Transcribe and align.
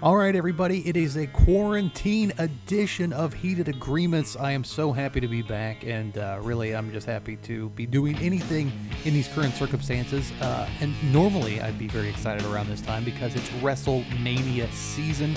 All 0.00 0.14
right, 0.14 0.36
everybody, 0.36 0.88
it 0.88 0.96
is 0.96 1.16
a 1.16 1.26
quarantine 1.26 2.32
edition 2.38 3.12
of 3.12 3.34
Heated 3.34 3.66
Agreements. 3.66 4.36
I 4.36 4.52
am 4.52 4.62
so 4.62 4.92
happy 4.92 5.18
to 5.18 5.26
be 5.26 5.42
back, 5.42 5.84
and 5.84 6.16
uh, 6.16 6.38
really, 6.40 6.72
I'm 6.76 6.92
just 6.92 7.04
happy 7.04 7.34
to 7.38 7.70
be 7.70 7.84
doing 7.84 8.16
anything 8.18 8.70
in 9.04 9.12
these 9.12 9.26
current 9.26 9.54
circumstances. 9.54 10.30
Uh, 10.40 10.68
and 10.80 10.94
normally, 11.12 11.60
I'd 11.60 11.80
be 11.80 11.88
very 11.88 12.08
excited 12.08 12.46
around 12.46 12.68
this 12.68 12.80
time 12.80 13.04
because 13.04 13.34
it's 13.34 13.48
WrestleMania 13.60 14.70
season, 14.70 15.34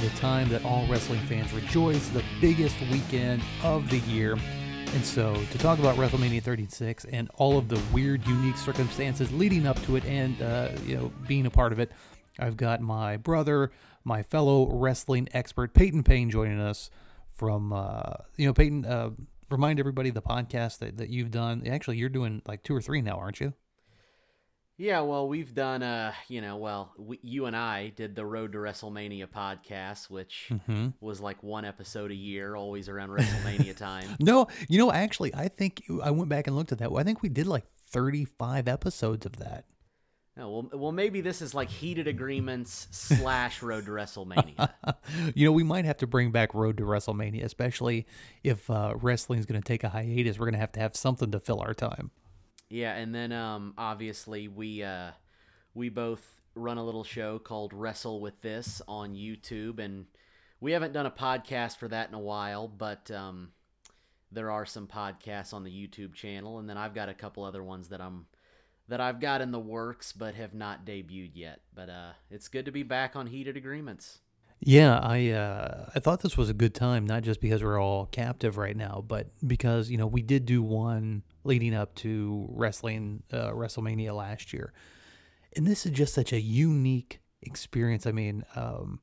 the 0.00 0.08
time 0.16 0.48
that 0.48 0.64
all 0.64 0.84
wrestling 0.88 1.20
fans 1.20 1.52
rejoice, 1.52 2.08
the 2.08 2.24
biggest 2.40 2.74
weekend 2.90 3.42
of 3.62 3.88
the 3.90 3.98
year. 3.98 4.36
And 4.94 5.04
so, 5.06 5.34
to 5.34 5.58
talk 5.58 5.78
about 5.78 5.96
WrestleMania 5.96 6.42
36 6.42 7.06
and 7.06 7.30
all 7.36 7.56
of 7.56 7.68
the 7.68 7.80
weird, 7.94 8.26
unique 8.26 8.58
circumstances 8.58 9.32
leading 9.32 9.66
up 9.66 9.80
to 9.84 9.96
it, 9.96 10.04
and 10.04 10.40
uh, 10.42 10.68
you 10.84 10.96
know, 10.96 11.12
being 11.26 11.46
a 11.46 11.50
part 11.50 11.72
of 11.72 11.78
it, 11.78 11.90
I've 12.38 12.58
got 12.58 12.82
my 12.82 13.16
brother, 13.16 13.70
my 14.04 14.22
fellow 14.22 14.68
wrestling 14.70 15.28
expert, 15.32 15.72
Peyton 15.72 16.02
Payne, 16.02 16.28
joining 16.28 16.60
us 16.60 16.90
from, 17.32 17.72
uh, 17.72 18.12
you 18.36 18.46
know, 18.46 18.52
Peyton, 18.52 18.84
uh, 18.84 19.10
remind 19.50 19.80
everybody 19.80 20.10
the 20.10 20.20
podcast 20.20 20.78
that, 20.80 20.98
that 20.98 21.08
you've 21.08 21.30
done. 21.30 21.66
Actually, 21.66 21.96
you're 21.96 22.10
doing 22.10 22.42
like 22.46 22.62
two 22.62 22.74
or 22.74 22.82
three 22.82 23.00
now, 23.00 23.16
aren't 23.16 23.40
you? 23.40 23.54
Yeah, 24.78 25.00
well, 25.00 25.28
we've 25.28 25.54
done, 25.54 25.82
uh, 25.82 26.12
you 26.28 26.40
know, 26.40 26.56
well, 26.56 26.92
we, 26.96 27.18
you 27.22 27.46
and 27.46 27.54
I 27.54 27.90
did 27.90 28.16
the 28.16 28.24
Road 28.24 28.52
to 28.52 28.58
WrestleMania 28.58 29.26
podcast, 29.26 30.08
which 30.08 30.48
mm-hmm. 30.50 30.88
was 31.00 31.20
like 31.20 31.42
one 31.42 31.64
episode 31.64 32.10
a 32.10 32.14
year, 32.14 32.56
always 32.56 32.88
around 32.88 33.10
WrestleMania 33.10 33.76
time. 33.76 34.08
no, 34.20 34.48
you 34.68 34.78
know, 34.78 34.90
actually, 34.90 35.34
I 35.34 35.48
think 35.48 35.82
I 36.02 36.10
went 36.10 36.30
back 36.30 36.46
and 36.46 36.56
looked 36.56 36.72
at 36.72 36.78
that. 36.78 36.90
I 36.90 37.02
think 37.02 37.22
we 37.22 37.28
did 37.28 37.46
like 37.46 37.64
35 37.90 38.66
episodes 38.66 39.26
of 39.26 39.36
that. 39.36 39.66
Oh, 40.38 40.48
well, 40.48 40.70
well, 40.72 40.92
maybe 40.92 41.20
this 41.20 41.42
is 41.42 41.52
like 41.52 41.68
heated 41.68 42.08
agreements 42.08 42.88
slash 42.90 43.62
Road 43.62 43.84
to 43.84 43.90
WrestleMania. 43.90 44.70
you 45.34 45.44
know, 45.44 45.52
we 45.52 45.62
might 45.62 45.84
have 45.84 45.98
to 45.98 46.06
bring 46.06 46.30
back 46.30 46.54
Road 46.54 46.78
to 46.78 46.84
WrestleMania, 46.84 47.44
especially 47.44 48.06
if 48.42 48.70
uh, 48.70 48.94
wrestling 48.96 49.38
is 49.38 49.44
going 49.44 49.60
to 49.60 49.66
take 49.66 49.84
a 49.84 49.90
hiatus. 49.90 50.38
We're 50.38 50.46
going 50.46 50.54
to 50.54 50.60
have 50.60 50.72
to 50.72 50.80
have 50.80 50.96
something 50.96 51.30
to 51.32 51.40
fill 51.40 51.60
our 51.60 51.74
time. 51.74 52.10
Yeah, 52.72 52.94
and 52.94 53.14
then 53.14 53.32
um, 53.32 53.74
obviously 53.76 54.48
we 54.48 54.82
uh, 54.82 55.10
we 55.74 55.90
both 55.90 56.40
run 56.54 56.78
a 56.78 56.84
little 56.84 57.04
show 57.04 57.38
called 57.38 57.74
Wrestle 57.74 58.18
with 58.18 58.40
This 58.40 58.80
on 58.88 59.14
YouTube, 59.14 59.78
and 59.78 60.06
we 60.58 60.72
haven't 60.72 60.94
done 60.94 61.04
a 61.04 61.10
podcast 61.10 61.76
for 61.76 61.88
that 61.88 62.08
in 62.08 62.14
a 62.14 62.18
while, 62.18 62.68
but 62.68 63.10
um, 63.10 63.50
there 64.30 64.50
are 64.50 64.64
some 64.64 64.86
podcasts 64.86 65.52
on 65.52 65.64
the 65.64 65.70
YouTube 65.70 66.14
channel, 66.14 66.60
and 66.60 66.66
then 66.66 66.78
I've 66.78 66.94
got 66.94 67.10
a 67.10 67.14
couple 67.14 67.44
other 67.44 67.62
ones 67.62 67.90
that 67.90 68.00
I'm 68.00 68.24
that 68.88 69.02
I've 69.02 69.20
got 69.20 69.42
in 69.42 69.52
the 69.52 69.60
works 69.60 70.14
but 70.14 70.34
have 70.34 70.54
not 70.54 70.86
debuted 70.86 71.32
yet. 71.34 71.60
But 71.74 71.90
uh, 71.90 72.12
it's 72.30 72.48
good 72.48 72.64
to 72.64 72.72
be 72.72 72.84
back 72.84 73.16
on 73.16 73.26
Heated 73.26 73.58
Agreements. 73.58 74.20
Yeah, 74.60 74.98
I 74.98 75.28
uh, 75.28 75.90
I 75.94 76.00
thought 76.00 76.22
this 76.22 76.38
was 76.38 76.48
a 76.48 76.54
good 76.54 76.74
time, 76.74 77.06
not 77.06 77.22
just 77.22 77.42
because 77.42 77.62
we're 77.62 77.78
all 77.78 78.06
captive 78.06 78.56
right 78.56 78.76
now, 78.78 79.04
but 79.06 79.26
because 79.46 79.90
you 79.90 79.98
know 79.98 80.06
we 80.06 80.22
did 80.22 80.46
do 80.46 80.62
one 80.62 81.22
leading 81.44 81.74
up 81.74 81.94
to 81.96 82.46
wrestling 82.50 83.22
uh, 83.32 83.50
WrestleMania 83.50 84.14
last 84.16 84.52
year, 84.52 84.72
and 85.56 85.66
this 85.66 85.86
is 85.86 85.92
just 85.92 86.14
such 86.14 86.32
a 86.32 86.40
unique 86.40 87.20
experience. 87.42 88.06
I 88.06 88.12
mean, 88.12 88.44
um, 88.54 89.00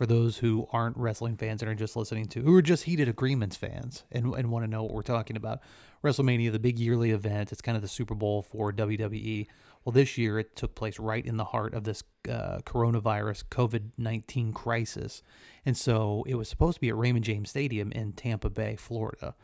for 0.00 0.06
those 0.06 0.38
who 0.38 0.66
aren't 0.72 0.96
wrestling 0.96 1.36
fans 1.36 1.60
and 1.60 1.70
are 1.70 1.74
just 1.74 1.94
listening 1.94 2.26
to, 2.26 2.40
who 2.40 2.54
are 2.54 2.62
just 2.62 2.84
heated 2.84 3.06
agreements 3.06 3.54
fans 3.54 4.04
and, 4.10 4.34
and 4.34 4.50
want 4.50 4.64
to 4.64 4.70
know 4.70 4.82
what 4.82 4.94
we're 4.94 5.02
talking 5.02 5.36
about. 5.36 5.60
WrestleMania, 6.02 6.50
the 6.50 6.58
big 6.58 6.78
yearly 6.78 7.10
event, 7.10 7.52
it's 7.52 7.60
kind 7.60 7.76
of 7.76 7.82
the 7.82 7.88
Super 7.88 8.14
Bowl 8.14 8.40
for 8.40 8.72
WWE. 8.72 9.46
Well, 9.84 9.92
this 9.92 10.16
year 10.16 10.38
it 10.38 10.56
took 10.56 10.74
place 10.74 10.98
right 10.98 11.22
in 11.22 11.36
the 11.36 11.44
heart 11.44 11.74
of 11.74 11.84
this 11.84 12.02
uh, 12.26 12.60
coronavirus 12.64 13.44
COVID 13.50 13.90
19 13.98 14.54
crisis. 14.54 15.22
And 15.66 15.76
so 15.76 16.24
it 16.26 16.36
was 16.36 16.48
supposed 16.48 16.76
to 16.76 16.80
be 16.80 16.88
at 16.88 16.96
Raymond 16.96 17.26
James 17.26 17.50
Stadium 17.50 17.92
in 17.92 18.14
Tampa 18.14 18.48
Bay, 18.48 18.76
Florida, 18.76 19.34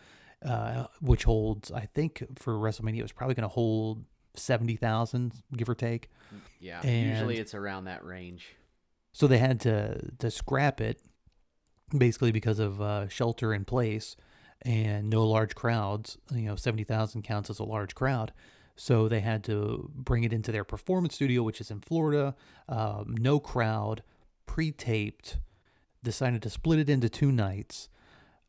uh, 0.45 0.87
which 1.01 1.25
holds, 1.25 1.73
I 1.73 1.89
think 1.95 2.25
for 2.39 2.55
WrestleMania, 2.55 2.99
it 2.99 3.03
was 3.03 3.13
probably 3.13 3.35
going 3.35 3.49
to 3.49 3.55
hold 3.55 4.05
70,000, 4.35 5.33
give 5.57 5.69
or 5.69 5.75
take. 5.75 6.11
Yeah, 6.61 6.81
and 6.83 7.11
usually 7.11 7.39
it's 7.39 7.55
around 7.55 7.85
that 7.85 8.05
range. 8.05 8.55
So 9.13 9.27
they 9.27 9.39
had 9.39 9.61
to 9.61 10.11
to 10.19 10.31
scrap 10.31 10.81
it, 10.81 11.01
basically 11.97 12.33
because 12.33 12.59
of 12.59 12.81
uh, 12.83 13.09
shelter 13.09 13.55
in 13.55 13.65
place 13.65 14.15
and 14.63 15.09
no 15.09 15.25
large 15.25 15.55
crowds. 15.55 16.19
You 16.31 16.43
know, 16.43 16.57
seventy 16.57 16.85
thousand 16.85 17.23
counts 17.23 17.49
as 17.49 17.59
a 17.59 17.65
large 17.65 17.95
crowd. 17.95 18.33
So 18.77 19.09
they 19.09 19.21
had 19.21 19.43
to 19.45 19.91
bring 19.95 20.25
it 20.25 20.35
into 20.35 20.53
their 20.53 20.65
performance 20.65 21.15
studio, 21.15 21.43
which 21.43 21.63
is 21.63 21.71
in 21.71 21.81
Florida. 21.81 22.35
Um, 22.69 23.15
no 23.19 23.41
crowd, 23.41 24.03
pre-taped. 24.45 25.39
Decided 26.03 26.43
to 26.43 26.51
split 26.51 26.79
it 26.79 26.91
into 26.91 27.09
two 27.09 27.33
nights. 27.33 27.89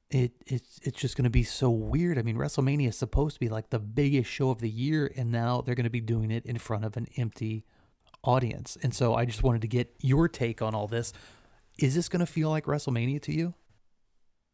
It 0.09 0.31
it's 0.45 0.79
it's 0.83 0.99
just 0.99 1.17
going 1.17 1.25
to 1.25 1.29
be 1.29 1.43
so 1.43 1.69
weird. 1.69 2.17
I 2.17 2.21
mean, 2.21 2.37
WrestleMania 2.37 2.89
is 2.89 2.97
supposed 2.97 3.35
to 3.35 3.39
be 3.39 3.49
like 3.49 3.69
the 3.69 3.79
biggest 3.79 4.29
show 4.29 4.49
of 4.49 4.59
the 4.59 4.69
year, 4.69 5.11
and 5.15 5.31
now 5.31 5.61
they're 5.61 5.75
going 5.75 5.83
to 5.83 5.89
be 5.89 6.01
doing 6.01 6.31
it 6.31 6.45
in 6.45 6.57
front 6.57 6.85
of 6.85 6.95
an 6.95 7.07
empty 7.17 7.65
audience. 8.23 8.77
And 8.81 8.93
so 8.93 9.15
I 9.15 9.25
just 9.25 9.43
wanted 9.43 9.61
to 9.61 9.67
get 9.67 9.93
your 9.99 10.27
take 10.27 10.61
on 10.61 10.73
all 10.73 10.87
this. 10.87 11.13
Is 11.77 11.93
this 11.93 12.09
going 12.09 12.21
to 12.21 12.25
feel 12.25 12.49
like 12.49 12.65
WrestleMania 12.65 13.21
to 13.23 13.33
you? 13.33 13.53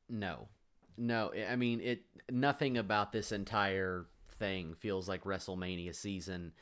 No. 0.09 0.49
No, 0.97 1.31
I 1.49 1.55
mean 1.55 1.81
it 1.81 2.03
nothing 2.31 2.77
about 2.77 3.11
this 3.11 3.31
entire 3.31 4.05
thing 4.35 4.75
feels 4.75 5.09
like 5.09 5.23
WrestleMania 5.23 5.95
season 5.95 6.53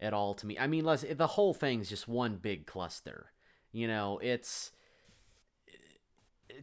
at 0.00 0.12
all 0.12 0.34
to 0.34 0.46
me. 0.46 0.58
I 0.58 0.66
mean, 0.66 0.84
the 0.84 1.26
whole 1.26 1.54
thing's 1.54 1.88
just 1.88 2.08
one 2.08 2.36
big 2.36 2.66
cluster. 2.66 3.32
You 3.72 3.88
know, 3.88 4.18
it's 4.22 4.72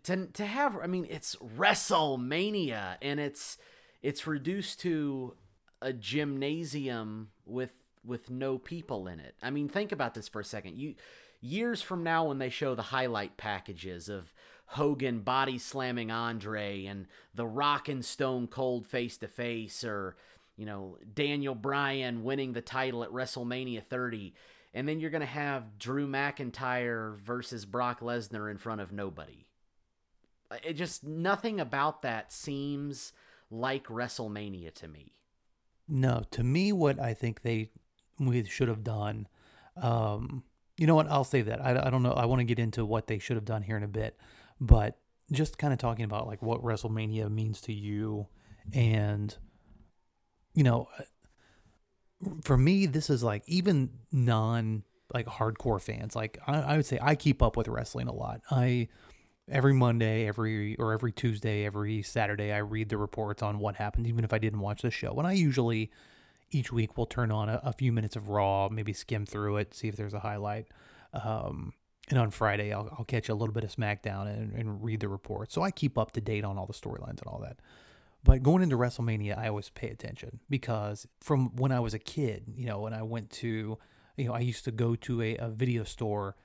to 0.04 0.28
to 0.28 0.46
have 0.46 0.78
I 0.82 0.88
mean, 0.88 1.08
it's 1.10 1.36
WrestleMania 1.38 2.98
and 3.02 3.20
it's 3.20 3.58
it's 4.02 4.28
reduced 4.28 4.80
to 4.82 5.36
a 5.82 5.94
gymnasium 5.94 7.30
with 7.46 7.74
with 8.06 8.30
no 8.30 8.58
people 8.58 9.08
in 9.08 9.20
it. 9.20 9.36
I 9.42 9.50
mean, 9.50 9.70
think 9.70 9.92
about 9.92 10.14
this 10.14 10.28
for 10.28 10.42
a 10.42 10.46
second. 10.46 10.78
You 10.78 10.96
years 11.42 11.82
from 11.82 12.04
now 12.04 12.26
when 12.26 12.40
they 12.40 12.50
show 12.50 12.76
the 12.76 12.82
highlight 12.82 13.38
packages 13.38 14.10
of 14.10 14.34
Hogan 14.66 15.20
body 15.20 15.58
slamming 15.58 16.10
Andre 16.10 16.86
and 16.86 17.08
The 17.36 17.46
Rock 17.46 17.90
and 17.90 18.04
Stone 18.04 18.48
Cold 18.48 18.88
face 18.88 19.18
to 19.18 19.28
face 19.28 19.84
or 19.84 20.16
you 20.56 20.66
know, 20.68 20.98
Daniel 21.16 21.56
Bryan 21.56 22.24
winning 22.24 22.54
the 22.54 22.62
title 22.62 23.04
at 23.04 23.10
WrestleMania 23.10 23.84
30 23.84 24.34
and 24.74 24.88
then 24.88 25.00
you're 25.00 25.12
going 25.12 25.22
to 25.22 25.28
have 25.28 25.78
Drew 25.78 26.08
McIntyre 26.08 27.20
versus 27.20 27.66
Brock 27.66 28.00
Lesnar 28.00 28.50
in 28.50 28.58
front 28.58 28.82
of 28.82 28.92
nobody. 28.92 29.43
It 30.64 30.74
just 30.74 31.04
nothing 31.04 31.60
about 31.60 32.02
that 32.02 32.32
seems 32.32 33.14
like 33.50 33.86
WrestleMania 33.88 34.74
to 34.76 34.88
me. 34.88 35.14
No, 35.88 36.24
to 36.32 36.44
me, 36.44 36.72
what 36.72 37.00
I 37.00 37.14
think 37.14 37.42
they 37.42 37.70
we 38.20 38.44
should 38.46 38.68
have 38.68 38.84
done. 38.84 39.28
Um, 39.76 40.44
you 40.78 40.88
know 40.88 40.96
what? 40.96 41.08
I'll 41.08 41.24
save 41.24 41.46
that. 41.48 41.62
I, 41.62 41.88
I 41.88 41.90
don't 41.90 42.04
know. 42.04 42.14
I 42.14 42.26
want 42.26 42.40
to 42.40 42.46
get 42.46 42.60
into 42.60 42.86
what 42.86 43.08
they 43.08 43.20
should 43.20 43.36
have 43.36 43.46
done 43.46 43.62
here 43.62 43.78
in 43.78 43.84
a 43.84 43.88
bit, 43.88 44.18
but 44.60 44.98
just 45.32 45.58
kind 45.58 45.74
of 45.74 45.80
talking 45.80 46.06
about 46.06 46.28
like 46.28 46.42
what 46.42 46.62
WrestleMania 46.64 47.30
means 47.30 47.62
to 47.62 47.74
you, 47.74 48.28
and 48.74 49.36
you 50.54 50.64
know, 50.64 50.88
for 52.44 52.58
me, 52.58 52.86
this 52.86 53.10
is 53.10 53.24
like 53.24 53.44
even 53.48 53.90
non 54.12 54.84
like 55.14 55.28
hardcore 55.28 55.82
fans. 55.82 56.16
Like 56.16 56.40
I, 56.48 56.62
I 56.62 56.78
would 56.78 56.86
say, 56.86 57.00
I 57.02 57.16
keep 57.16 57.42
up 57.42 57.58
with 57.58 57.68
wrestling 57.68 58.08
a 58.08 58.14
lot. 58.14 58.42
I 58.50 58.88
every 59.50 59.74
Monday, 59.74 60.28
every 60.28 60.76
or 60.78 60.94
every 60.94 61.12
Tuesday, 61.12 61.66
every 61.66 62.02
Saturday, 62.02 62.52
I 62.52 62.60
read 62.60 62.90
the 62.90 62.98
reports 62.98 63.42
on 63.42 63.60
what 63.60 63.76
happened, 63.76 64.08
even 64.08 64.24
if 64.24 64.34
I 64.34 64.38
didn't 64.38 64.60
watch 64.60 64.82
the 64.82 64.92
show. 64.92 65.14
And 65.18 65.28
I 65.28 65.34
usually 65.34 65.92
each 66.52 66.72
week 66.72 66.98
we'll 66.98 67.08
turn 67.08 67.32
on 67.32 67.50
a, 67.50 67.60
a, 67.64 67.74
few 67.74 67.92
minutes 67.92 68.16
of 68.16 68.30
Raw, 68.30 68.70
maybe 68.70 68.94
skim 68.94 69.26
through 69.26 69.58
it, 69.58 69.74
see 69.74 69.88
if 69.88 69.96
there's 69.96 70.14
a 70.14 70.20
highlight. 70.20 70.68
Um, 71.14 71.74
and 72.10 72.20
on 72.20 72.32
Friday, 72.32 72.72
I'll, 72.72 72.90
I'll, 72.98 73.06
catch 73.06 73.30
a 73.30 73.34
little 73.34 73.54
bit 73.54 73.64
of 73.64 73.74
SmackDown 73.74 74.28
and, 74.28 74.54
and 74.54 74.84
read 74.84 75.00
the 75.00 75.08
report. 75.08 75.52
So 75.52 75.62
I 75.62 75.72
keep 75.72 75.98
up 75.98 76.12
to 76.12 76.22
date 76.22 76.44
on 76.44 76.58
all 76.58 76.66
the 76.66 76.74
storylines 76.74 77.20
and 77.20 77.28
all 77.28 77.40
that. 77.40 77.58
But 78.24 78.44
going 78.44 78.64
into 78.64 78.78
WrestleMania, 78.78 79.38
I 79.38 79.50
always 79.50 79.70
pay 79.70 79.90
attention 79.90 80.40
because 80.50 81.08
from 81.20 81.56
when 81.56 81.72
I 81.72 81.80
was 81.80 81.94
a 81.94 82.00
kid, 82.00 82.46
you 82.56 82.68
know, 82.68 82.80
when 82.80 82.94
I 82.94 83.04
went 83.04 83.30
to, 83.32 83.78
you 84.18 84.26
know, 84.26 84.34
I 84.34 84.40
used 84.40 84.64
to 84.66 84.72
go 84.72 84.96
to 84.96 85.22
a, 85.22 85.36
a 85.38 85.50
video 85.50 85.84
store 85.84 86.36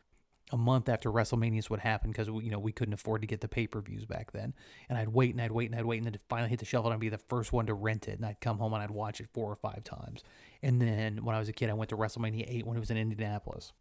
a 0.51 0.57
month 0.57 0.89
after 0.89 1.11
WrestleManias 1.11 1.69
would 1.69 1.81
happen 1.81 2.11
because 2.11 2.29
you 2.29 2.51
know 2.51 2.59
we 2.59 2.73
couldn't 2.73 2.95
afford 2.95 3.21
to 3.21 3.27
get 3.27 3.41
the 3.41 3.49
pay 3.49 3.67
per 3.67 3.81
views 3.81 4.05
back 4.05 4.33
then, 4.33 4.55
and 4.89 4.97
I'd 4.97 5.09
wait 5.09 5.35
and 5.35 5.43
I'd 5.43 5.53
wait 5.53 5.71
and 5.71 5.79
I'd 5.79 5.85
wait 5.85 5.99
and 5.99 6.07
then 6.07 6.19
finally 6.29 6.51
hit 6.51 6.59
the 6.59 6.65
shelf 6.65 6.85
and 6.87 6.95
I'd 6.95 7.01
be 7.01 7.09
the 7.09 7.19
first 7.19 7.53
one 7.53 7.67
to 7.67 7.75
rent 7.75 8.09
it, 8.09 8.17
and 8.17 8.25
I'd 8.27 8.41
come 8.41 8.59
home 8.59 8.73
and 8.73 8.83
I'd 8.83 8.91
watch 8.91 9.21
it 9.21 9.29
four 9.35 9.51
or 9.51 9.57
five 9.57 9.85
times. 9.85 10.23
And 10.63 10.81
then 10.81 11.25
when 11.25 11.37
I 11.37 11.39
was 11.39 11.49
a 11.49 11.53
kid, 11.53 11.71
I 11.71 11.75
went 11.75 11.91
to 11.91 11.97
WrestleMania 11.97 12.45
eight 12.49 12.67
when 12.67 12.77
it 12.77 12.81
was 12.81 12.91
in 12.91 12.97
Indianapolis, 12.97 13.73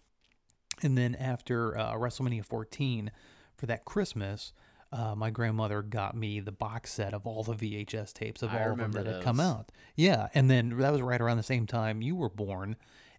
and 0.83 0.97
then 0.97 1.15
after 1.15 1.77
uh, 1.77 1.93
WrestleMania 1.93 2.45
fourteen 2.45 3.11
for 3.55 3.65
that 3.67 3.85
Christmas. 3.85 4.53
uh, 4.91 5.13
my 5.15 5.29
grandmother 5.29 5.81
got 5.81 6.15
me 6.15 6.39
the 6.39 6.51
box 6.51 6.93
set 6.93 7.13
of 7.13 7.27
all 7.27 7.43
the 7.43 7.53
VHS 7.53 8.13
tapes 8.13 8.41
of 8.41 8.51
I 8.51 8.63
all 8.63 8.71
of 8.71 8.77
them 8.77 8.91
that 8.93 9.05
had 9.05 9.21
come 9.21 9.39
out. 9.39 9.71
Yeah, 9.95 10.29
and 10.33 10.49
then 10.49 10.77
that 10.77 10.91
was 10.91 11.01
right 11.01 11.19
around 11.19 11.37
the 11.37 11.43
same 11.43 11.65
time 11.67 12.01
you 12.01 12.15
were 12.15 12.29
born, 12.29 12.77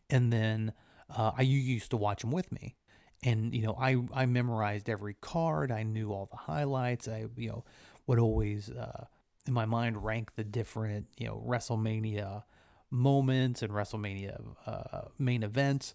and 0.08 0.32
then 0.32 0.72
uh, 1.14 1.32
I 1.36 1.42
you 1.42 1.58
used 1.58 1.90
to 1.90 1.96
watch 1.98 2.22
them 2.22 2.30
with 2.30 2.50
me, 2.52 2.76
and 3.22 3.54
you 3.54 3.62
know 3.62 3.76
I 3.78 3.96
I 4.12 4.26
memorized 4.26 4.88
every 4.88 5.14
card. 5.20 5.70
I 5.72 5.82
knew 5.82 6.12
all 6.12 6.28
the 6.30 6.36
highlights. 6.36 7.08
I 7.08 7.26
you 7.36 7.48
know 7.48 7.64
would 8.06 8.18
always 8.18 8.70
uh, 8.70 9.06
in 9.46 9.52
my 9.52 9.64
mind 9.64 10.04
rank 10.04 10.34
the 10.36 10.44
different 10.44 11.06
you 11.16 11.26
know 11.26 11.42
WrestleMania 11.46 12.44
moments 12.90 13.62
and 13.62 13.72
WrestleMania 13.72 14.40
uh, 14.66 15.02
main 15.18 15.42
events. 15.42 15.94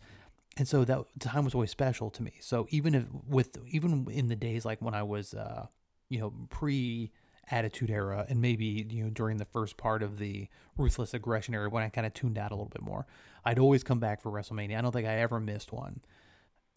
And 0.57 0.67
so 0.67 0.85
that 0.85 1.03
time 1.19 1.45
was 1.45 1.55
always 1.55 1.71
special 1.71 2.11
to 2.11 2.21
me. 2.21 2.33
So 2.39 2.67
even 2.69 2.93
if 2.93 3.05
with 3.27 3.57
even 3.67 4.07
in 4.11 4.27
the 4.27 4.35
days 4.35 4.65
like 4.65 4.81
when 4.81 4.93
I 4.93 5.03
was 5.03 5.33
uh, 5.33 5.67
you 6.09 6.19
know 6.19 6.33
pre 6.49 7.11
attitude 7.51 7.89
era 7.89 8.25
and 8.29 8.41
maybe 8.41 8.87
you 8.89 9.03
know 9.03 9.09
during 9.09 9.37
the 9.37 9.45
first 9.45 9.75
part 9.75 10.01
of 10.01 10.17
the 10.17 10.47
ruthless 10.77 11.13
aggression 11.13 11.53
era 11.53 11.69
when 11.69 11.83
I 11.83 11.89
kind 11.89 12.07
of 12.07 12.13
tuned 12.13 12.37
out 12.37 12.51
a 12.51 12.55
little 12.55 12.69
bit 12.69 12.81
more, 12.81 13.07
I'd 13.45 13.59
always 13.59 13.83
come 13.83 13.99
back 13.99 14.21
for 14.21 14.31
WrestleMania. 14.31 14.77
I 14.77 14.81
don't 14.81 14.91
think 14.91 15.07
I 15.07 15.17
ever 15.19 15.39
missed 15.39 15.71
one. 15.71 16.01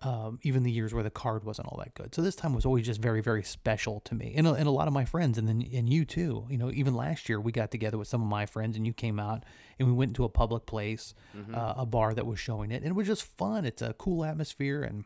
Um, 0.03 0.39
even 0.43 0.63
the 0.63 0.71
years 0.71 0.93
where 0.93 1.03
the 1.03 1.11
card 1.11 1.43
wasn't 1.45 1.69
all 1.69 1.79
that 1.79 1.95
good. 1.95 2.15
So 2.15 2.21
this 2.21 2.37
time 2.37 2.53
was 2.53 2.67
always 2.67 2.85
just 2.85 3.01
very, 3.01 3.23
very 3.23 3.43
special 3.43 4.01
to 4.01 4.15
me, 4.15 4.35
and 4.37 4.47
a, 4.47 4.53
and 4.53 4.67
a 4.67 4.71
lot 4.71 4.89
of 4.89 4.93
my 4.93 5.07
friends, 5.07 5.39
and 5.39 5.49
then 5.49 5.67
and 5.73 5.91
you 5.91 6.05
too. 6.05 6.47
You 6.51 6.59
know, 6.59 6.71
even 6.71 6.95
last 6.95 7.31
year 7.31 7.41
we 7.41 7.51
got 7.51 7.71
together 7.71 7.97
with 7.97 8.07
some 8.07 8.21
of 8.21 8.29
my 8.29 8.45
friends, 8.45 8.77
and 8.77 8.87
you 8.87 8.93
came 8.93 9.19
out, 9.19 9.45
and 9.79 9.89
we 9.89 9.95
went 9.95 10.11
into 10.11 10.25
a 10.25 10.29
public 10.29 10.67
place, 10.67 11.15
uh, 11.55 11.75
a 11.79 11.87
bar 11.87 12.13
that 12.13 12.27
was 12.27 12.39
showing 12.39 12.73
it, 12.73 12.83
and 12.83 12.89
it 12.89 12.95
was 12.95 13.07
just 13.07 13.23
fun. 13.23 13.65
It's 13.65 13.81
a 13.81 13.95
cool 13.95 14.23
atmosphere, 14.23 14.83
and 14.83 15.05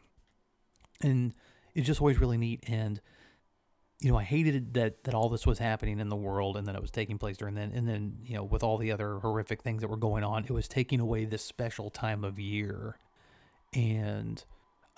and 1.01 1.35
it's 1.77 1.87
just 1.87 2.01
always 2.01 2.19
really 2.19 2.37
neat. 2.37 2.65
And 2.67 3.01
you 4.01 4.11
know, 4.11 4.19
I 4.19 4.25
hated 4.25 4.75
that 4.75 5.05
that 5.05 5.15
all 5.15 5.29
this 5.29 5.47
was 5.47 5.61
happening 5.61 6.01
in 6.01 6.09
the 6.09 6.17
world, 6.17 6.57
and 6.57 6.67
that 6.67 6.75
it 6.75 6.83
was 6.83 6.91
taking 6.91 7.17
place 7.17 7.37
during 7.37 7.55
then, 7.55 7.71
and 7.73 7.89
then 7.89 8.19
you 8.25 8.35
know, 8.35 8.43
with 8.43 8.65
all 8.65 8.77
the 8.77 8.91
other 8.91 9.21
horrific 9.21 9.63
things 9.63 9.83
that 9.83 9.89
were 9.89 9.97
going 9.97 10.25
on, 10.25 10.45
it 10.45 10.51
was 10.51 10.67
taking 10.67 10.99
away 10.99 11.27
this 11.27 11.45
special 11.45 11.91
time 11.91 12.25
of 12.25 12.41
year, 12.41 12.97
and 13.73 14.45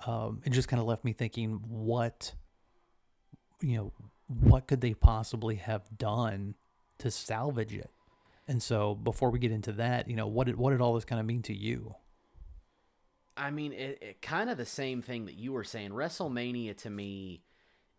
um, 0.06 0.40
it 0.44 0.50
just 0.50 0.69
kind 0.69 0.81
of 0.81 0.87
left 0.87 1.04
me 1.04 1.12
thinking, 1.12 1.60
what, 1.69 2.34
you 3.60 3.76
know, 3.76 3.93
what 4.26 4.66
could 4.66 4.81
they 4.81 4.94
possibly 4.94 5.56
have 5.56 5.82
done 5.96 6.54
to 6.99 7.10
salvage 7.10 7.75
it? 7.75 7.90
And 8.49 8.62
so, 8.62 8.94
before 8.94 9.31
we 9.31 9.38
get 9.38 9.52
into 9.52 9.72
that, 9.72 10.08
you 10.08 10.16
know, 10.16 10.26
what 10.26 10.46
did 10.46 10.56
what 10.56 10.70
did 10.70 10.81
all 10.81 10.94
this 10.94 11.04
kind 11.04 11.20
of 11.20 11.26
mean 11.26 11.43
to 11.43 11.54
you? 11.54 11.94
I 13.37 13.50
mean, 13.50 13.72
it, 13.72 13.99
it 14.02 14.22
kind 14.22 14.50
of 14.50 14.58
the 14.58 14.66
same 14.66 15.00
thing 15.00 15.26
that 15.26 15.34
you 15.34 15.52
were 15.52 15.64
saying. 15.64 15.90
WrestleMania 15.90 16.76
to 16.78 16.90
me 16.90 17.43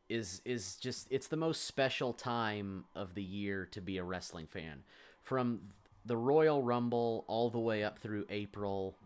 is 0.09 0.41
is 0.45 0.75
just 0.75 1.07
it's 1.09 1.27
the 1.27 1.37
most 1.37 1.63
special 1.63 2.13
time 2.13 2.85
of 2.93 3.15
the 3.15 3.23
year 3.23 3.65
to 3.71 3.81
be 3.81 3.97
a 3.97 4.03
wrestling 4.03 4.47
fan. 4.47 4.83
From 5.21 5.61
the 6.05 6.17
Royal 6.17 6.61
Rumble 6.61 7.23
all 7.27 7.49
the 7.49 7.59
way 7.59 7.83
up 7.83 7.97
through 7.97 8.25
April 8.29 8.97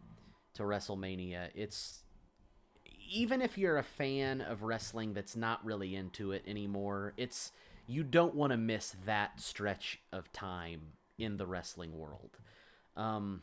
to 0.56 0.64
WrestleMania, 0.64 1.50
it's 1.54 2.04
even 3.09 3.42
if 3.42 3.57
you're 3.57 3.77
a 3.77 3.83
fan 3.83 4.42
of 4.42 4.63
wrestling 4.63 5.13
that's 5.13 5.36
not 5.36 5.63
really 5.65 5.95
into 5.95 6.31
it 6.31 6.44
anymore, 6.48 7.13
it's 7.18 7.51
you 7.88 8.04
don't 8.04 8.36
want 8.36 8.51
to 8.51 8.57
miss 8.57 8.95
that 9.06 9.39
stretch 9.39 10.00
of 10.12 10.31
time 10.33 10.81
in 11.18 11.38
the 11.38 11.45
wrestling 11.45 11.98
world. 11.98 12.38
Um, 12.95 13.42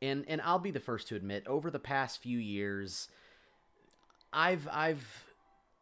and 0.00 0.24
and 0.28 0.40
I'll 0.42 0.58
be 0.58 0.70
the 0.70 0.80
first 0.80 1.08
to 1.08 1.16
admit, 1.16 1.46
over 1.46 1.70
the 1.70 1.78
past 1.78 2.20
few 2.20 2.38
years, 2.38 3.08
I've 4.32 4.68
I've 4.70 5.24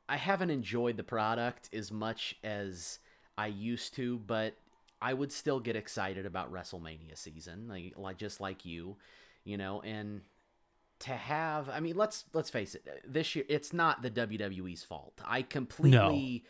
I 0.09 0.17
haven't 0.17 0.51
enjoyed 0.51 0.97
the 0.97 1.03
product 1.03 1.71
as 1.73 1.91
much 1.91 2.37
as 2.45 2.99
I 3.39 3.47
used 3.47 3.95
to, 3.95 4.19
but 4.19 4.55
I 5.01 5.15
would 5.15 5.33
still 5.33 5.59
get 5.59 5.75
excited 5.75 6.27
about 6.27 6.53
WrestleMania 6.53 7.17
season, 7.17 7.69
like 7.69 7.95
like 7.97 8.19
just 8.19 8.41
like 8.41 8.65
you, 8.65 8.97
you 9.45 9.57
know, 9.57 9.81
and 9.83 10.21
to 11.03 11.11
have 11.11 11.69
I 11.69 11.81
mean, 11.81 11.97
let's 11.97 12.25
let's 12.33 12.51
face 12.51 12.75
it, 12.75 12.87
this 13.07 13.35
year 13.35 13.45
it's 13.49 13.73
not 13.73 14.03
the 14.03 14.11
WWE's 14.11 14.85
fault. 14.85 15.21
I 15.25 15.43
completely 15.43 16.45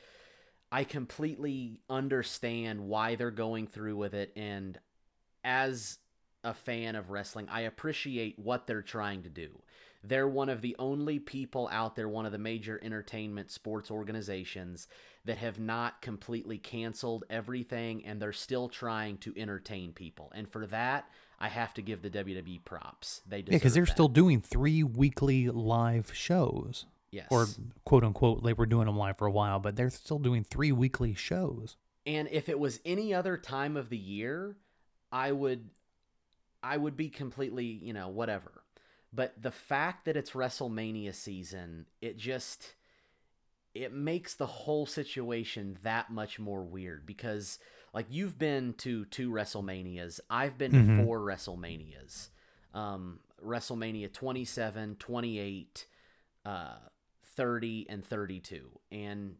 I 0.71 0.85
completely 0.85 1.81
understand 1.91 2.81
why 2.81 3.15
they're 3.15 3.31
going 3.31 3.67
through 3.67 3.97
with 3.97 4.15
it 4.15 4.33
and 4.37 4.79
as 5.45 5.99
a 6.45 6.55
fan 6.55 6.97
of 6.97 7.11
wrestling, 7.11 7.49
I 7.51 7.63
appreciate 7.63 8.39
what 8.39 8.67
they're 8.67 8.83
trying 8.83 9.23
to 9.23 9.31
do. 9.31 9.63
They're 10.05 10.29
one 10.29 10.49
of 10.49 10.61
the 10.61 10.75
only 10.79 11.21
people 11.21 11.69
out 11.71 11.95
there, 11.95 12.09
one 12.09 12.27
of 12.27 12.33
the 12.33 12.39
major 12.39 12.81
entertainment 12.83 13.53
sports 13.53 13.91
organizations 13.91 14.89
that 15.25 15.39
have 15.39 15.61
not 15.61 16.03
completely 16.03 16.59
canceled 16.59 17.25
everything 17.31 18.05
and 18.05 18.21
they're 18.21 18.33
still 18.33 18.69
trying 18.69 19.19
to 19.19 19.33
entertain 19.37 19.93
people. 19.93 20.33
And 20.35 20.51
for 20.51 20.67
that, 20.67 21.09
I 21.43 21.49
have 21.49 21.75
to 21.75 21.83
give 21.83 22.03
the 22.03 22.09
WWE 22.11 22.65
props. 22.65 23.21
They 23.27 23.43
deserve 23.43 23.53
Yeah, 23.53 23.59
because 23.59 23.75
they're 23.75 23.85
that. 23.85 23.91
still 23.93 24.09
doing 24.09 24.41
three 24.41 24.85
weekly 24.85 25.49
live 25.49 26.15
shows, 26.15 26.87
yes. 27.11 27.27
or 27.31 27.49
quote 27.85 28.05
unquote, 28.05 28.44
they 28.44 28.53
were 28.53 28.65
doing 28.65 28.87
them 28.87 28.97
live 28.97 29.19
for 29.19 29.27
a 29.27 29.31
while, 29.33 29.59
but 29.59 29.75
they're 29.75 29.91
still 29.91 30.21
doing 30.21 30.44
three 30.44 30.71
weekly 30.71 31.15
shows. 31.15 31.77
And 32.06 32.29
if 32.31 32.49
it 32.49 32.61
was 32.61 32.79
any 32.85 33.12
other 33.12 33.37
time 33.37 33.77
of 33.77 33.89
the 33.89 33.99
year, 33.99 34.56
I 35.11 35.33
would 35.33 35.71
I 36.62 36.77
would 36.77 36.97
be 36.97 37.09
completely, 37.09 37.67
you 37.67 37.93
know, 37.93 38.09
whatever. 38.09 38.62
But 39.12 39.35
the 39.43 39.50
fact 39.50 40.05
that 40.05 40.17
it's 40.17 40.31
WrestleMania 40.31 41.12
season, 41.12 41.87
it 42.00 42.17
just 42.17 42.77
it 43.75 43.93
makes 43.93 44.35
the 44.35 44.47
whole 44.47 44.87
situation 44.87 45.77
that 45.83 46.11
much 46.11 46.39
more 46.39 46.62
weird 46.62 47.05
because 47.05 47.59
like 47.93 48.06
you've 48.11 48.39
been 48.39 48.75
to 48.75 49.05
two 49.06 49.31
WrestleManias, 49.31 50.21
I've 50.31 50.56
been 50.59 50.73
Mhm. 50.73 50.97
to 50.99 51.05
four 51.05 51.21
WrestleManias. 51.21 52.31
Um 52.75 53.21
WrestleMania 53.44 54.12
27, 54.12 54.97
28, 54.97 55.87
uh 56.44 56.79
30 57.25 57.87
and 57.89 58.05
32. 58.05 58.79
And 58.91 59.37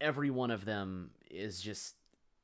every 0.00 0.30
one 0.30 0.50
of 0.50 0.64
them 0.64 1.10
is 1.30 1.60
just 1.60 1.96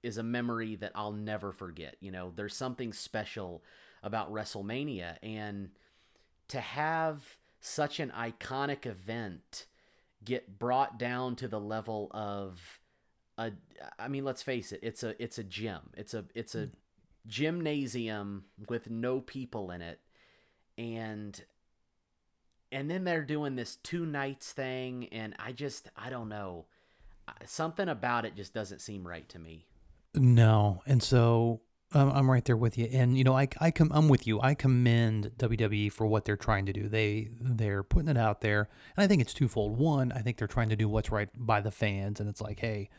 is 0.02 0.19
a 0.19 0.23
memory 0.23 0.75
that 0.75 0.90
I'll 0.96 1.12
never 1.12 1.52
forget. 1.52 1.96
You 2.00 2.11
know, 2.11 2.32
there's 2.34 2.56
something 2.56 2.93
special 2.93 3.62
about 4.02 4.32
WrestleMania 4.32 5.17
and 5.23 5.70
to 6.49 6.61
have 6.61 7.38
such 7.61 8.00
an 8.00 8.11
iconic 8.11 8.84
event 8.84 9.67
get 10.25 10.58
brought 10.58 10.99
down 10.99 11.37
to 11.37 11.46
the 11.46 11.61
level 11.61 12.08
of 12.11 12.81
a 13.47 13.53
I 13.99 14.09
mean, 14.09 14.25
let's 14.25 14.43
face 14.43 14.73
it, 14.73 14.81
it's 14.83 15.03
a 15.03 15.21
it's 15.23 15.39
a 15.39 15.44
gym. 15.44 15.81
It's 15.97 16.15
a 16.15 16.25
it's 16.35 16.55
a 16.55 16.69
gymnasium 17.27 18.44
with 18.69 18.91
no 18.91 19.21
people 19.21 19.70
in 19.70 19.81
it 19.81 20.01
and 20.77 21.44
and 22.70 22.91
then 22.91 23.05
they're 23.05 23.22
doing 23.22 23.55
this 23.55 23.77
two 23.77 24.06
nights 24.06 24.53
thing 24.53 25.08
and 25.13 25.34
I 25.39 25.53
just 25.53 25.89
I 25.96 26.11
don't 26.11 26.29
know 26.29 26.67
something 27.46 27.89
about 27.89 28.25
it 28.25 28.34
just 28.34 28.55
doesn't 28.55 28.81
seem 28.81 29.06
right 29.06 29.29
to 29.29 29.39
me. 29.39 29.67
No, 30.15 30.82
and 30.87 31.03
so 31.03 31.61
um, 31.94 32.11
I'm 32.11 32.31
right 32.31 32.44
there 32.44 32.56
with 32.56 32.77
you. 32.77 32.89
And 32.93 33.17
you 33.17 33.25
know, 33.25 33.37
I 33.37 33.49
I 33.61 33.70
com- 33.70 33.93
I'm 33.93 34.08
with 34.08 34.27
you. 34.27 34.41
I 34.41 34.55
commend 34.55 35.32
WWE 35.39 35.93
for 35.93 36.06
what 36.06 36.25
they're 36.25 36.37
trying 36.37 36.67
to 36.67 36.72
do. 36.72 36.89
They 36.89 37.29
they're 37.41 37.82
putting 37.82 38.08
it 38.08 38.19
out 38.19 38.41
there, 38.41 38.69
and 38.96 39.05
I 39.05 39.06
think 39.06 39.22
it's 39.22 39.34
twofold. 39.34 39.79
One, 39.79 40.13
I 40.13 40.19
think 40.19 40.37
they're 40.37 40.49
trying 40.49 40.70
to 40.70 40.77
do 40.77 40.89
what's 40.89 41.11
right 41.11 41.29
by 41.34 41.61
the 41.61 41.70
fans, 41.70 42.20
and 42.20 42.29
it's 42.29 42.41
like, 42.41 42.61
hey, 42.61 42.91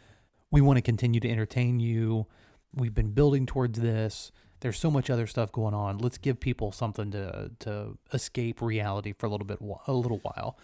we 0.54 0.62
want 0.62 0.78
to 0.78 0.84
continue 0.84 1.20
to 1.20 1.30
entertain 1.30 1.80
you. 1.80 2.28
We've 2.76 2.94
been 2.94 3.10
building 3.10 3.48
towards 3.48 3.80
this. 3.80 4.32
There's 4.60 4.78
so 4.78 4.92
much 4.92 5.10
other 5.10 5.26
stuff 5.26 5.52
going 5.52 5.74
on. 5.74 5.98
Let's 5.98 6.20
give 6.20 6.40
people 6.40 6.72
something 6.72 7.12
to 7.12 7.52
to 7.62 7.98
escape 8.14 8.62
reality 8.62 9.14
for 9.18 9.26
a 9.26 9.30
little 9.30 9.48
bit 9.48 9.58
a 9.88 9.94
little 9.94 10.20
while. 10.20 10.60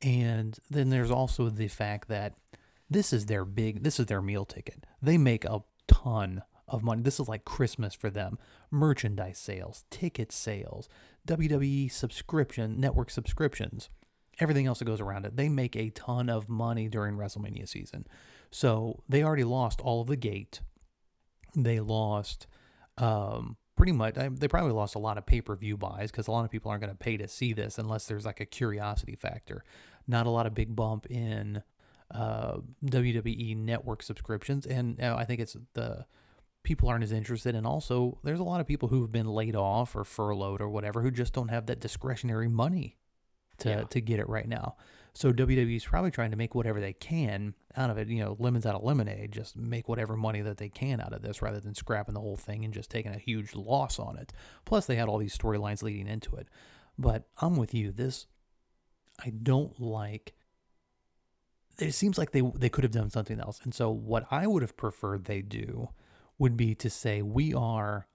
And 0.00 0.58
then 0.70 0.88
there's 0.88 1.10
also 1.10 1.50
the 1.50 1.68
fact 1.68 2.08
that 2.08 2.32
this 2.88 3.12
is 3.12 3.26
their 3.26 3.44
big 3.44 3.84
this 3.84 4.00
is 4.00 4.06
their 4.06 4.22
meal 4.22 4.46
ticket. 4.46 4.84
They 5.02 5.18
make 5.18 5.44
a 5.44 5.60
ton 5.86 6.42
of 6.66 6.82
money. 6.82 7.02
This 7.02 7.20
is 7.20 7.28
like 7.28 7.44
Christmas 7.44 7.94
for 7.94 8.08
them. 8.08 8.38
Merchandise 8.70 9.38
sales, 9.38 9.84
ticket 9.90 10.32
sales, 10.32 10.88
WWE 11.28 11.92
subscription, 11.92 12.80
network 12.80 13.10
subscriptions, 13.10 13.90
everything 14.40 14.66
else 14.66 14.78
that 14.78 14.86
goes 14.86 15.00
around 15.00 15.26
it. 15.26 15.36
They 15.36 15.50
make 15.50 15.76
a 15.76 15.90
ton 15.90 16.30
of 16.30 16.48
money 16.48 16.88
during 16.88 17.16
WrestleMania 17.16 17.68
season. 17.68 18.06
So 18.50 19.02
they 19.08 19.22
already 19.22 19.44
lost 19.44 19.80
all 19.80 20.00
of 20.02 20.06
the 20.08 20.16
gate. 20.16 20.60
They 21.54 21.80
lost 21.80 22.46
um, 22.98 23.56
pretty 23.76 23.92
much, 23.92 24.16
I- 24.16 24.28
they 24.28 24.48
probably 24.48 24.72
lost 24.72 24.94
a 24.94 24.98
lot 24.98 25.18
of 25.18 25.26
pay 25.26 25.40
per 25.40 25.54
view 25.56 25.76
buys 25.76 26.10
because 26.10 26.28
a 26.28 26.30
lot 26.30 26.44
of 26.44 26.50
people 26.50 26.70
aren't 26.70 26.82
going 26.82 26.92
to 26.92 26.98
pay 26.98 27.16
to 27.16 27.28
see 27.28 27.52
this 27.52 27.78
unless 27.78 28.06
there's 28.06 28.24
like 28.24 28.40
a 28.40 28.46
curiosity 28.46 29.16
factor. 29.16 29.64
Not 30.06 30.26
a 30.26 30.30
lot 30.30 30.46
of 30.46 30.54
big 30.54 30.74
bump 30.76 31.06
in 31.10 31.62
uh, 32.14 32.58
WWE 32.84 33.56
network 33.56 34.02
subscriptions. 34.02 34.64
And 34.66 35.00
uh, 35.02 35.16
I 35.18 35.24
think 35.24 35.40
it's 35.40 35.56
the 35.74 36.06
people 36.62 36.88
aren't 36.88 37.04
as 37.04 37.12
interested. 37.12 37.54
And 37.54 37.66
also, 37.66 38.18
there's 38.22 38.40
a 38.40 38.44
lot 38.44 38.60
of 38.60 38.66
people 38.66 38.88
who've 38.88 39.10
been 39.10 39.26
laid 39.26 39.56
off 39.56 39.94
or 39.96 40.04
furloughed 40.04 40.60
or 40.60 40.68
whatever 40.68 41.02
who 41.02 41.10
just 41.10 41.32
don't 41.32 41.48
have 41.48 41.66
that 41.66 41.80
discretionary 41.80 42.48
money 42.48 42.96
to, 43.58 43.68
Yeah. 43.70 43.82
to 43.84 44.00
get 44.00 44.20
it 44.20 44.28
right 44.28 44.48
now. 44.48 44.76
So 45.16 45.32
WWE's 45.32 45.86
probably 45.86 46.10
trying 46.10 46.32
to 46.32 46.36
make 46.36 46.54
whatever 46.54 46.78
they 46.78 46.92
can 46.92 47.54
out 47.74 47.88
of 47.88 47.96
it. 47.96 48.08
You 48.08 48.22
know, 48.22 48.36
lemons 48.38 48.66
out 48.66 48.74
of 48.74 48.82
lemonade. 48.82 49.32
Just 49.32 49.56
make 49.56 49.88
whatever 49.88 50.14
money 50.14 50.42
that 50.42 50.58
they 50.58 50.68
can 50.68 51.00
out 51.00 51.14
of 51.14 51.22
this, 51.22 51.40
rather 51.40 51.58
than 51.58 51.74
scrapping 51.74 52.12
the 52.12 52.20
whole 52.20 52.36
thing 52.36 52.66
and 52.66 52.74
just 52.74 52.90
taking 52.90 53.14
a 53.14 53.18
huge 53.18 53.54
loss 53.54 53.98
on 53.98 54.18
it. 54.18 54.34
Plus, 54.66 54.84
they 54.84 54.96
had 54.96 55.08
all 55.08 55.16
these 55.16 55.36
storylines 55.36 55.82
leading 55.82 56.06
into 56.06 56.36
it. 56.36 56.48
But 56.98 57.28
I'm 57.40 57.56
with 57.56 57.72
you. 57.72 57.92
This 57.92 58.26
I 59.18 59.30
don't 59.30 59.80
like. 59.80 60.34
It 61.78 61.92
seems 61.92 62.18
like 62.18 62.32
they 62.32 62.42
they 62.54 62.68
could 62.68 62.84
have 62.84 62.92
done 62.92 63.08
something 63.08 63.40
else. 63.40 63.58
And 63.64 63.72
so 63.72 63.90
what 63.90 64.26
I 64.30 64.46
would 64.46 64.60
have 64.60 64.76
preferred 64.76 65.24
they 65.24 65.40
do 65.40 65.88
would 66.38 66.58
be 66.58 66.74
to 66.74 66.90
say 66.90 67.22
we 67.22 67.54
are 67.54 68.06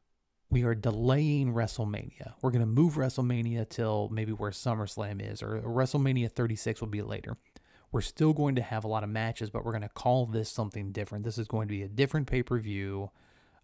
we 0.51 0.63
are 0.63 0.75
delaying 0.75 1.53
WrestleMania. 1.53 2.33
We're 2.41 2.51
going 2.51 2.61
to 2.61 2.67
move 2.67 2.95
WrestleMania 2.95 3.69
till 3.69 4.09
maybe 4.11 4.33
where 4.33 4.51
SummerSlam 4.51 5.21
is, 5.21 5.41
or 5.41 5.61
WrestleMania 5.61 6.29
36 6.29 6.81
will 6.81 6.89
be 6.89 7.01
later. 7.01 7.37
We're 7.91 8.01
still 8.01 8.33
going 8.33 8.55
to 8.55 8.61
have 8.61 8.83
a 8.83 8.87
lot 8.87 9.03
of 9.03 9.09
matches, 9.09 9.49
but 9.49 9.65
we're 9.65 9.71
going 9.71 9.81
to 9.81 9.89
call 9.89 10.25
this 10.25 10.49
something 10.49 10.91
different. 10.91 11.23
This 11.23 11.37
is 11.37 11.47
going 11.47 11.67
to 11.67 11.71
be 11.71 11.83
a 11.83 11.87
different 11.87 12.27
pay 12.27 12.43
per 12.43 12.59
view, 12.59 13.11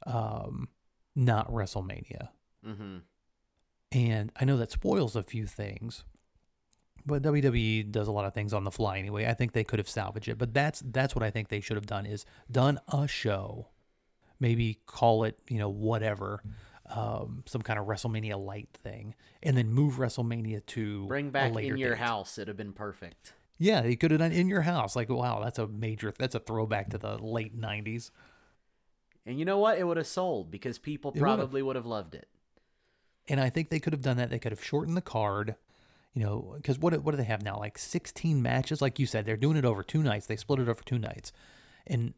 um, 0.06 0.70
not 1.16 1.52
WrestleMania. 1.52 2.30
Mm-hmm. 2.66 2.98
And 3.92 4.32
I 4.36 4.46
know 4.46 4.58
that 4.58 4.72
spoils 4.72 5.16
a 5.16 5.24
few 5.24 5.46
things, 5.46 6.04
but 7.06 7.22
WWE 7.22 7.90
does 7.92 8.08
a 8.08 8.12
lot 8.12 8.26
of 8.26 8.34
things 8.34 8.54
on 8.54 8.64
the 8.64 8.72
fly 8.72 8.98
anyway. 8.98 9.26
I 9.26 9.34
think 9.34 9.54
they 9.54 9.64
could 9.64 9.80
have 9.80 9.90
salvaged 9.90 10.28
it, 10.28 10.38
but 10.38 10.54
that's 10.54 10.82
that's 10.86 11.16
what 11.16 11.24
I 11.24 11.32
think 11.32 11.48
they 11.48 11.62
should 11.62 11.78
have 11.78 11.86
done 11.86 12.06
is 12.06 12.26
done 12.52 12.80
a 12.92 13.08
show, 13.08 13.70
maybe 14.40 14.80
call 14.86 15.24
it 15.24 15.40
you 15.48 15.58
know 15.58 15.70
whatever, 15.70 16.44
um, 16.90 17.44
some 17.46 17.62
kind 17.62 17.80
of 17.80 17.86
WrestleMania 17.86 18.44
light 18.44 18.70
thing, 18.84 19.16
and 19.44 19.58
then 19.58 19.70
move 19.70 19.96
WrestleMania 19.96 20.66
to 20.68 21.06
Bring 21.08 21.30
back 21.30 21.56
in 21.56 21.78
your 21.78 21.92
date. 21.92 22.00
house. 22.00 22.38
It'd 22.38 22.48
have 22.48 22.58
been 22.58 22.74
perfect. 22.74 23.34
Yeah, 23.58 23.84
you 23.84 23.98
could 23.98 24.12
have 24.12 24.20
done 24.20 24.32
in 24.32 24.48
your 24.48 24.62
house. 24.62 24.96
Like 24.96 25.10
wow, 25.10 25.42
that's 25.44 25.60
a 25.60 25.68
major 25.68 26.14
that's 26.18 26.36
a 26.36 26.40
throwback 26.40 26.90
to 26.92 26.98
the 26.98 27.18
late 27.18 27.60
'90s. 27.60 28.12
And 29.26 29.38
you 29.38 29.46
know 29.46 29.58
what? 29.58 29.78
It 29.78 29.84
would 29.84 29.98
have 29.98 30.08
sold 30.08 30.52
because 30.52 30.78
people 30.78 31.12
It 31.14 31.20
probably 31.20 31.62
would 31.62 31.76
have 31.76 31.86
loved 31.86 32.16
it. 32.16 32.28
And 33.28 33.42
I 33.42 33.50
think 33.50 33.70
they 33.70 33.80
could 33.80 33.92
have 33.92 34.02
done 34.02 34.16
that. 34.18 34.30
They 34.30 34.40
could 34.40 34.54
have 34.54 34.64
shortened 34.64 34.96
the 34.96 35.02
card, 35.02 35.56
you 36.14 36.24
know, 36.24 36.54
because 36.56 36.80
what 36.80 36.94
what 37.04 37.12
do 37.12 37.18
they 37.18 37.26
have 37.26 37.44
now? 37.44 37.58
Like 37.60 37.78
16 37.78 38.42
matches, 38.42 38.82
like 38.82 39.00
you 39.00 39.06
said, 39.06 39.26
they're 39.26 39.36
doing 39.36 39.58
it 39.58 39.66
over 39.66 39.84
two 39.84 40.02
nights. 40.02 40.28
They 40.28 40.38
split 40.38 40.60
it 40.60 40.70
over 40.70 40.82
two 40.86 41.00
nights, 41.00 41.34
and 41.86 42.14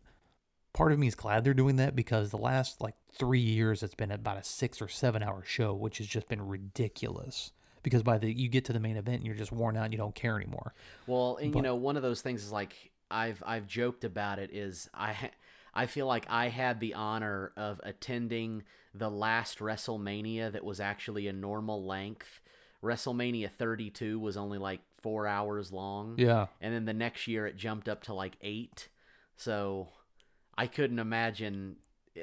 part 0.80 0.94
of 0.94 0.98
me 0.98 1.08
is 1.08 1.16
glad 1.16 1.44
they're 1.44 1.54
doing 1.54 1.76
that 1.76 1.94
because 1.94 2.32
the 2.32 2.38
last 2.38 2.80
like 2.80 2.96
three 3.12 3.42
years 3.42 3.84
it's 3.84 3.96
been 3.96 4.12
about 4.12 4.38
a 4.38 4.44
six 4.44 4.82
or 4.82 4.88
seven 4.88 5.22
hour 5.22 5.44
show, 5.46 5.74
which 5.74 5.98
has 5.98 6.08
just 6.08 6.30
been 6.30 6.48
ridiculous. 6.48 7.52
Because 7.84 8.02
by 8.02 8.18
the 8.18 8.32
you 8.32 8.48
get 8.48 8.64
to 8.66 8.74
the 8.74 8.80
main 8.80 8.96
event 8.96 9.18
and 9.18 9.26
you're 9.26 9.36
just 9.36 9.52
worn 9.52 9.76
out 9.76 9.84
and 9.84 9.94
you 9.94 9.98
don't 9.98 10.16
care 10.16 10.38
anymore. 10.38 10.74
Well, 11.06 11.38
and 11.42 11.54
you 11.54 11.62
know, 11.62 11.76
one 11.76 11.98
of 11.98 12.02
those 12.02 12.22
things 12.22 12.46
is 12.46 12.52
like 12.54 12.92
I've 13.12 13.44
I've 13.46 13.68
joked 13.68 14.06
about 14.06 14.40
it 14.40 14.52
is 14.54 14.90
I 14.94 15.32
I 15.74 15.86
feel 15.86 16.08
like 16.08 16.26
I 16.30 16.48
had 16.48 16.80
the 16.80 16.94
honor 16.94 17.52
of 17.58 17.82
attending 17.84 18.64
the 18.94 19.10
last 19.10 19.60
WrestleMania 19.60 20.54
that 20.54 20.64
was 20.64 20.80
actually 20.80 21.28
a 21.28 21.34
normal 21.34 21.86
length. 21.86 22.40
WrestleMania 22.82 23.52
32 23.52 24.18
was 24.18 24.38
only 24.38 24.58
like 24.58 24.80
4 25.02 25.28
hours 25.28 25.74
long. 25.74 26.16
Yeah, 26.18 26.48
And 26.62 26.74
then 26.74 26.86
the 26.86 26.94
next 26.94 27.28
year 27.28 27.46
it 27.46 27.58
jumped 27.58 27.90
up 27.90 28.04
to 28.04 28.14
like 28.14 28.38
8. 28.42 28.88
So 29.36 29.90
I 30.60 30.68
couldn't 30.68 31.00
imagine 31.00 31.78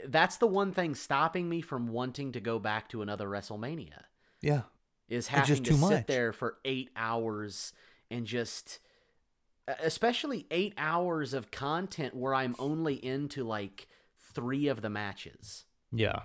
that's 0.07 0.37
the 0.37 0.47
one 0.47 0.73
thing 0.73 0.95
stopping 0.95 1.49
me 1.49 1.61
from 1.62 1.88
wanting 1.88 2.33
to 2.33 2.40
go 2.40 2.59
back 2.59 2.88
to 2.90 3.00
another 3.02 3.26
WrestleMania 3.28 4.02
yeah, 4.43 4.62
is 5.09 5.28
having 5.28 5.47
just 5.47 5.64
to 5.64 5.71
too 5.71 5.76
sit 5.76 5.90
much. 5.90 6.07
there 6.07 6.33
for 6.33 6.59
eight 6.64 6.90
hours 6.97 7.73
and 8.11 8.26
just 8.26 8.78
especially 9.83 10.47
eight 10.50 10.75
hours 10.76 11.35
of 11.35 11.50
content 11.50 12.14
where 12.14 12.35
i'm 12.35 12.55
only 12.59 12.95
into 13.05 13.43
like 13.43 13.88
three 14.35 14.69
of 14.69 14.81
the 14.83 14.90
matches 14.90 15.64
Yeah. 15.93 16.21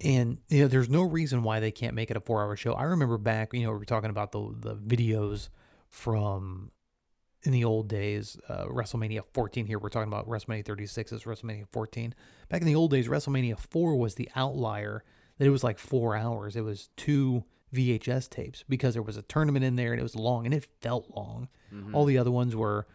And 0.00 0.38
you 0.48 0.62
know, 0.62 0.68
there's 0.68 0.88
no 0.88 1.02
reason 1.02 1.42
why 1.42 1.58
they 1.60 1.72
can't 1.72 1.94
make 1.94 2.10
it 2.10 2.16
a 2.16 2.20
four 2.20 2.40
hour 2.42 2.54
show. 2.56 2.72
I 2.74 2.84
remember 2.84 3.18
back, 3.18 3.52
you 3.52 3.64
know, 3.64 3.72
we 3.72 3.78
were 3.78 3.84
talking 3.84 4.10
about 4.10 4.30
the 4.32 4.54
the 4.56 4.76
videos 4.76 5.48
from 5.88 6.70
in 7.44 7.52
the 7.52 7.64
old 7.64 7.88
days, 7.88 8.36
uh, 8.48 8.64
WrestleMania 8.66 9.22
14 9.32 9.66
here. 9.66 9.78
We're 9.78 9.88
talking 9.90 10.08
about 10.12 10.28
WrestleMania 10.28 10.64
36 10.64 11.12
is 11.12 11.22
WrestleMania 11.24 11.66
14. 11.72 12.14
Back 12.48 12.60
in 12.62 12.66
the 12.66 12.74
old 12.74 12.90
days, 12.90 13.08
WrestleMania 13.08 13.58
4 13.58 13.96
was 13.96 14.16
the 14.16 14.28
outlier 14.34 15.04
that 15.38 15.46
it 15.46 15.50
was 15.50 15.62
like 15.62 15.78
four 15.78 16.16
hours. 16.16 16.56
It 16.56 16.62
was 16.62 16.90
two 16.96 17.44
VHS 17.72 18.28
tapes 18.28 18.64
because 18.68 18.94
there 18.94 19.02
was 19.02 19.16
a 19.16 19.22
tournament 19.22 19.64
in 19.64 19.76
there 19.76 19.92
and 19.92 20.00
it 20.00 20.02
was 20.02 20.16
long 20.16 20.46
and 20.46 20.54
it 20.54 20.66
felt 20.80 21.10
long. 21.14 21.48
Mhm. 21.72 21.94
All 21.94 22.04
the 22.06 22.18
other 22.18 22.30
ones 22.30 22.56
were 22.56 22.86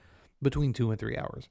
between 0.42 0.74
two 0.74 0.92
and 0.92 1.00
three 1.00 1.16
hours. 1.18 1.48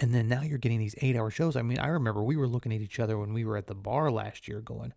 And 0.00 0.12
then 0.12 0.26
now 0.26 0.42
you're 0.42 0.58
getting 0.58 0.80
these 0.80 0.96
eight 1.00 1.14
hour 1.14 1.30
shows. 1.30 1.54
I 1.54 1.62
mean, 1.62 1.78
I 1.78 1.86
remember 1.86 2.24
we 2.24 2.36
were 2.36 2.48
looking 2.48 2.72
at 2.72 2.80
each 2.80 2.98
other 2.98 3.16
when 3.16 3.32
we 3.32 3.44
were 3.44 3.56
at 3.56 3.68
the 3.68 3.74
bar 3.76 4.10
last 4.10 4.48
year 4.48 4.60
going, 4.60 4.92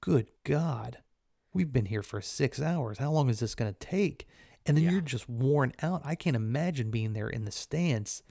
good 0.00 0.30
God, 0.44 0.98
we've 1.52 1.72
been 1.72 1.86
here 1.86 2.02
for 2.04 2.20
six 2.20 2.60
hours. 2.62 2.98
How 2.98 3.10
long 3.10 3.28
is 3.28 3.40
this 3.40 3.56
going 3.56 3.72
to 3.72 3.78
take? 3.80 4.28
And 4.66 4.76
then 4.76 4.84
Yeah. 4.84 4.90
you're 4.92 5.00
just 5.00 5.28
worn 5.28 5.72
out. 5.82 6.02
I 6.04 6.14
can't 6.14 6.36
imagine 6.36 6.90
being 6.90 7.12
there 7.12 7.28
in 7.28 7.44
the 7.44 7.52
stands. 7.52 8.22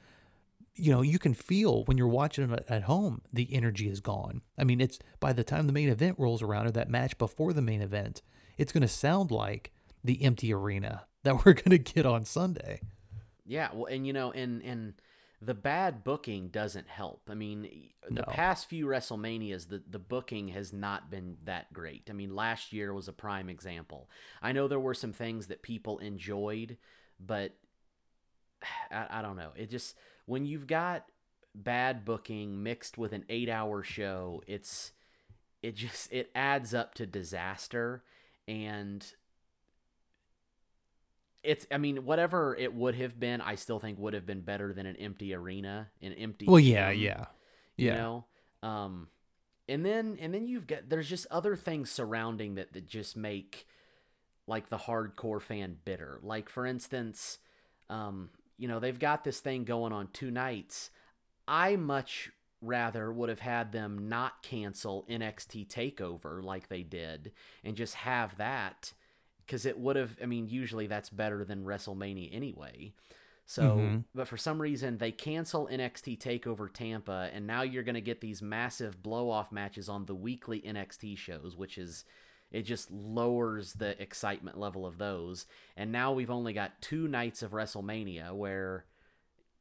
You 0.76 0.92
know, 0.92 1.02
you 1.02 1.18
can 1.20 1.34
feel 1.34 1.84
when 1.86 1.98
you're 1.98 2.08
watching 2.08 2.50
it 2.52 2.66
at 2.68 2.84
home, 2.84 3.22
the 3.32 3.48
energy 3.54 3.88
is 3.90 4.02
gone. 4.02 4.42
I 4.58 4.66
mean, 4.66 4.82
it's 4.82 5.00
by 5.22 5.32
the 5.32 5.44
time 5.44 5.68
the 5.68 5.74
main 5.74 5.88
event 5.90 6.20
rolls 6.20 6.42
around 6.42 6.68
or 6.68 6.72
that 6.72 6.90
match 6.90 7.18
before 7.18 7.54
the 7.54 7.62
main 7.62 7.82
event, 7.82 8.22
it's 8.58 8.74
going 8.74 8.82
to 8.82 8.88
sound 8.88 9.32
like 9.32 9.72
the 10.04 10.22
empty 10.24 10.54
arena 10.54 11.06
that 11.24 11.46
we're 11.46 11.54
going 11.54 11.72
to 11.72 11.78
get 11.78 12.06
on 12.06 12.26
Sunday. 12.26 12.82
yeah 13.46 13.70
well 13.74 13.86
and 13.86 14.06
you 14.08 14.12
know 14.14 14.32
and 14.32 14.62
and 14.64 14.94
the 15.42 15.54
bad 15.54 16.04
booking 16.04 16.48
doesn't 16.50 16.88
help 16.88 17.22
i 17.30 17.34
mean 17.34 17.64
the 18.10 18.22
No. 18.22 18.24
past 18.28 18.68
few 18.70 18.86
wrestlemanias 18.86 19.68
the, 19.70 19.84
the 19.90 20.00
booking 20.00 20.48
has 20.50 20.72
not 20.74 21.10
been 21.12 21.38
that 21.44 21.72
great 21.74 22.08
i 22.10 22.14
mean 22.14 22.36
last 22.36 22.72
year 22.74 22.94
was 22.94 23.08
a 23.08 23.14
prime 23.14 23.50
example 23.50 24.10
i 24.42 24.52
know 24.52 24.68
there 24.68 24.80
were 24.80 24.94
some 24.94 25.14
things 25.14 25.48
that 25.48 25.62
people 25.62 26.00
enjoyed 26.00 26.78
but 27.20 27.54
I, 28.92 29.08
I 29.10 29.22
don't 29.22 29.36
know. 29.38 29.52
It 29.56 29.70
just 29.70 29.96
when 30.26 30.46
you've 30.46 30.68
got 30.68 31.06
bad 31.54 32.04
booking 32.06 32.64
mixed 32.64 32.98
with 32.98 33.14
an 33.14 33.26
eight 33.30 33.50
hour 33.50 33.84
show, 33.84 34.42
it's 34.48 34.92
it 35.62 35.76
just 35.76 36.12
it 36.12 36.32
adds 36.36 36.74
up 36.74 36.94
to 36.96 37.06
disaster 37.06 38.04
and 38.48 39.06
it's 41.46 41.66
I 41.72 41.78
mean, 41.78 42.06
whatever 42.06 42.56
it 42.56 42.74
would 42.74 42.96
have 42.96 43.20
been, 43.20 43.42
I 43.42 43.56
still 43.56 43.80
think 43.80 44.00
would 44.00 44.14
have 44.14 44.26
been 44.26 44.42
better 44.42 44.74
than 44.74 44.86
an 44.86 44.96
empty 44.98 45.34
arena, 45.34 45.90
an 46.02 46.14
empty 46.14 46.46
Well, 46.48 46.60
yeah, 46.60 46.92
gym, 46.92 47.02
yeah, 47.02 47.26
You 47.78 47.92
know? 47.92 48.26
Um 48.64 49.08
and 49.68 49.86
then 49.86 50.18
and 50.20 50.34
then 50.34 50.48
you've 50.48 50.68
got 50.68 50.90
there's 50.90 51.10
just 51.10 51.28
other 51.32 51.56
things 51.56 51.90
surrounding 51.90 52.56
that 52.56 52.74
that 52.74 52.88
just 52.88 53.18
make 53.18 53.68
like 54.48 54.70
the 54.70 54.78
hardcore 54.78 55.42
fan 55.42 55.78
bitter. 55.86 56.20
Like 56.22 56.50
for 56.50 56.66
instance, 56.66 57.40
um, 57.90 58.30
you 58.58 58.68
know, 58.68 58.80
they've 58.80 59.00
got 59.00 59.24
this 59.24 59.40
thing 59.40 59.64
going 59.64 59.92
on 59.92 60.10
two 60.14 60.32
nights. 60.32 60.92
I 61.48 61.76
much 61.76 62.30
rather 62.62 63.12
would 63.12 63.30
have 63.30 63.40
had 63.40 63.72
them 63.72 64.08
not 64.10 64.42
cancel 64.42 65.06
NXT 65.10 65.68
Takeover 65.68 66.44
like 66.44 66.68
they 66.70 66.84
did 66.84 67.32
and 67.64 67.76
just 67.76 67.96
have 67.96 68.38
that 68.38 68.94
because 69.46 69.66
it 69.66 69.80
would 69.80 69.96
have. 69.96 70.18
I 70.22 70.26
mean, 70.26 70.48
usually 70.48 70.88
that's 70.88 71.10
better 71.10 71.44
than 71.44 71.66
WrestleMania 71.66 72.34
anyway. 72.34 72.94
So, 73.48 73.78
Mhm. 73.78 74.04
but 74.16 74.28
for 74.28 74.38
some 74.38 74.60
reason 74.60 74.98
they 74.98 75.12
cancel 75.12 75.68
NXT 75.68 76.18
Takeover 76.18 76.72
Tampa, 76.72 77.30
and 77.32 77.46
now 77.46 77.62
you're 77.62 77.84
going 77.84 77.94
to 77.96 78.02
get 78.02 78.20
these 78.22 78.42
massive 78.42 79.04
blow 79.04 79.30
off 79.30 79.52
matches 79.52 79.88
on 79.88 80.06
the 80.06 80.16
weekly 80.16 80.62
NXT 80.66 81.16
shows, 81.16 81.56
which 81.56 81.78
is 81.78 82.06
it 82.52 82.64
just 82.64 82.90
lowers 82.90 83.74
the 83.74 84.02
excitement 84.02 84.58
level 84.58 84.86
of 84.86 84.98
those. 84.98 85.46
And 85.76 85.92
now 85.92 86.12
we've 86.14 86.32
only 86.32 86.54
got 86.54 86.82
two 86.82 87.08
nights 87.08 87.44
of 87.44 87.52
WrestleMania 87.52 88.34
where, 88.34 88.86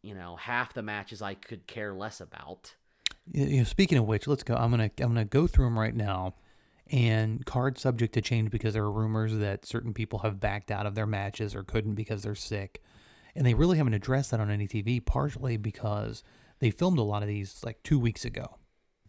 you 0.03 0.15
know, 0.15 0.37
half 0.37 0.73
the 0.73 0.83
matches 0.83 1.21
I 1.21 1.35
could 1.35 1.67
care 1.67 1.93
less 1.93 2.21
about. 2.21 2.75
You 3.33 3.59
know, 3.59 3.65
speaking 3.65 3.99
of 3.99 4.07
which, 4.07 4.27
let's 4.27 4.43
go. 4.43 4.55
I'm 4.55 4.71
gonna 4.71 4.91
I'm 4.99 5.09
gonna 5.09 5.25
go 5.25 5.47
through 5.47 5.65
them 5.67 5.79
right 5.79 5.95
now, 5.95 6.35
and 6.95 7.45
cards 7.45 7.81
subject 7.81 8.15
to 8.15 8.23
change 8.23 8.51
because 8.51 8.75
there 8.75 8.85
are 8.85 8.93
rumors 8.93 9.37
that 9.37 9.67
certain 9.67 9.93
people 9.93 10.21
have 10.21 10.39
backed 10.39 10.71
out 10.71 10.87
of 10.87 10.95
their 10.95 11.07
matches 11.07 11.55
or 11.55 11.65
couldn't 11.65 11.95
because 11.95 12.23
they're 12.23 12.35
sick, 12.37 12.81
and 13.35 13.45
they 13.45 13.53
really 13.55 13.77
haven't 13.79 13.95
addressed 13.95 14.31
that 14.31 14.39
on 14.41 14.49
any 14.51 14.69
TV. 14.69 15.05
Partially 15.05 15.57
because 15.57 16.23
they 16.61 16.71
filmed 16.71 16.99
a 16.99 17.03
lot 17.03 17.23
of 17.23 17.29
these 17.29 17.63
like 17.65 17.83
two 17.83 17.99
weeks 17.99 18.25
ago 18.25 18.59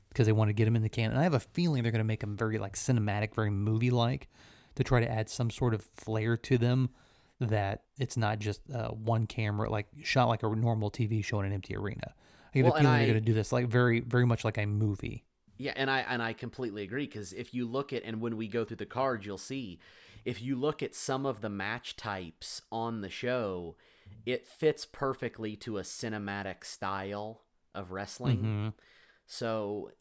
because 0.09 0.25
they 0.25 0.31
want 0.33 0.49
to 0.49 0.53
get 0.53 0.65
them 0.65 0.75
in 0.75 0.81
the 0.81 0.89
can. 0.89 1.11
And 1.11 1.19
I 1.19 1.23
have 1.23 1.35
a 1.35 1.39
feeling 1.39 1.83
they're 1.83 1.91
gonna 1.91 2.03
make 2.03 2.21
them 2.21 2.35
very 2.35 2.57
like 2.57 2.73
cinematic, 2.75 3.35
very 3.35 3.51
movie 3.51 3.91
like, 3.91 4.29
to 4.75 4.83
try 4.83 4.99
to 4.99 5.09
add 5.11 5.29
some 5.29 5.51
sort 5.51 5.73
of 5.75 5.83
flair 5.83 6.37
to 6.37 6.57
them. 6.57 6.89
That 7.41 7.83
it's 7.99 8.15
not 8.17 8.39
just 8.39 8.61
uh, 8.73 8.87
one 8.89 9.27
camera, 9.27 9.69
like 9.69 9.87
shot 10.03 10.29
like 10.29 10.41
a 10.41 10.47
normal 10.55 10.89
TV 10.89 11.23
show 11.23 11.39
in 11.41 11.45
an 11.45 11.51
empty 11.51 11.75
arena. 11.75 12.13
I 12.53 12.59
get 12.59 12.63
Well, 12.63 12.73
a 12.73 12.79
feeling 12.79 12.93
I- 12.93 12.97
they're 12.99 13.07
going 13.07 13.19
to 13.23 13.25
do 13.25 13.33
this 13.33 13.51
like 13.51 13.67
very, 13.67 13.99
very 13.99 14.25
much 14.25 14.45
like 14.45 14.57
a 14.57 14.65
movie. 14.65 15.25
Yeah, 15.57 15.73
and 15.75 15.89
I 15.89 15.99
and 16.01 16.21
I 16.21 16.33
completely 16.33 16.83
agree 16.83 17.05
because 17.05 17.33
if 17.33 17.53
you 17.53 17.65
look 17.65 17.93
at 17.93 18.03
and 18.03 18.21
when 18.21 18.37
we 18.37 18.47
go 18.47 18.65
through 18.65 18.77
the 18.77 18.85
cards, 18.85 19.25
you'll 19.25 19.37
see 19.37 19.79
if 20.25 20.41
you 20.41 20.55
look 20.55 20.81
at 20.83 20.95
some 20.95 21.25
of 21.25 21.41
the 21.41 21.49
match 21.49 21.95
types 21.95 22.61
on 22.71 23.01
the 23.01 23.09
show, 23.09 23.75
it 24.25 24.47
fits 24.47 24.85
perfectly 24.85 25.55
to 25.57 25.77
a 25.77 25.81
cinematic 25.83 26.65
style 26.65 27.41
of 27.73 27.91
wrestling. 27.91 28.41
Mhm. 28.41 28.73
So, 29.27 29.91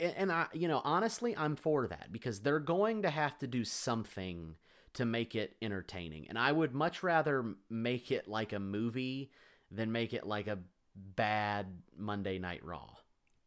and 0.00 0.32
I, 0.32 0.46
you 0.52 0.66
know, 0.66 0.80
honestly, 0.84 1.36
I'm 1.36 1.56
for 1.56 1.86
that 1.86 2.10
because 2.10 2.40
they're 2.40 2.58
going 2.58 3.02
to 3.02 3.10
have 3.10 3.38
to 3.38 3.46
do 3.46 3.64
something 3.64 4.56
to 4.94 5.04
make 5.04 5.34
it 5.34 5.56
entertaining. 5.60 6.26
And 6.28 6.38
I 6.38 6.52
would 6.52 6.74
much 6.74 7.02
rather 7.02 7.56
make 7.68 8.10
it 8.10 8.28
like 8.28 8.52
a 8.52 8.60
movie 8.60 9.30
than 9.70 9.92
make 9.92 10.14
it 10.14 10.26
like 10.26 10.46
a 10.46 10.58
bad 10.94 11.66
Monday 11.96 12.38
Night 12.38 12.64
Raw. 12.64 12.88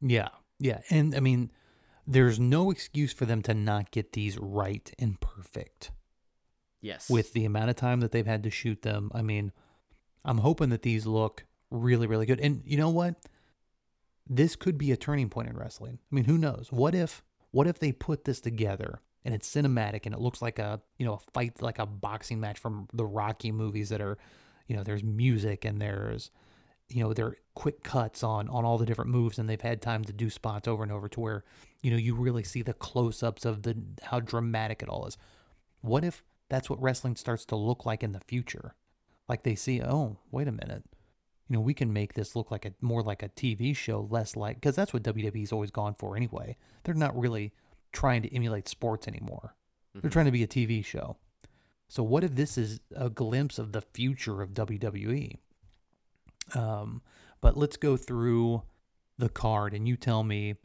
Yeah, 0.01 0.29
yeah, 0.59 0.81
and 0.89 1.15
I 1.15 1.19
mean, 1.19 1.51
there's 2.05 2.39
no 2.39 2.71
excuse 2.71 3.13
for 3.13 3.25
them 3.25 3.41
to 3.43 3.53
not 3.53 3.91
get 3.91 4.13
these 4.13 4.37
right 4.37 4.91
and 4.97 5.19
perfect 5.19 5.91
Yes. 6.81 7.09
with 7.09 7.33
the 7.33 7.43
amount 7.45 7.69
of 7.69 7.75
time 7.75 7.99
that 7.99 8.11
they've 8.11 8.25
had 8.25 8.43
to 8.43 8.49
shoot 8.49 8.81
them. 8.81 9.11
I 9.13 9.21
mean, 9.21 9.51
I'm 10.23 10.37
hoping 10.39 10.69
that 10.69 10.83
these 10.83 11.05
look 11.05 11.45
really, 11.69 12.07
really 12.07 12.25
good. 12.25 12.39
And 12.39 12.61
you 12.65 12.77
know 12.77 12.89
what? 12.89 13.15
This 14.29 14.55
could 14.55 14.77
be 14.77 14.91
a 14.91 14.97
turning 14.97 15.29
point 15.29 15.49
in 15.49 15.57
wrestling. 15.57 15.99
I 16.11 16.15
mean, 16.15 16.25
who 16.25 16.37
knows? 16.37 16.67
What 16.71 16.93
if, 16.95 17.23
what 17.51 17.67
if 17.67 17.79
they 17.79 17.91
put 17.91 18.25
this 18.25 18.41
together 18.41 19.01
and 19.23 19.33
it's 19.33 19.49
cinematic 19.49 20.05
and 20.05 20.13
it 20.13 20.21
looks 20.21 20.41
like 20.41 20.59
a, 20.59 20.81
you 20.97 21.05
know, 21.05 21.13
a 21.13 21.31
fight 21.33 21.61
like 21.61 21.79
a 21.79 21.85
boxing 21.85 22.39
match 22.39 22.59
from 22.59 22.87
the 22.93 23.05
Rocky 23.05 23.51
movies 23.51 23.89
that 23.89 24.01
are, 24.01 24.17
you 24.67 24.75
know, 24.75 24.83
there's 24.83 25.03
music 25.03 25.65
and 25.65 25.81
there's, 25.81 26.29
you 26.89 27.03
know, 27.03 27.13
there 27.13 27.25
are 27.27 27.37
quick 27.53 27.83
cuts 27.83 28.23
on 28.23 28.47
on 28.49 28.63
all 28.65 28.77
the 28.77 28.85
different 28.85 29.11
moves 29.11 29.37
and 29.39 29.49
they've 29.49 29.59
had 29.61 29.81
time 29.81 30.03
to 30.05 30.13
do 30.13 30.29
spots 30.29 30.67
over 30.67 30.83
and 30.83 30.91
over 30.91 31.07
to 31.09 31.19
where, 31.19 31.43
you 31.81 31.91
know, 31.91 31.97
you 31.97 32.15
really 32.15 32.43
see 32.43 32.61
the 32.61 32.73
close-ups 32.73 33.45
of 33.45 33.63
the 33.63 33.75
how 34.03 34.19
dramatic 34.19 34.81
it 34.81 34.89
all 34.89 35.05
is. 35.05 35.17
What 35.81 36.03
if 36.03 36.23
that's 36.49 36.69
what 36.69 36.81
wrestling 36.81 37.15
starts 37.15 37.45
to 37.45 37.55
look 37.55 37.85
like 37.85 38.03
in 38.03 38.13
the 38.13 38.19
future? 38.21 38.75
Like 39.27 39.43
they 39.43 39.55
see, 39.55 39.81
oh, 39.81 40.19
wait 40.31 40.47
a 40.47 40.51
minute. 40.51 40.83
You 41.49 41.55
know, 41.55 41.61
we 41.61 41.73
can 41.73 41.91
make 41.91 42.13
this 42.13 42.35
look 42.35 42.51
like 42.51 42.65
a 42.65 42.73
more 42.81 43.01
like 43.01 43.23
a 43.23 43.29
TV 43.29 43.75
show, 43.75 44.07
less 44.09 44.35
like 44.35 44.55
because 44.57 44.75
that's 44.75 44.93
what 44.93 45.03
WWE's 45.03 45.51
always 45.51 45.71
gone 45.71 45.95
for 45.95 46.15
anyway. 46.15 46.55
They're 46.83 46.93
not 46.95 47.17
really 47.17 47.53
trying 47.91 48.21
to 48.21 48.33
emulate 48.35 48.67
sports 48.67 49.07
anymore. 49.07 49.55
They're 49.93 50.09
Mhm. 50.09 50.13
trying 50.13 50.25
to 50.25 50.31
be 50.31 50.43
a 50.43 50.47
TV 50.47 50.81
show. 50.83 51.17
So 51.89 52.03
what 52.03 52.23
if 52.23 52.35
this 52.35 52.57
is 52.57 52.79
a 52.95 53.09
glimpse 53.09 53.57
of 53.57 53.71
the 53.71 53.81
future 53.81 54.41
of 54.41 54.53
WWE? 54.53 55.37
Um, 56.55 57.01
but 57.41 57.57
let's 57.57 57.77
go 57.77 57.97
through 57.97 58.63
the 59.17 59.29
card 59.29 59.73
and 59.73 59.87
you 59.87 59.95
tell 59.95 60.23
me 60.23 60.55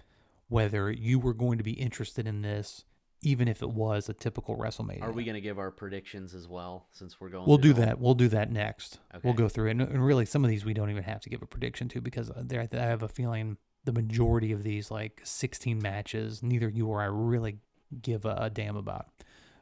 whether 0.49 0.91
you 0.91 1.19
were 1.19 1.35
going 1.35 1.59
to 1.59 1.65
be 1.65 1.73
interested 1.73 2.27
in 2.27 2.43
this, 2.43 2.85
even 3.23 3.49
if 3.49 3.63
it 3.63 3.71
was 3.71 4.09
a 4.09 4.15
typical 4.15 4.57
WrestleMania. 4.57 5.03
Are 5.03 5.13
we 5.13 5.25
going 5.25 5.35
to 5.35 5.41
give 5.41 5.59
our 5.59 5.71
predictions 5.71 6.35
as 6.35 6.47
well 6.47 6.87
since 6.93 7.21
we're 7.21 7.31
going 7.31 7.47
We'll 7.47 7.59
do 7.59 7.73
that. 7.75 7.99
We'll 7.99 8.15
do 8.15 8.29
that 8.29 8.51
next. 8.51 8.99
We'll 9.23 9.33
go 9.33 9.49
through 9.49 9.69
it. 9.69 9.71
And, 9.73 9.83
and 9.83 10.05
really, 10.05 10.27
some 10.27 10.45
of 10.45 10.51
these 10.51 10.65
we 10.65 10.75
don't 10.75 10.91
even 10.91 11.05
have 11.05 11.21
to 11.23 11.31
give 11.31 11.43
a 11.43 11.47
prediction 11.47 11.89
to 11.89 12.01
because 12.01 12.31
uh, 12.31 12.43
there, 12.45 12.69
I 12.71 12.77
have 12.77 13.03
a 13.03 13.09
feeling 13.09 13.57
the 13.85 13.93
majority 13.93 14.53
of 14.53 14.63
these, 14.63 14.91
like 14.91 15.21
16 15.25 15.81
matches, 15.81 16.43
neither 16.43 16.69
you 16.69 16.87
or 16.87 17.01
I 17.01 17.07
really 17.07 17.59
give 18.01 18.25
a, 18.25 18.37
a 18.43 18.51
damn 18.51 18.77
about. 18.77 19.07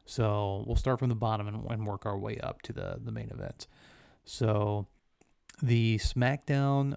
So 0.05 0.65
we'll 0.67 0.77
start 0.77 0.99
from 0.99 1.09
the 1.09 1.15
bottom 1.15 1.47
and, 1.47 1.65
and 1.71 1.87
work 1.87 2.05
our 2.05 2.19
way 2.19 2.39
up 2.39 2.63
to 2.63 2.73
the, 2.73 2.99
the 3.03 3.13
main 3.13 3.31
events. 3.31 3.69
So 4.25 4.89
the 5.63 5.99
SmackDown 5.99 6.97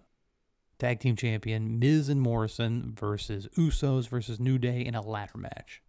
Tag 0.80 1.00
Team 1.00 1.16
Champion, 1.16 1.80
Miz 1.80 2.10
and 2.10 2.22
Morrison 2.22 2.94
versus 2.98 3.48
Usos 3.58 4.08
versus 4.10 4.40
New 4.40 4.58
Day 4.58 4.82
in 4.82 4.96
a 4.96 5.02
ladder 5.02 5.38
match. 5.38 5.82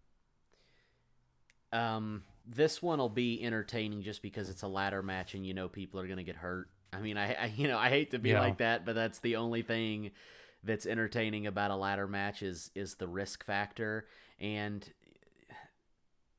Um, 1.71 2.23
this 2.45 2.81
one 2.81 2.99
will 2.99 3.09
be 3.09 3.43
entertaining 3.43 4.01
just 4.03 4.21
because 4.21 4.49
it's 4.49 4.61
a 4.61 4.67
ladder 4.67 5.01
match 5.01 5.33
and 5.33 5.45
you 5.45 5.53
know 5.53 5.67
people 5.67 5.99
are 5.99 6.05
going 6.05 6.17
to 6.17 6.23
get 6.23 6.35
hurt. 6.37 6.69
I 6.93 6.99
mean, 7.01 7.17
I, 7.17 7.33
I 7.33 7.45
you 7.57 7.67
know 7.67 7.77
I 7.77 7.89
hate 7.89 8.11
to 8.11 8.19
be 8.19 8.29
Yeah. 8.29 8.39
like 8.41 8.59
that, 8.59 8.85
but 8.85 8.95
that's 8.95 9.19
the 9.19 9.35
only 9.37 9.61
thing 9.61 10.11
that's 10.63 10.85
entertaining 10.85 11.45
about 11.47 11.71
a 11.71 11.75
ladder 11.75 12.07
match 12.07 12.41
is 12.41 12.71
is 12.75 12.95
the 12.95 13.07
risk 13.07 13.43
factor 13.45 14.07
and 14.39 14.87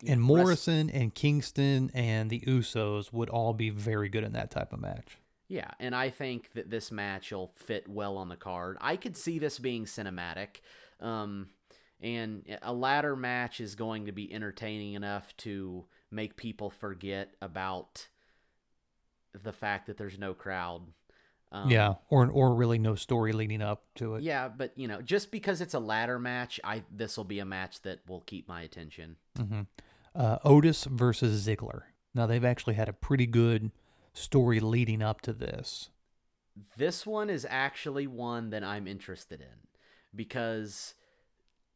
And 0.06 0.20
Rest- 0.20 0.20
Morrison 0.20 0.90
and 0.90 1.14
Kingston 1.14 1.90
and 1.94 2.30
the 2.30 2.40
Usos 2.40 3.12
would 3.12 3.28
all 3.28 3.52
be 3.52 3.70
very 3.70 4.08
good 4.08 4.24
in 4.24 4.32
that 4.32 4.50
type 4.50 4.72
of 4.72 4.80
match. 4.80 5.18
Yeah, 5.48 5.70
and 5.78 5.94
I 5.94 6.10
think 6.10 6.52
that 6.54 6.70
this 6.70 6.90
match 6.90 7.30
will 7.30 7.52
fit 7.56 7.88
well 7.88 8.16
on 8.16 8.28
the 8.28 8.36
card. 8.36 8.78
I 8.80 8.96
could 8.96 9.16
see 9.16 9.38
this 9.38 9.58
being 9.58 9.84
cinematic. 9.84 10.60
Um, 11.00 11.48
and 12.00 12.44
a 12.62 12.72
ladder 12.72 13.16
match 13.16 13.60
is 13.60 13.74
going 13.74 14.06
to 14.06 14.12
be 14.12 14.32
entertaining 14.32 14.94
enough 14.94 15.36
to 15.38 15.84
make 16.10 16.36
people 16.36 16.70
forget 16.70 17.34
about 17.40 18.08
the 19.42 19.52
fact 19.52 19.86
that 19.86 19.96
there's 19.96 20.18
no 20.18 20.34
crowd. 20.34 20.82
Um, 21.52 21.70
yeah, 21.70 21.94
or 22.10 22.28
or 22.28 22.54
really 22.54 22.78
no 22.78 22.96
story 22.96 23.32
leading 23.32 23.62
up 23.62 23.84
to 23.96 24.16
it. 24.16 24.24
Yeah, 24.24 24.48
but 24.48 24.72
you 24.76 24.88
know, 24.88 25.00
just 25.00 25.30
because 25.30 25.60
it's 25.60 25.74
a 25.74 25.78
ladder 25.78 26.18
match, 26.18 26.58
I 26.64 26.82
this 26.90 27.16
will 27.16 27.24
be 27.24 27.38
a 27.38 27.44
match 27.44 27.82
that 27.82 28.00
will 28.08 28.22
keep 28.22 28.48
my 28.48 28.62
attention. 28.62 29.16
hmm 29.36 29.62
Uh, 30.14 30.38
Otis 30.44 30.84
versus 30.84 31.46
Ziggler. 31.46 31.82
Now 32.14 32.26
they've 32.26 32.44
actually 32.44 32.74
had 32.74 32.88
a 32.88 32.92
pretty 32.92 33.26
good 33.26 33.70
story 34.16 34.60
leading 34.60 35.02
up 35.02 35.20
to 35.22 35.32
this. 35.32 35.90
This 36.76 37.06
one 37.06 37.28
is 37.28 37.46
actually 37.48 38.06
one 38.06 38.50
that 38.50 38.64
I'm 38.64 38.86
interested 38.86 39.40
in 39.40 39.68
because 40.14 40.94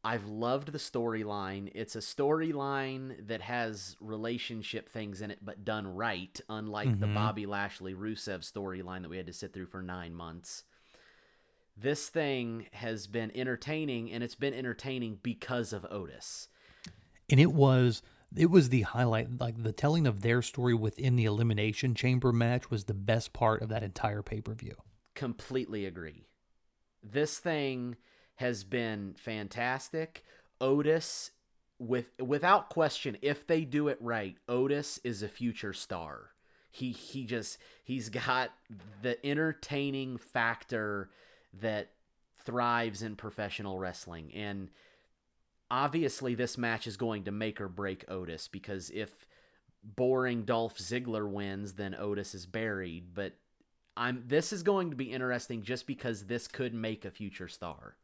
I've 0.03 0.25
loved 0.25 0.71
the 0.71 0.79
storyline. 0.79 1.71
It's 1.75 1.95
a 1.95 1.99
storyline 1.99 3.27
that 3.27 3.41
has 3.41 3.95
relationship 4.01 4.89
things 4.89 5.21
in 5.21 5.29
it, 5.29 5.39
but 5.43 5.63
done 5.63 5.85
right, 5.93 6.39
unlike 6.49 6.99
the 6.99 7.05
Mhm. 7.05 7.13
Bobby 7.13 7.45
Lashley 7.45 7.93
Rusev 7.93 8.39
storyline 8.39 9.03
that 9.03 9.09
we 9.09 9.17
had 9.17 9.27
to 9.27 9.33
sit 9.33 9.53
through 9.53 9.67
for 9.67 9.83
nine 9.83 10.15
months. 10.15 10.63
This 11.77 12.09
thing 12.09 12.67
has 12.73 13.05
been 13.05 13.31
entertaining, 13.35 14.11
and 14.11 14.23
it's 14.23 14.35
been 14.35 14.53
entertaining 14.53 15.19
because 15.21 15.73
of 15.73 15.85
Otis. 15.91 16.47
and 17.29 17.39
it 17.39 17.53
was 17.53 18.01
it 18.35 18.49
was 18.49 18.69
the 18.69 18.81
highlight 18.81 19.39
like 19.39 19.61
the 19.61 19.71
telling 19.71 20.07
of 20.07 20.21
their 20.21 20.41
story 20.41 20.73
within 20.73 21.15
the 21.15 21.25
elimination 21.25 21.93
chamber 21.93 22.31
match 22.31 22.69
was 22.69 22.85
the 22.85 22.93
best 22.93 23.33
part 23.33 23.61
of 23.61 23.69
that 23.69 23.83
entire 23.83 24.21
pay-per-view 24.21 24.75
completely 25.15 25.85
agree. 25.85 26.27
This 27.03 27.39
thing 27.39 27.95
has 28.35 28.63
been 28.63 29.15
fantastic. 29.17 30.23
Otis 30.59 31.31
with 31.79 32.11
without 32.19 32.69
question 32.69 33.17
if 33.21 33.45
they 33.47 33.61
do 33.61 33.87
it 33.87 33.97
right, 33.99 34.37
Otis 34.47 34.99
is 35.03 35.23
a 35.23 35.27
future 35.27 35.73
star. 35.73 36.31
He 36.69 36.91
he 36.91 37.25
just 37.25 37.57
he's 37.83 38.09
got 38.09 38.51
the 39.01 39.23
entertaining 39.25 40.17
factor 40.17 41.09
that 41.53 41.91
thrives 42.45 43.01
in 43.01 43.15
professional 43.15 43.77
wrestling 43.77 44.31
and 44.33 44.69
obviously 45.71 46.35
this 46.35 46.57
match 46.57 46.85
is 46.85 46.97
going 46.97 47.23
to 47.23 47.31
make 47.31 47.59
or 47.59 47.67
break 47.69 48.05
Otis 48.09 48.47
because 48.47 48.91
if 48.91 49.25
boring 49.83 50.43
Dolph 50.43 50.77
Ziggler 50.77 51.27
wins 51.27 51.73
then 51.73 51.95
Otis 51.97 52.35
is 52.35 52.45
buried, 52.45 53.15
but 53.15 53.33
I'm 53.97 54.23
this 54.27 54.53
is 54.53 54.61
going 54.63 54.91
to 54.91 54.95
be 54.95 55.11
interesting 55.11 55.63
just 55.63 55.87
because 55.87 56.25
this 56.25 56.47
could 56.47 56.73
make 56.73 57.05
a 57.05 57.11
future 57.11 57.47
star. 57.47 57.95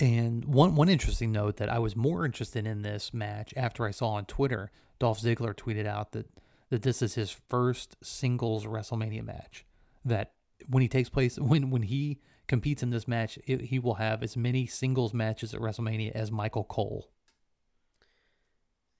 and 0.00 0.44
one 0.46 0.74
one 0.74 0.88
interesting 0.88 1.30
note 1.30 1.56
that 1.58 1.68
i 1.68 1.78
was 1.78 1.94
more 1.94 2.24
interested 2.24 2.66
in 2.66 2.82
this 2.82 3.14
match 3.14 3.54
after 3.56 3.86
i 3.86 3.92
saw 3.92 4.08
on 4.08 4.24
twitter 4.24 4.70
dolph 4.98 5.20
ziggler 5.20 5.54
tweeted 5.54 5.86
out 5.86 6.12
that 6.12 6.26
that 6.70 6.82
this 6.82 7.00
is 7.00 7.14
his 7.14 7.30
first 7.48 7.96
singles 8.02 8.66
wrestlemania 8.66 9.24
match 9.24 9.64
that 10.04 10.32
when 10.68 10.80
he 10.82 10.88
takes 10.88 11.08
place 11.08 11.38
when 11.38 11.70
when 11.70 11.82
he 11.82 12.18
competes 12.46 12.82
in 12.82 12.90
this 12.90 13.08
match 13.08 13.38
it, 13.46 13.62
he 13.62 13.78
will 13.78 13.94
have 13.94 14.22
as 14.22 14.36
many 14.36 14.66
singles 14.66 15.14
matches 15.14 15.54
at 15.54 15.60
wrestlemania 15.60 16.12
as 16.12 16.30
michael 16.30 16.64
cole 16.64 17.10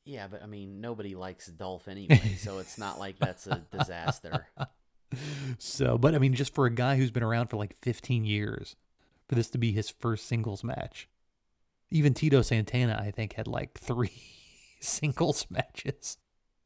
Yeah, 0.04 0.26
but 0.26 0.42
I 0.42 0.46
mean 0.46 0.82
nobody 0.82 1.14
likes 1.14 1.46
Dolph 1.46 1.88
anyway, 1.88 2.36
so 2.38 2.58
it's 2.58 2.76
not 2.76 2.98
like 2.98 3.18
that's 3.18 3.46
a 3.46 3.62
disaster. 3.72 4.46
so, 5.58 5.98
but 5.98 6.14
I 6.14 6.18
mean, 6.18 6.34
just 6.34 6.54
for 6.54 6.66
a 6.66 6.70
guy 6.70 6.96
who's 6.96 7.10
been 7.10 7.22
around 7.22 7.48
for 7.48 7.56
like 7.56 7.76
15 7.82 8.24
years, 8.24 8.76
for 9.28 9.34
this 9.34 9.50
to 9.50 9.58
be 9.58 9.72
his 9.72 9.90
first 9.90 10.26
singles 10.26 10.62
match, 10.62 11.08
even 11.90 12.14
Tito 12.14 12.42
Santana, 12.42 13.00
I 13.00 13.10
think, 13.10 13.34
had 13.34 13.46
like 13.46 13.78
three 13.78 14.22
singles 14.80 15.46
matches. 15.50 16.18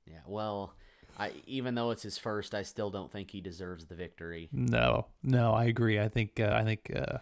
Yeah, 0.07 0.21
well, 0.27 0.75
I 1.19 1.33
even 1.47 1.75
though 1.75 1.91
it's 1.91 2.03
his 2.03 2.19
first, 2.19 2.55
I 2.55 2.63
still 2.63 2.91
don't 2.91 3.11
think 3.11 3.31
he 3.31 3.41
deserves 3.41 3.87
the 3.87 3.95
victory. 3.95 4.49
No, 4.53 5.07
no, 5.23 5.53
I 5.53 5.65
agree. 5.65 5.99
I 5.99 6.09
think, 6.09 6.39
uh, 6.39 6.53
I 6.55 6.65
think, 6.65 6.93
uh, 6.95 7.19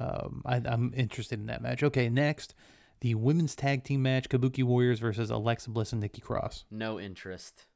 um, 0.00 0.42
I, 0.44 0.56
I'm 0.64 0.92
interested 0.96 1.38
in 1.38 1.46
that 1.46 1.62
match. 1.62 1.82
Okay, 1.82 2.08
next, 2.08 2.54
the 3.00 3.14
women's 3.14 3.54
tag 3.54 3.84
team 3.84 4.02
match: 4.02 4.28
Kabuki 4.28 4.64
Warriors 4.64 4.98
versus 4.98 5.30
Alexa 5.30 5.70
Bliss 5.70 5.92
and 5.92 6.00
Nikki 6.00 6.20
Cross. 6.20 6.64
No 6.70 6.98
interest. 6.98 7.66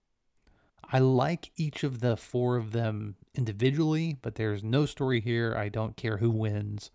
I 0.93 0.99
like 0.99 1.53
each 1.57 1.85
of 1.85 2.01
the 2.01 2.17
four 2.17 2.57
of 2.57 2.73
them 2.73 3.15
individually, 3.35 4.19
but 4.21 4.35
there's 4.35 4.63
no 4.65 4.85
story 4.85 5.21
here. 5.21 5.55
I 5.57 5.69
don't 5.69 5.97
care 5.97 6.19
who 6.19 6.29
wins. 6.31 6.91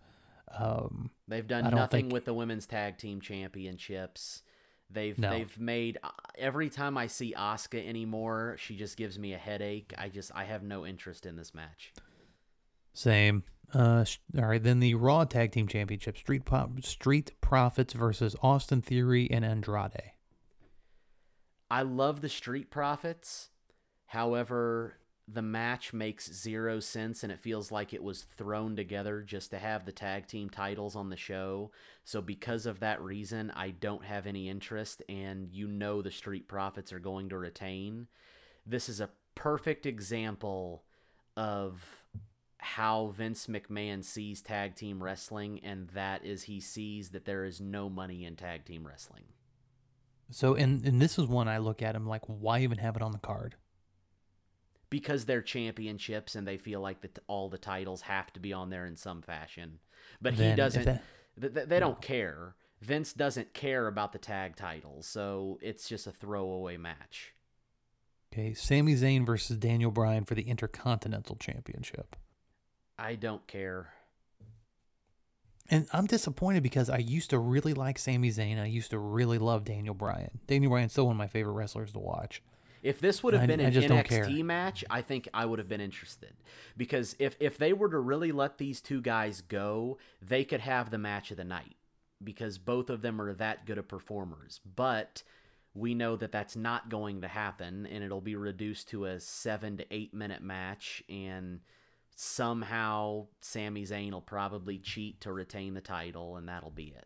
Um, 0.55 1.11
They've 1.27 1.47
done 1.47 1.69
nothing 1.73 2.03
think- 2.05 2.13
with 2.13 2.25
the 2.25 2.33
women's 2.33 2.67
tag 2.67 2.97
team 2.97 3.21
championships. 3.21 4.43
They've 4.89 5.17
No. 5.17 5.29
they've 5.31 5.59
made 5.59 5.97
uh, 6.03 6.09
every 6.37 6.69
time 6.69 6.97
I 6.97 7.07
see 7.07 7.33
Asuka 7.37 7.85
anymore, 7.85 8.55
she 8.59 8.75
just 8.75 8.95
gives 8.97 9.19
me 9.19 9.33
a 9.33 9.37
headache. 9.37 9.93
I 9.97 10.09
just 10.09 10.31
I 10.33 10.45
have 10.45 10.63
no 10.63 10.85
interest 10.85 11.25
in 11.25 11.35
this 11.35 11.53
match. 11.53 11.93
Same. 12.93 13.43
Uh, 13.73 14.05
sh- 14.05 14.19
all 14.37 14.45
right. 14.45 14.63
Then 14.63 14.79
the 14.79 14.95
Raw 14.95 15.25
Tag 15.25 15.51
Team 15.51 15.67
Championship: 15.67 16.17
Street 16.17 16.45
Pop, 16.45 16.81
Street 16.83 17.31
Profits 17.41 17.93
versus 17.93 18.35
Austin 18.41 18.81
Theory 18.81 19.29
and 19.29 19.43
Andrade. 19.43 20.13
I 21.69 21.81
love 21.81 22.21
the 22.21 22.29
Street 22.29 22.71
Profits. 22.71 23.49
However, 24.05 24.99
the 25.27 25.41
match 25.41 25.91
makes 25.91 26.31
zero 26.31 26.79
sense 26.79 27.21
and 27.21 27.31
it 27.31 27.39
feels 27.39 27.69
like 27.71 27.93
it 27.93 28.01
was 28.01 28.23
thrown 28.23 28.77
together 28.77 29.21
just 29.21 29.51
to 29.51 29.59
have 29.59 29.85
the 29.85 29.91
tag 29.91 30.25
team 30.25 30.49
titles 30.49 30.95
on 30.95 31.09
the 31.09 31.17
show. 31.17 31.69
So, 32.05 32.21
because 32.21 32.65
of 32.65 32.79
that 32.79 33.01
reason, 33.01 33.51
I 33.51 33.71
don't 33.71 34.05
have 34.05 34.25
any 34.25 34.47
interest, 34.47 35.03
and 35.09 35.49
you 35.51 35.67
know 35.67 36.01
the 36.01 36.11
Street 36.11 36.47
Profits 36.47 36.93
are 36.93 36.99
going 36.99 37.27
to 37.29 37.37
retain. 37.37 38.07
This 38.65 38.87
is 38.87 39.01
a 39.01 39.09
perfect 39.35 39.85
example 39.85 40.83
of 41.35 42.05
how 42.59 43.07
Vince 43.07 43.47
McMahon 43.47 44.03
sees 44.03 44.41
tag 44.41 44.75
team 44.75 45.03
wrestling, 45.03 45.59
and 45.61 45.89
that 45.89 46.25
is 46.25 46.43
he 46.43 46.61
sees 46.61 47.09
that 47.09 47.25
there 47.25 47.43
is 47.43 47.59
no 47.59 47.89
money 47.89 48.23
in 48.23 48.37
tag 48.37 48.63
team 48.63 48.87
wrestling. 48.87 49.23
So, 50.31 50.55
and 50.55 50.85
and 50.85 51.01
this 51.01 51.19
is 51.19 51.27
one 51.27 51.49
I 51.49 51.57
look 51.57 51.81
at. 51.81 51.97
I'm 51.97 52.07
like, 52.07 52.23
why 52.27 52.61
even 52.61 52.77
have 52.77 52.95
it 52.95 53.01
on 53.01 53.11
the 53.11 53.17
card? 53.17 53.55
Because 54.89 55.25
they're 55.25 55.41
championships 55.41 56.35
and 56.35 56.47
they 56.47 56.57
feel 56.57 56.79
like 56.81 57.01
that 57.01 57.19
all 57.27 57.49
the 57.49 57.57
titles 57.57 58.01
have 58.01 58.31
to 58.33 58.39
be 58.39 58.53
on 58.53 58.69
there 58.69 58.85
in 58.85 58.95
some 58.95 59.21
fashion. 59.21 59.79
But 60.21 60.33
he 60.33 60.39
Then 60.39 60.51
if 60.51 60.57
doesn't. 60.57 60.85
that- 60.85 61.03
th- 61.41 61.53
th- 61.53 61.67
they 61.67 61.79
don't 61.79 62.01
care. 62.01 62.55
Vince 62.81 63.11
doesn't 63.13 63.53
care 63.53 63.87
about 63.87 64.13
the 64.13 64.19
tag 64.19 64.55
titles, 64.55 65.07
so 65.07 65.57
it's 65.61 65.89
just 65.89 66.05
a 66.07 66.11
throwaway 66.11 66.77
match. 66.77 67.33
Okay, 68.31 68.53
Sami 68.53 68.93
Zayn 68.93 69.25
versus 69.25 69.57
Daniel 69.57 69.89
Bryan 69.89 70.25
for 70.25 70.35
the 70.35 70.43
Intercontinental 70.43 71.35
Championship. 71.37 72.15
I 72.99 73.15
don't 73.15 73.45
care. 73.47 73.93
And 75.69 75.87
I'm 75.91 76.05
disappointed 76.05 76.63
because 76.63 76.89
I 76.89 76.97
used 76.97 77.29
to 77.31 77.39
really 77.39 77.73
like 77.73 77.99
Sami 77.99 78.29
Zayn. 78.31 78.59
I 78.61 78.67
used 78.67 78.91
to 78.91 78.99
really 78.99 79.37
love 79.37 79.65
Daniel 79.65 79.93
Bryan. 79.93 80.39
Daniel 80.47 80.69
Bryan's 80.71 80.93
still 80.93 81.05
one 81.07 81.15
of 81.15 81.17
my 81.17 81.27
favorite 81.27 81.53
wrestlers 81.53 81.91
to 81.93 81.99
watch. 81.99 82.41
If 82.83 82.99
this 82.99 83.23
would 83.23 83.33
have 83.33 83.43
I- 83.43 83.47
been 83.47 83.59
an. 83.59 83.73
NXT 83.73 84.43
match, 84.43 84.83
I 84.89 85.01
think 85.01 85.27
I 85.33 85.45
would 85.45 85.59
have 85.59 85.67
been 85.67 85.81
interested. 85.81 86.33
Because 86.75 87.15
if 87.19 87.35
if 87.39 87.57
they 87.57 87.73
were 87.73 87.89
to 87.89 87.99
really 87.99 88.31
let 88.31 88.57
these 88.57 88.81
two 88.81 89.01
guys 89.01 89.41
go, 89.41 89.97
they 90.21 90.43
could 90.43 90.61
have 90.61 90.89
the 90.89 90.97
match 90.97 91.31
of 91.31 91.37
the 91.37 91.43
night 91.43 91.75
because 92.23 92.57
both 92.57 92.89
of 92.89 93.01
them 93.01 93.21
are 93.21 93.33
that 93.33 93.65
good 93.65 93.77
of 93.77 93.87
performers. 93.87 94.59
But 94.75 95.23
we 95.73 95.93
know 95.93 96.15
that 96.15 96.31
that's 96.31 96.55
not 96.55 96.89
going 96.89 97.21
to 97.21 97.27
happen 97.27 97.85
and 97.85 98.03
it'll 98.03 98.21
be 98.21 98.35
reduced 98.35 98.89
to 98.89 99.05
a 99.05 99.19
7 99.19 99.77
to 99.77 99.93
8 99.93 100.13
minute 100.13 100.41
match 100.41 101.03
and 101.07 101.59
somehow 102.15 103.27
Sami 103.41 103.83
Zayn 103.85 104.11
will 104.11 104.21
probably 104.21 104.79
cheat 104.79 105.21
to 105.21 105.31
retain 105.31 105.75
the 105.75 105.81
title 105.81 106.35
and 106.35 106.49
that'll 106.49 106.71
be 106.71 106.93
it. 106.97 107.05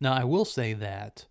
Now, 0.00 0.14
I 0.14 0.24
will 0.24 0.44
say 0.44 0.72
that 0.72 1.26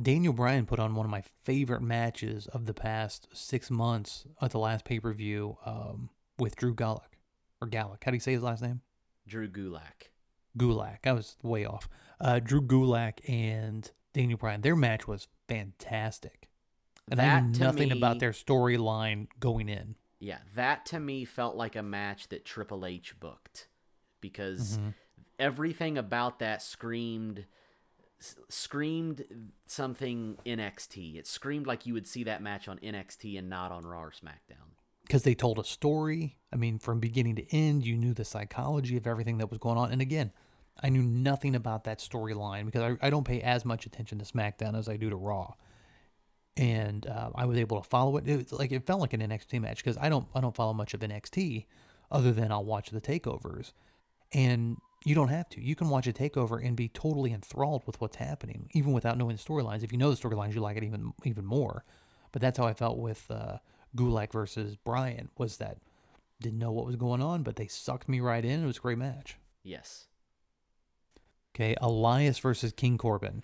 Daniel 0.00 0.32
Bryan 0.32 0.66
put 0.66 0.78
on 0.78 0.94
one 0.94 1.04
of 1.06 1.10
my 1.10 1.22
favorite 1.42 1.82
matches 1.82 2.46
of 2.48 2.66
the 2.66 2.74
past 2.74 3.28
six 3.32 3.70
months 3.70 4.24
at 4.40 4.52
the 4.52 4.58
last 4.58 4.84
pay 4.84 5.00
per 5.00 5.12
view 5.12 5.58
um, 5.66 6.10
with 6.38 6.56
Drew 6.56 6.74
Gulak. 6.74 7.16
Or 7.60 7.68
Gulak. 7.68 8.04
How 8.04 8.10
do 8.12 8.16
you 8.16 8.20
say 8.20 8.32
his 8.32 8.42
last 8.42 8.62
name? 8.62 8.82
Drew 9.26 9.48
Gulak. 9.48 10.10
Gulak. 10.56 10.98
I 11.06 11.12
was 11.12 11.36
way 11.42 11.64
off. 11.64 11.88
Uh, 12.20 12.38
Drew 12.38 12.62
Gulak 12.62 13.28
and 13.28 13.90
Daniel 14.12 14.38
Bryan. 14.38 14.60
Their 14.60 14.76
match 14.76 15.08
was 15.08 15.26
fantastic. 15.48 16.48
And 17.10 17.20
I 17.20 17.24
That 17.24 17.44
knew 17.46 17.52
to 17.54 17.60
nothing 17.60 17.92
about 17.92 18.18
their 18.20 18.32
storyline 18.32 19.26
going 19.40 19.68
in. 19.68 19.96
Yeah, 20.20 20.38
that 20.54 20.84
to 20.86 21.00
me 21.00 21.24
felt 21.24 21.56
like 21.56 21.74
a 21.76 21.82
match 21.82 22.28
that 22.28 22.44
Triple 22.44 22.84
H 22.84 23.18
booked 23.18 23.68
because 24.20 24.78
Mhm. 24.78 24.94
everything 25.38 25.96
about 25.96 26.38
that 26.40 26.60
screamed 26.60 27.46
screamed 28.48 29.24
something 29.66 30.38
NXT. 30.44 31.16
It 31.16 31.26
screamed 31.26 31.66
like 31.66 31.86
you 31.86 31.94
would 31.94 32.06
see 32.06 32.24
that 32.24 32.42
match 32.42 32.68
on 32.68 32.78
NXT 32.78 33.38
and 33.38 33.48
not 33.48 33.70
on 33.72 33.84
Raw 33.84 34.02
or 34.04 34.10
SmackDown. 34.10 34.74
because 35.02 35.22
they 35.22 35.34
told 35.34 35.58
a 35.58 35.64
story. 35.64 36.36
I 36.52 36.56
mean, 36.56 36.78
from 36.78 37.00
beginning 37.00 37.36
to 37.36 37.54
end, 37.54 37.86
you 37.86 37.96
knew 37.96 38.12
the 38.14 38.24
psychology 38.24 38.96
of 38.96 39.06
everything 39.06 39.38
that 39.38 39.50
was 39.50 39.58
going 39.58 39.78
on. 39.78 39.90
And 39.92 40.02
again, 40.02 40.32
I 40.82 40.90
knew 40.90 41.02
nothing 41.02 41.54
about 41.54 41.84
that 41.84 41.98
storyline 41.98 42.66
because 42.66 42.82
I, 43.02 43.06
I 43.06 43.10
don't 43.10 43.24
pay 43.24 43.40
as 43.40 43.64
much 43.64 43.86
attention 43.86 44.18
to 44.18 44.24
SmackDown 44.24 44.76
as 44.76 44.88
I 44.88 44.96
do 44.96 45.10
to 45.10 45.16
Raw. 45.16 45.54
And 46.56 47.06
uh, 47.06 47.30
I 47.34 47.46
was 47.46 47.56
able 47.56 47.80
to 47.80 47.88
follow 47.88 48.16
it. 48.16 48.28
It 48.28 48.52
like 48.52 48.72
it 48.72 48.84
felt 48.86 49.00
like 49.00 49.12
an 49.12 49.20
NXT 49.20 49.60
match 49.60 49.82
because 49.82 49.96
I 49.96 50.08
don't 50.08 50.26
I 50.34 50.40
don't 50.40 50.54
follow 50.54 50.74
much 50.74 50.92
of 50.92 51.00
NXT, 51.00 51.66
other 52.10 52.32
than 52.32 52.50
I'll 52.50 52.64
watch 52.64 52.90
the 52.90 53.00
takeovers. 53.00 53.72
And 54.32 54.76
you 55.04 55.14
don't 55.14 55.28
have 55.28 55.48
to. 55.50 55.60
You 55.62 55.74
can 55.74 55.88
watch 55.88 56.06
a 56.06 56.12
takeover 56.12 56.64
and 56.64 56.76
be 56.76 56.88
totally 56.88 57.32
enthralled 57.32 57.86
with 57.86 58.00
what's 58.00 58.16
happening, 58.16 58.68
even 58.72 58.92
without 58.92 59.16
knowing 59.16 59.36
the 59.36 59.42
storylines. 59.42 59.82
If 59.82 59.92
you 59.92 59.98
know 59.98 60.10
the 60.10 60.16
storylines, 60.16 60.54
you 60.54 60.60
like 60.60 60.76
it 60.76 60.84
even 60.84 61.12
even 61.24 61.44
more. 61.44 61.84
But 62.32 62.42
that's 62.42 62.58
how 62.58 62.66
I 62.66 62.74
felt 62.74 62.98
with 62.98 63.30
uh, 63.30 63.58
Gulak 63.96 64.32
versus 64.32 64.76
Bryan. 64.76 65.30
Was 65.38 65.56
that 65.58 65.78
didn't 66.40 66.58
know 66.58 66.72
what 66.72 66.86
was 66.86 66.96
going 66.96 67.22
on, 67.22 67.42
but 67.42 67.56
they 67.56 67.66
sucked 67.66 68.08
me 68.08 68.20
right 68.20 68.44
in. 68.44 68.62
It 68.62 68.66
was 68.66 68.76
a 68.78 68.80
great 68.80 68.98
match. 68.98 69.38
Yes. 69.62 70.06
Okay, 71.54 71.74
Elias 71.80 72.38
versus 72.38 72.72
King 72.72 72.98
Corbin. 72.98 73.42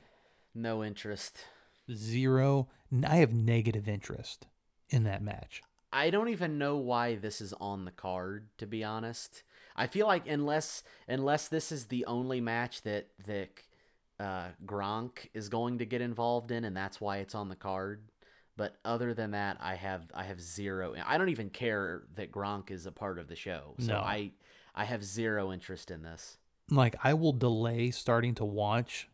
No 0.54 0.84
interest. 0.84 1.44
Zero. 1.92 2.68
I 3.06 3.16
have 3.16 3.32
negative 3.32 3.88
interest 3.88 4.46
in 4.88 5.02
that 5.04 5.22
match. 5.22 5.62
I 5.92 6.10
don't 6.10 6.28
even 6.28 6.58
know 6.58 6.76
why 6.76 7.16
this 7.16 7.40
is 7.40 7.54
on 7.60 7.84
the 7.84 7.90
card 7.90 8.48
to 8.58 8.66
be 8.66 8.84
honest. 8.84 9.42
I 9.76 9.86
feel 9.86 10.06
like 10.06 10.28
unless 10.28 10.82
unless 11.08 11.48
this 11.48 11.72
is 11.72 11.86
the 11.86 12.04
only 12.06 12.40
match 12.40 12.82
that 12.82 13.08
that 13.26 13.48
uh, 14.20 14.48
Gronk 14.64 15.28
is 15.34 15.48
going 15.48 15.78
to 15.78 15.86
get 15.86 16.00
involved 16.00 16.50
in 16.50 16.64
and 16.64 16.76
that's 16.76 17.00
why 17.00 17.18
it's 17.18 17.34
on 17.34 17.48
the 17.48 17.56
card. 17.56 18.02
But 18.56 18.76
other 18.84 19.14
than 19.14 19.32
that, 19.32 19.56
I 19.60 19.74
have 19.74 20.02
I 20.14 20.24
have 20.24 20.40
zero. 20.40 20.94
I 21.04 21.18
don't 21.18 21.30
even 21.30 21.50
care 21.50 22.04
that 22.14 22.30
Gronk 22.30 22.70
is 22.70 22.86
a 22.86 22.92
part 22.92 23.18
of 23.18 23.28
the 23.28 23.36
show. 23.36 23.74
So 23.78 23.94
No. 23.94 23.98
I 23.98 24.32
I 24.74 24.84
have 24.84 25.04
zero 25.04 25.52
interest 25.52 25.90
in 25.90 26.02
this. 26.02 26.38
Like 26.70 26.96
I 27.02 27.14
will 27.14 27.32
delay 27.32 27.90
starting 27.90 28.34
to 28.36 28.44
watch 28.44 29.08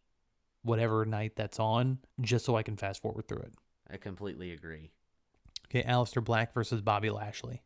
whatever 0.62 1.06
night 1.06 1.32
that's 1.36 1.58
on 1.58 1.98
just 2.20 2.44
so 2.44 2.54
I 2.54 2.62
can 2.62 2.76
fast 2.76 3.00
forward 3.00 3.28
through 3.28 3.40
it. 3.40 3.54
I 3.90 3.96
completely 3.96 4.52
agree. 4.52 4.90
Okay, 5.66 5.82
Aleister 5.88 6.22
Black 6.22 6.52
versus 6.52 6.80
Bobby 6.80 7.10
Lashley. 7.10 7.62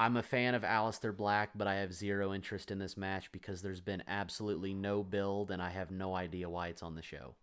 I'm 0.00 0.16
a 0.16 0.22
fan 0.22 0.54
of 0.54 0.62
Aleister 0.62 1.14
Black, 1.14 1.50
but 1.54 1.66
I 1.66 1.74
have 1.74 1.92
zero 1.92 2.32
interest 2.32 2.70
in 2.70 2.78
this 2.78 2.96
match 2.96 3.30
because 3.32 3.60
there's 3.60 3.82
been 3.82 4.02
absolutely 4.08 4.72
no 4.72 5.02
build 5.04 5.50
and 5.50 5.60
I 5.60 5.68
have 5.68 5.90
no 5.90 6.14
idea 6.14 6.48
why 6.48 6.68
it's 6.68 6.82
on 6.82 6.94
the 6.94 7.02
show. 7.02 7.34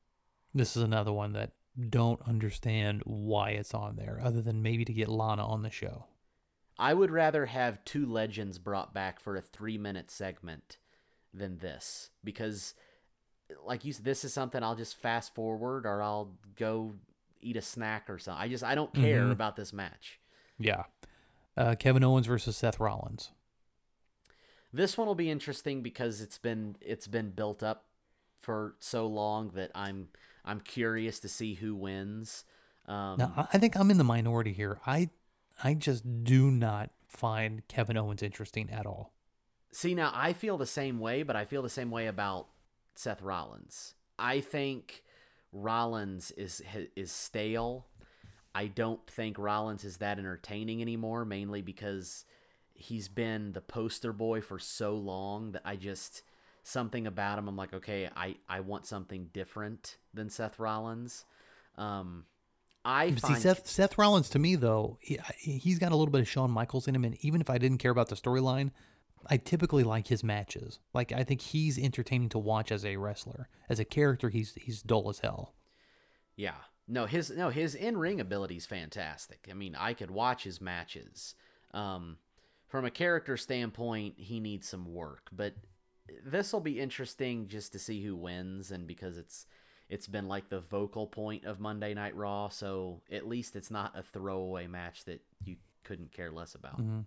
This 0.56 0.76
is 0.76 0.82
another 0.82 1.13
one 1.13 1.34
that 1.34 1.52
don't 1.89 2.20
understand 2.24 3.04
why 3.06 3.52
it's 3.52 3.76
on 3.76 3.96
there, 3.96 4.20
other 4.24 4.41
than 4.41 4.63
maybe 4.63 4.84
to 4.86 4.93
get 4.93 5.08
Lana 5.08 5.46
on 5.48 5.62
the 5.62 5.70
show. 5.70 6.06
I 6.80 6.96
would 6.96 7.12
rather 7.12 7.46
have 7.46 7.86
two 7.86 8.08
legends 8.08 8.58
brought 8.58 8.91
back 8.91 9.20
for 9.20 9.36
a 9.36 9.41
three 9.41 9.78
minute 9.78 10.10
segment 10.10 10.78
than 11.32 11.60
this 11.60 12.10
because, 12.24 12.74
like 13.63 13.86
you 13.86 13.93
said, 13.93 14.04
this 14.06 14.26
is 14.26 14.34
something 14.34 14.63
I'll 14.63 14.76
just 14.76 14.98
fast 14.98 15.36
forward 15.36 15.86
or 15.86 16.02
I'll 16.02 16.34
go 16.56 16.96
eat 17.39 17.56
a 17.56 17.62
snack 17.62 18.10
or 18.10 18.17
something. 18.17 18.41
I 18.41 18.48
just 18.48 18.63
I 18.63 18.74
don't 18.74 18.93
care 18.96 19.26
Mhm. 19.26 19.32
about 19.32 19.56
this 19.56 19.72
match. 19.72 20.20
Yeah. 20.58 20.86
Uh, 21.58 21.76
Kevin 21.76 22.04
Owens 22.04 22.28
versus 22.28 22.56
Seth 22.56 22.80
Rollins. 22.80 23.32
This 24.72 24.98
one 24.98 25.08
will 25.08 25.15
be 25.15 25.32
interesting 25.32 25.82
because 25.82 26.22
it's 26.22 26.38
been 26.38 26.76
it's 26.82 27.08
been 27.08 27.32
built 27.32 27.63
up 27.63 27.86
for 28.39 28.76
so 28.80 29.08
long 29.08 29.50
that 29.56 29.72
I'm 29.74 30.10
I'm 30.46 30.60
curious 30.60 31.20
to 31.22 31.28
see 31.30 31.56
who 31.56 31.76
wins. 31.76 32.43
Um, 32.86 33.17
Now, 33.17 33.34
I- 33.36 33.48
I 33.54 33.58
think 33.58 33.76
I'm 33.76 33.89
in 33.91 33.98
the 33.98 34.04
minority 34.04 34.54
here. 34.54 34.80
I, 34.86 35.10
I 35.63 35.74
just 35.74 36.24
do 36.24 36.50
not 36.52 36.91
find 37.08 37.67
Kevin 37.67 37.98
Owens 37.98 38.22
interesting 38.24 38.70
at 38.70 38.86
all. 38.86 39.12
See, 39.74 39.93
now 39.96 40.12
I 40.13 40.32
feel 40.34 40.58
the 40.58 40.65
same 40.65 41.00
way, 41.00 41.24
but 41.24 41.36
I 41.36 41.43
feel 41.46 41.62
the 41.63 41.70
same 41.70 41.91
way 41.91 42.08
about 42.08 42.48
Seth 42.96 43.22
Rollins. 43.22 43.96
I 44.20 44.39
think 44.41 45.04
Rollins 45.52 46.32
is 46.32 46.62
is 46.96 47.12
stale. 47.12 47.88
I 48.58 48.65
don't 48.65 49.06
think 49.06 49.38
Rollins 49.38 49.84
is 49.84 49.98
that 49.98 50.17
entertaining 50.17 50.82
anymore, 50.82 51.26
mainly 51.26 51.62
because 51.62 52.26
he's 52.74 53.08
been 53.08 53.52
the 53.54 53.62
poster 53.62 54.12
boy 54.12 54.41
for 54.41 54.58
so 54.58 54.96
long 54.96 55.52
that 55.52 55.62
I 55.63 55.76
just 55.76 56.24
something 56.63 57.06
about 57.06 57.38
him. 57.38 57.48
I'm 57.48 57.56
like, 57.56 57.76
okay, 57.76 58.10
I 58.15 58.38
I 58.50 58.62
want 58.62 58.88
something 58.88 59.30
different 59.32 59.98
than 60.12 60.32
Seth 60.32 60.58
Rollins. 60.58 61.24
Um, 61.78 62.26
I 62.84 63.12
See, 63.12 63.15
find 63.17 63.41
Seth, 63.43 63.67
Seth 63.67 63.96
Rollins 64.00 64.28
to 64.32 64.39
me 64.39 64.56
though, 64.56 64.98
he, 65.02 65.20
he's 65.38 65.78
got 65.78 65.91
a 65.91 65.96
little 65.96 66.12
bit 66.12 66.22
of 66.22 66.28
Shawn 66.28 66.50
Michaels 66.50 66.88
in 66.88 66.96
him, 66.96 67.06
and 67.06 67.15
even 67.24 67.41
if 67.41 67.52
I 67.52 67.60
didn't 67.60 67.78
care 67.78 67.91
about 67.91 68.10
the 68.10 68.15
storyline, 68.15 68.72
I 69.28 69.38
typically 69.38 69.84
like 69.84 70.08
his 70.08 70.24
matches. 70.24 70.80
Like 70.96 71.12
I 71.12 71.24
think 71.24 71.41
he's 71.41 71.78
entertaining 71.78 72.30
to 72.30 72.39
watch 72.39 72.72
as 72.72 72.84
a 72.84 72.98
wrestler. 72.98 73.50
As 73.70 73.80
a 73.80 73.86
character, 73.86 74.30
he's 74.30 74.56
he's 74.56 74.82
dull 74.82 75.12
as 75.12 75.20
hell. 75.20 75.54
Yeah. 76.36 76.56
No, 76.88 77.06
his 77.06 77.30
no 77.30 77.50
his 77.50 77.76
in 77.76 77.97
ring 77.97 78.19
ability 78.21 78.56
is 78.58 78.65
fantastic. 78.65 79.47
I 79.50 79.54
mean, 79.54 79.76
I 79.76 79.93
could 79.93 80.12
watch 80.12 80.43
his 80.43 80.62
matches. 80.62 81.36
Um, 81.73 82.17
from 82.67 82.86
a 82.86 82.91
character 82.91 83.38
standpoint, 83.38 84.15
he 84.17 84.39
needs 84.39 84.67
some 84.67 84.93
work, 84.93 85.30
but 85.32 85.56
this 86.26 86.54
will 86.54 86.62
be 86.62 86.80
interesting 86.80 87.47
just 87.47 87.71
to 87.73 87.80
see 87.80 88.04
who 88.04 88.15
wins, 88.15 88.71
and 88.71 88.88
because 88.88 89.17
it's 89.17 89.45
it's 89.89 90.08
been 90.08 90.28
like 90.28 90.50
the 90.50 90.60
vocal 90.60 91.08
point 91.08 91.45
of 91.45 91.60
Monday 91.60 91.93
Night 91.93 92.15
Raw, 92.15 92.50
so 92.50 93.02
at 93.12 93.28
least 93.28 93.56
it's 93.56 93.71
not 93.71 93.97
a 93.97 94.04
throwaway 94.04 94.67
match 94.67 95.06
that 95.06 95.21
you 95.43 95.56
couldn't 95.84 96.12
care 96.12 96.32
less 96.32 96.56
about. 96.56 96.82
Mm-hmm. 96.82 97.00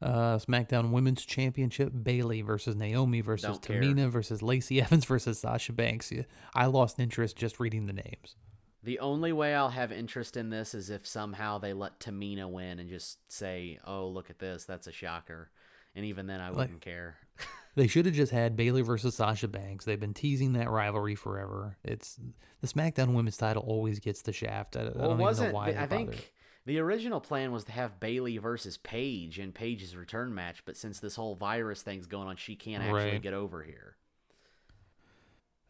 Uh, 0.00 0.36
SmackDown 0.38 0.90
Women's 0.90 1.24
Championship: 1.24 1.92
Bayley 2.02 2.42
versus 2.42 2.74
Naomi 2.74 3.20
versus. 3.20 3.58
Tamina 3.58 4.08
versus 4.08 4.42
Lacey 4.42 4.82
Evans 4.82 5.04
versus 5.04 5.38
Sasha 5.38 5.72
Banks. 5.72 6.12
I 6.54 6.66
lost 6.66 6.98
interest 6.98 7.36
just 7.36 7.60
reading 7.60 7.86
the 7.86 7.92
names. 7.92 8.36
The 8.84 8.98
only 8.98 9.32
way 9.32 9.54
I'll 9.54 9.70
have 9.70 9.92
interest 9.92 10.36
in 10.36 10.50
this 10.50 10.74
is 10.74 10.90
if 10.90 11.06
somehow 11.06 11.58
they 11.58 11.72
let 11.72 12.00
Tamina 12.00 12.50
win 12.50 12.78
and 12.80 12.88
just 12.88 13.18
say, 13.30 13.78
"Oh, 13.86 14.08
look 14.08 14.28
at 14.30 14.38
this, 14.38 14.64
that's 14.64 14.86
a 14.88 14.92
shocker," 14.92 15.50
and 15.94 16.04
even 16.04 16.26
then 16.26 16.40
I 16.40 16.50
wouldn't 16.50 16.80
care. 16.80 17.16
They 17.74 17.86
should 17.86 18.04
have 18.04 18.14
just 18.14 18.32
had 18.32 18.54
Bayley 18.54 18.82
versus 18.82 19.14
Sasha 19.14 19.48
Banks. 19.48 19.86
They've 19.86 19.98
been 19.98 20.12
teasing 20.12 20.52
that 20.52 20.68
rivalry 20.68 21.14
forever. 21.14 21.78
It's 21.82 22.18
the 22.60 22.66
SmackDown 22.66 23.14
Women's 23.14 23.38
title 23.38 23.62
always 23.66 23.98
gets 23.98 24.20
the 24.20 24.32
shaft. 24.34 24.76
I, 24.76 24.80
I 24.82 24.84
don't 24.90 25.16
wasn't 25.16 25.52
know 25.52 25.54
why. 25.54 25.68
I 25.68 25.86
think 25.86 26.34
the 26.66 26.80
original 26.80 27.18
plan 27.18 27.50
was 27.50 27.64
to 27.64 27.72
have 27.72 27.98
Bayley 27.98 28.36
versus 28.36 28.76
Paige 28.76 29.38
in 29.38 29.52
Paige's 29.52 29.96
return 29.96 30.34
match, 30.34 30.62
but 30.66 30.76
since 30.76 31.00
this 31.00 31.16
whole 31.16 31.34
virus 31.34 31.80
thing's 31.80 32.06
going 32.06 32.28
on, 32.28 32.36
she 32.36 32.56
can't 32.56 32.82
actually 32.82 33.12
Right. 33.12 33.22
get 33.22 33.32
over 33.32 33.62
here. 33.62 33.96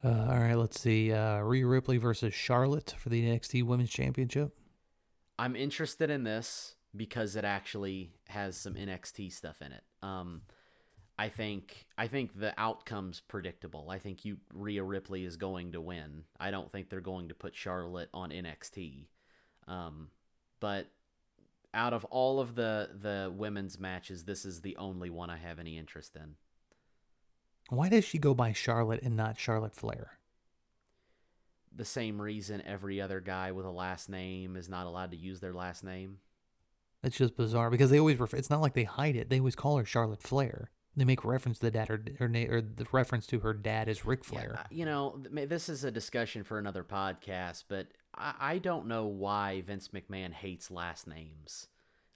Uh, 0.05 0.27
all 0.29 0.39
right, 0.41 0.55
let's 0.55 0.81
see. 0.81 1.13
Uh, 1.13 1.39
Rhea 1.39 1.67
Ripley 1.67 1.97
versus 1.97 2.35
Charlotte 2.35 2.95
for 2.99 3.09
the 3.09 3.23
NXT 3.25 3.63
Women's 3.65 3.91
Championship. 3.91 4.53
I'm 5.39 5.55
interested 5.55 6.11
in 6.11 6.25
this 6.25 6.75
because 6.95 7.37
it 7.37 7.45
actually 7.45 8.13
has 8.29 8.57
some 8.57 8.75
NXT 8.75 9.33
stuff 9.33 9.63
in 9.63 9.73
it. 9.73 9.83
Um, 10.03 10.43
I 11.19 11.29
think 11.29 11.87
I 11.97 12.09
think 12.09 12.39
the 12.39 12.53
outcome's 12.59 13.21
predictable. 13.21 13.89
I 13.91 13.99
think 13.99 14.25
you 14.25 14.39
Rhea 14.53 14.83
Ripley 14.83 15.25
is 15.25 15.37
going 15.37 15.73
to 15.73 15.81
win. 15.81 16.25
I 16.41 16.51
don't 16.51 16.71
think 16.73 16.89
they're 16.89 17.01
going 17.01 17.29
to 17.29 17.35
put 17.35 17.55
Charlotte 17.55 18.09
on 18.13 18.31
NXT. 18.31 19.07
Um, 19.69 20.09
but 20.59 20.87
out 21.75 21.93
of 21.93 22.05
all 22.07 22.41
of 22.41 22.55
the 22.55 22.91
the 23.01 23.33
women's 23.35 23.79
matches, 23.79 24.25
this 24.25 24.45
is 24.45 24.63
the 24.63 24.77
only 24.77 25.11
one 25.11 25.31
I 25.31 25.37
have 25.37 25.59
any 25.59 25.79
interest 25.79 26.17
in. 26.17 26.35
Why 27.73 27.89
does 27.89 28.05
she 28.05 28.19
go 28.19 28.35
by 28.35 28.53
Charlotte 28.53 29.01
and 29.03 29.17
not 29.17 29.39
Charlotte 29.39 29.75
Flair? 29.75 30.19
The 31.75 31.87
same 31.87 32.21
reason 32.21 32.63
every 32.67 33.01
other 33.01 33.19
guy 33.19 33.53
with 33.53 33.65
a 33.65 33.71
last 33.71 34.11
name 34.11 34.57
is 34.57 34.69
not 34.69 34.87
allowed 34.87 35.13
to 35.13 35.17
use 35.17 35.41
their 35.41 35.55
last 35.55 35.83
name. 35.83 36.19
It's 37.03 37.17
just 37.17 37.35
bizarre 37.35 37.71
because 37.71 37.89
they 37.89 37.99
always 37.99 38.21
refer. 38.21 38.37
It's 38.37 38.51
not 38.51 38.61
like 38.61 38.75
they 38.75 38.85
hide 38.85 39.17
it. 39.17 39.31
They 39.31 39.39
always 39.39 39.57
call 39.57 39.79
her 39.79 39.87
Charlotte 39.87 40.23
Flair. 40.23 40.71
They 40.95 41.07
make 41.07 41.25
reference 41.25 41.61
to 41.61 41.67
the 41.67 41.71
dad 41.71 41.89
or 41.89 42.05
or, 42.21 42.29
na- 42.29 42.47
or 42.51 42.61
the 42.61 42.87
reference 42.93 43.27
to 43.29 43.41
her 43.41 43.55
dad 43.55 43.89
as 43.89 44.05
Ric 44.05 44.23
Flair. 44.23 44.53
Yeah, 44.55 44.77
you 44.77 44.85
know, 44.85 45.23
this 45.31 45.71
is 45.71 45.83
a 45.83 45.91
discussion 45.91 46.45
for 46.45 46.59
another 46.59 46.85
podcast, 46.85 47.65
but 47.69 47.87
I, 48.15 48.35
I 48.39 48.59
don't 48.59 48.87
know 48.87 49.07
why 49.07 49.63
Vince 49.63 49.89
McMahon 49.89 50.35
hates 50.35 50.71
last 50.71 51.07
names. 51.07 51.69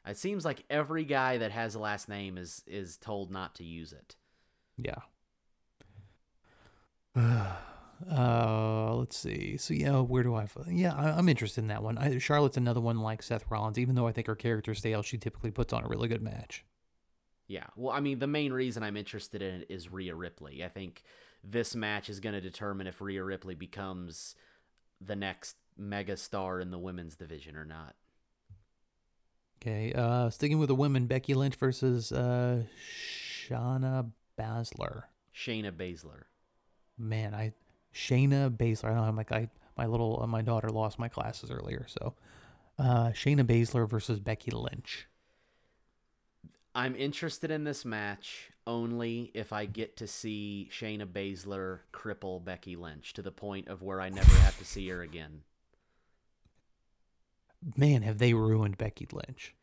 It 0.06 0.18
seems 0.18 0.44
like 0.44 0.64
every 0.68 1.04
guy 1.04 1.38
that 1.38 1.50
has 1.52 1.74
a 1.74 1.78
last 1.78 2.10
name 2.10 2.36
is 2.36 2.62
is 2.66 2.98
told 2.98 3.30
not 3.30 3.54
to 3.54 3.64
use 3.64 3.94
it. 3.94 4.16
Yeah. 4.76 4.98
uh, 8.12 8.94
let's 8.94 9.16
see. 9.16 9.56
So 9.56 9.74
yeah, 9.74 10.00
where 10.00 10.22
do 10.22 10.34
I? 10.34 10.46
Yeah, 10.68 10.94
I, 10.94 11.12
I'm 11.12 11.28
interested 11.28 11.62
in 11.62 11.68
that 11.68 11.82
one. 11.82 11.96
I, 11.98 12.18
Charlotte's 12.18 12.56
another 12.56 12.80
one 12.80 13.00
like 13.00 13.22
Seth 13.22 13.44
Rollins. 13.50 13.78
Even 13.78 13.94
though 13.94 14.06
I 14.06 14.12
think 14.12 14.26
her 14.26 14.34
character's 14.34 14.78
stale, 14.78 15.02
she 15.02 15.16
typically 15.16 15.50
puts 15.50 15.72
on 15.72 15.84
a 15.84 15.88
really 15.88 16.08
good 16.08 16.22
match. 16.22 16.64
Yeah. 17.48 17.66
Well, 17.76 17.94
I 17.94 18.00
mean, 18.00 18.18
the 18.18 18.26
main 18.26 18.52
reason 18.52 18.82
I'm 18.82 18.96
interested 18.96 19.40
in 19.40 19.62
it 19.62 19.66
is 19.70 19.90
Rhea 19.90 20.14
Ripley. 20.14 20.64
I 20.64 20.68
think 20.68 21.02
this 21.42 21.74
match 21.74 22.10
is 22.10 22.20
going 22.20 22.34
to 22.34 22.40
determine 22.40 22.86
if 22.86 23.00
Rhea 23.00 23.22
Ripley 23.22 23.54
becomes 23.54 24.34
the 25.00 25.16
next 25.16 25.56
mega 25.76 26.16
star 26.16 26.60
in 26.60 26.70
the 26.70 26.78
women's 26.78 27.16
division 27.16 27.56
or 27.56 27.64
not. 27.64 27.94
Okay. 29.62 29.92
Uh, 29.92 30.28
sticking 30.30 30.58
with 30.58 30.68
the 30.68 30.74
women, 30.74 31.06
Becky 31.06 31.34
Lynch 31.34 31.54
versus 31.54 32.12
uh, 32.12 32.62
Shayna 33.48 34.10
Baszler. 34.38 35.04
Shayna 35.34 35.70
Baszler. 35.70 36.24
Man, 36.98 37.34
I 37.34 37.52
Shayna 37.94 38.50
Baszler. 38.50 38.90
I 38.90 38.94
don't 38.94 39.04
have 39.04 39.14
my 39.14 39.24
I, 39.30 39.48
my 39.76 39.86
little 39.86 40.20
uh, 40.22 40.26
my 40.26 40.42
daughter 40.42 40.68
lost 40.68 40.98
my 40.98 41.08
classes 41.08 41.50
earlier, 41.50 41.86
so 41.88 42.14
uh, 42.78 43.08
Shayna 43.08 43.44
Baszler 43.44 43.88
versus 43.88 44.20
Becky 44.20 44.50
Lynch. 44.50 45.06
I'm 46.74 46.94
interested 46.94 47.50
in 47.50 47.64
this 47.64 47.86
match 47.86 48.50
only 48.66 49.30
if 49.32 49.52
I 49.52 49.64
get 49.64 49.96
to 49.96 50.06
see 50.06 50.68
Shayna 50.70 51.06
Baszler 51.06 51.80
cripple 51.92 52.44
Becky 52.44 52.76
Lynch 52.76 53.14
to 53.14 53.22
the 53.22 53.30
point 53.30 53.68
of 53.68 53.82
where 53.82 54.00
I 54.00 54.10
never 54.10 54.34
have 54.40 54.58
to 54.58 54.64
see 54.64 54.86
her 54.88 55.00
again. 55.00 55.42
Man, 57.76 58.02
have 58.02 58.18
they 58.18 58.34
ruined 58.34 58.76
Becky 58.76 59.08
Lynch? 59.10 59.54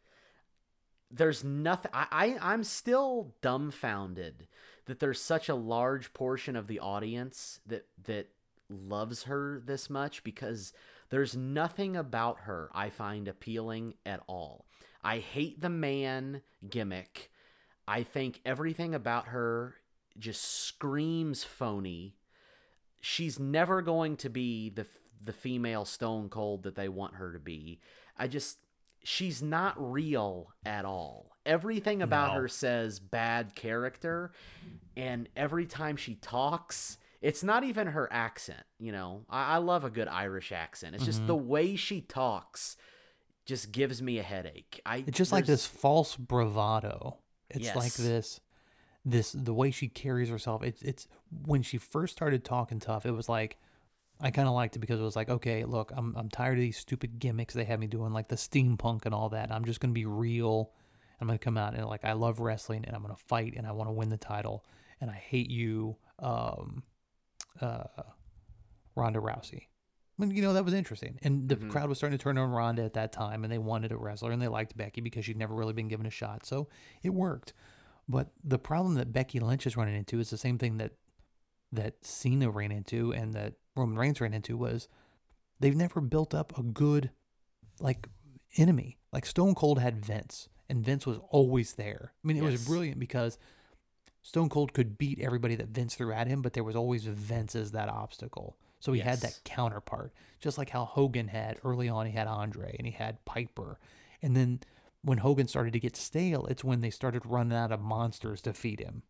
There's 1.11 1.43
nothing. 1.43 1.91
I, 1.93 2.07
I 2.11 2.53
I'm 2.53 2.63
still 2.63 3.35
dumbfounded 3.41 4.47
that 4.85 4.99
there's 4.99 5.21
such 5.21 5.49
a 5.49 5.55
large 5.55 6.13
portion 6.13 6.55
of 6.55 6.67
the 6.67 6.79
audience 6.79 7.59
that 7.65 7.87
that 8.05 8.29
loves 8.69 9.23
her 9.23 9.61
this 9.63 9.89
much 9.89 10.23
because 10.23 10.73
there's 11.09 11.35
nothing 11.35 11.95
about 11.95 12.39
her 12.41 12.69
I 12.73 12.89
find 12.89 13.27
appealing 13.27 13.95
at 14.05 14.21
all. 14.27 14.65
I 15.03 15.19
hate 15.19 15.61
the 15.61 15.69
man 15.69 16.41
gimmick. 16.69 17.29
I 17.87 18.03
think 18.03 18.39
everything 18.45 18.95
about 18.95 19.27
her 19.27 19.75
just 20.17 20.43
screams 20.43 21.43
phony. 21.43 22.15
She's 23.01 23.37
never 23.39 23.81
going 23.81 24.17
to 24.17 24.29
be 24.29 24.69
the 24.69 24.85
the 25.21 25.33
female 25.33 25.85
Stone 25.85 26.29
Cold 26.29 26.63
that 26.63 26.75
they 26.75 26.89
want 26.89 27.15
her 27.15 27.31
to 27.31 27.39
be. 27.39 27.79
I 28.17 28.27
just 28.27 28.57
she's 29.03 29.41
not 29.41 29.75
real 29.77 30.53
at 30.65 30.85
all. 30.85 31.31
Everything 31.45 32.01
about 32.01 32.33
No. 32.33 32.41
her 32.41 32.47
says 32.47 32.99
bad 32.99 33.55
character, 33.55 34.31
and 34.95 35.27
every 35.35 35.65
time 35.65 35.97
she 35.97 36.15
talks, 36.15 36.97
it's 37.21 37.43
not 37.43 37.63
even 37.63 37.87
her 37.87 38.11
accent. 38.11 38.63
You 38.79 38.91
know, 38.91 39.25
I, 39.29 39.55
I 39.55 39.57
love 39.57 39.83
a 39.83 39.89
good 39.89 40.07
Irish 40.07 40.51
accent. 40.51 40.95
It's 40.95 41.05
just 41.05 41.19
mm-hmm. 41.19 41.27
the 41.27 41.35
way 41.35 41.75
she 41.75 42.01
talks 42.01 42.77
just 43.45 43.71
gives 43.71 44.01
me 44.01 44.19
a 44.19 44.23
headache. 44.23 44.79
I 44.85 45.03
It's 45.05 45.17
just 45.17 45.31
like 45.31 45.45
this 45.45 45.65
false 45.65 46.15
bravado. 46.15 47.17
It's 47.49 47.75
like 47.75 47.93
this 47.93 48.39
this 49.05 49.33
the 49.33 49.53
way 49.53 49.71
she 49.71 49.89
carries 49.89 50.29
herself. 50.29 50.63
It's 50.63 50.81
it's 50.81 51.07
when 51.45 51.61
she 51.61 51.77
first 51.77 52.15
started 52.15 52.43
talking 52.43 52.79
tough, 52.79 53.05
it 53.05 53.11
was 53.11 53.27
like 53.27 53.57
I 54.23 54.31
kind 54.31 54.47
of 54.47 54.53
liked 54.53 54.75
it 54.75 54.79
because 54.79 54.99
it 54.99 55.03
was 55.03 55.15
like, 55.15 55.29
okay, 55.29 55.65
look, 55.65 55.91
I'm 55.95 56.15
I'm 56.15 56.29
tired 56.29 56.57
of 56.57 56.61
these 56.61 56.77
stupid 56.77 57.19
gimmicks 57.19 57.53
they 57.53 57.65
have 57.65 57.79
me 57.79 57.87
doing, 57.87 58.13
like 58.13 58.29
the 58.29 58.35
steampunk 58.37 59.05
and 59.05 59.13
all 59.13 59.29
that. 59.29 59.51
I'm 59.51 59.65
just 59.65 59.79
gonna 59.79 59.93
be 59.93 60.05
real. 60.05 60.71
I'm 61.19 61.27
gonna 61.27 61.37
come 61.37 61.57
out 61.57 61.75
and 61.75 61.85
like 61.85 62.05
I 62.05 62.13
love 62.13 62.39
wrestling 62.39 62.85
and 62.85 62.95
I'm 62.95 63.01
gonna 63.01 63.15
fight 63.15 63.53
and 63.55 63.67
I 63.67 63.71
want 63.73 63.89
to 63.89 63.93
win 63.93 64.09
the 64.09 64.17
title 64.17 64.65
and 65.01 65.11
I 65.11 65.15
hate 65.15 65.51
you, 65.51 65.97
um, 66.19 66.83
uh, 67.61 67.83
Ronda 68.95 69.19
Rousey. 69.19 69.67
I 70.17 70.25
mean, 70.25 70.31
you 70.35 70.41
know, 70.41 70.53
that 70.53 70.63
was 70.63 70.73
interesting. 70.73 71.19
And 71.23 71.49
the 71.49 71.55
Mhm. 71.57 71.69
crowd 71.69 71.89
was 71.89 71.97
starting 71.97 72.17
to 72.17 72.23
turn 72.23 72.37
on 72.37 72.49
Ronda 72.51 72.83
at 72.83 72.93
that 72.93 73.11
time, 73.11 73.43
and 73.43 73.51
they 73.51 73.57
wanted 73.57 73.91
a 73.91 73.97
wrestler, 73.97 74.31
and 74.31 74.41
they 74.41 74.47
liked 74.47 74.77
Becky 74.77 75.01
because 75.01 75.25
she'd 75.25 75.37
never 75.37 75.55
really 75.55 75.73
been 75.73 75.87
given 75.87 76.05
a 76.05 76.11
shot. 76.11 76.45
So 76.45 76.69
it 77.01 77.09
worked. 77.09 77.53
But 78.07 78.31
the 78.43 78.59
problem 78.59 78.93
that 78.95 79.11
Becky 79.11 79.39
Lynch 79.39 79.65
is 79.65 79.75
running 79.75 79.95
into 79.95 80.19
is 80.19 80.29
the 80.29 80.37
same 80.37 80.57
thing 80.57 80.77
that 80.77 80.93
that 81.71 82.05
Cena 82.05 82.51
ran 82.51 82.71
into 82.71 83.11
and 83.11 83.33
that 83.33 83.55
Roman 83.75 83.97
Reigns 83.97 84.21
ran 84.21 84.33
into 84.33 84.57
was 84.57 84.87
they've 85.59 85.75
never 85.75 86.01
built 86.01 86.33
up 86.33 86.57
a 86.57 86.63
good 86.63 87.11
like 87.79 88.07
enemy. 88.57 88.97
Like 89.11 89.25
Stone 89.25 89.55
Cold 89.55 89.79
had 89.79 90.05
Vince, 90.05 90.49
and 90.69 90.83
Vince 90.83 91.05
was 91.05 91.19
always 91.29 91.73
there. 91.73 92.13
I 92.23 92.27
mean, 92.27 92.37
it 92.37 92.43
was 92.43 92.65
brilliant 92.65 92.99
because 92.99 93.37
Stone 94.21 94.49
Cold 94.49 94.73
could 94.73 94.97
beat 94.97 95.19
everybody 95.19 95.55
that 95.55 95.69
Vince 95.69 95.95
threw 95.95 96.11
at 96.11 96.27
him, 96.27 96.41
but 96.41 96.53
there 96.53 96.63
was 96.63 96.75
always 96.75 97.05
Vince 97.05 97.55
as 97.55 97.71
that 97.71 97.89
obstacle. 97.89 98.57
So 98.79 98.91
he 98.91 98.99
had 98.99 99.19
that 99.19 99.39
counterpart, 99.45 100.13
just 100.41 100.57
like 100.57 100.69
how 100.69 100.83
Hogan 100.83 101.29
had 101.29 101.57
early 101.63 101.87
on. 101.87 102.05
He 102.05 102.11
had 102.11 102.27
Andre 102.27 102.75
and 102.77 102.85
he 102.85 102.91
had 102.91 103.23
Piper, 103.25 103.79
and 104.21 104.35
then 104.35 104.59
when 105.03 105.19
Hogan 105.19 105.47
started 105.47 105.73
to 105.73 105.79
get 105.79 105.95
stale, 105.95 106.45
it's 106.47 106.63
when 106.63 106.81
they 106.81 106.89
started 106.89 107.25
running 107.25 107.57
out 107.57 107.71
of 107.71 107.81
monsters 107.81 108.41
to 108.41 108.53
feed 108.53 108.79
him. 108.79 109.03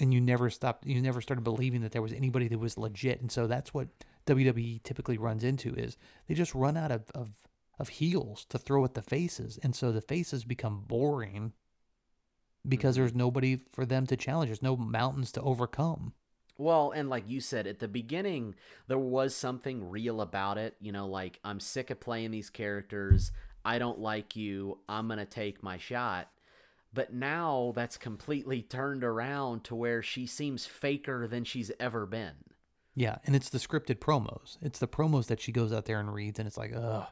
And 0.00 0.14
you 0.14 0.20
never 0.20 0.48
stopped. 0.50 0.86
You 0.86 1.00
never 1.02 1.20
started 1.20 1.42
believing 1.42 1.80
that 1.82 1.92
there 1.92 2.02
was 2.02 2.12
anybody 2.12 2.48
that 2.48 2.58
was 2.58 2.78
legit. 2.78 3.20
And 3.20 3.32
so 3.32 3.46
that's 3.46 3.74
what 3.74 3.88
WWE 4.26 4.82
typically 4.82 5.18
runs 5.18 5.42
into 5.44 5.74
is 5.74 5.96
they 6.28 6.34
just 6.34 6.54
run 6.54 6.76
out 6.76 6.92
of 6.92 7.10
of, 7.14 7.30
of 7.78 7.88
heels 7.88 8.44
to 8.50 8.58
throw 8.58 8.84
at 8.84 8.94
the 8.94 9.02
faces, 9.02 9.58
and 9.62 9.74
so 9.74 9.90
the 9.92 10.00
faces 10.00 10.44
become 10.44 10.84
boring. 10.86 11.52
because 12.68 12.94
mm-hmm. 12.94 13.02
there's 13.02 13.14
nobody 13.14 13.60
for 13.72 13.86
them 13.86 14.06
to 14.06 14.16
challenge. 14.16 14.48
There's 14.48 14.62
no 14.62 14.76
mountains 14.76 15.32
to 15.32 15.42
overcome. 15.42 16.12
Well, 16.56 16.90
and 16.90 17.08
like 17.08 17.28
you 17.28 17.40
said 17.40 17.66
at 17.66 17.78
the 17.78 17.88
beginning, 17.88 18.56
there 18.88 18.98
was 18.98 19.34
something 19.34 19.88
real 19.88 20.20
about 20.20 20.58
it. 20.58 20.74
You 20.80 20.92
know, 20.92 21.06
like 21.06 21.38
I'm 21.44 21.60
sick 21.60 21.90
of 21.90 22.00
playing 22.00 22.32
these 22.32 22.50
characters. 22.50 23.30
I 23.64 23.78
don't 23.78 24.00
like 24.00 24.34
you. 24.36 24.78
I'm 24.88 25.06
going 25.06 25.18
to 25.18 25.24
take 25.24 25.62
my 25.62 25.78
shot. 25.78 26.28
But 26.92 27.12
now 27.12 27.72
that's 27.74 27.96
completely 27.96 28.62
turned 28.62 29.04
around 29.04 29.64
to 29.64 29.74
where 29.74 30.02
she 30.02 30.26
seems 30.26 30.66
faker 30.66 31.26
than 31.26 31.44
she's 31.44 31.70
ever 31.78 32.06
been. 32.06 32.34
Yeah, 32.94 33.18
and 33.26 33.36
it's 33.36 33.50
the 33.50 33.58
scripted 33.58 33.98
promos. 33.98 34.56
It's 34.60 34.78
the 34.78 34.88
promos 34.88 35.26
that 35.26 35.40
she 35.40 35.52
goes 35.52 35.72
out 35.72 35.84
there 35.84 36.00
and 36.00 36.12
reads, 36.12 36.38
and 36.38 36.48
it's 36.48 36.56
like, 36.56 36.72
ugh, 36.74 37.06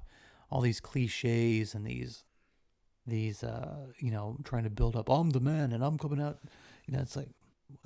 all 0.51 0.61
these 0.61 0.81
cliches 0.81 1.75
and 1.75 1.87
these, 1.87 2.25
these, 3.07 3.45
uh, 3.45 3.87
you 3.99 4.11
know, 4.11 4.39
trying 4.43 4.65
to 4.65 4.71
build 4.71 4.97
up. 4.97 5.09
I'm 5.09 5.31
the 5.31 5.41
man, 5.41 5.73
and 5.73 5.85
I'm 5.85 5.99
coming 5.99 6.21
out. 6.21 6.41
You 6.87 6.95
know, 6.95 7.03
it's 7.03 7.15
like, 7.15 7.29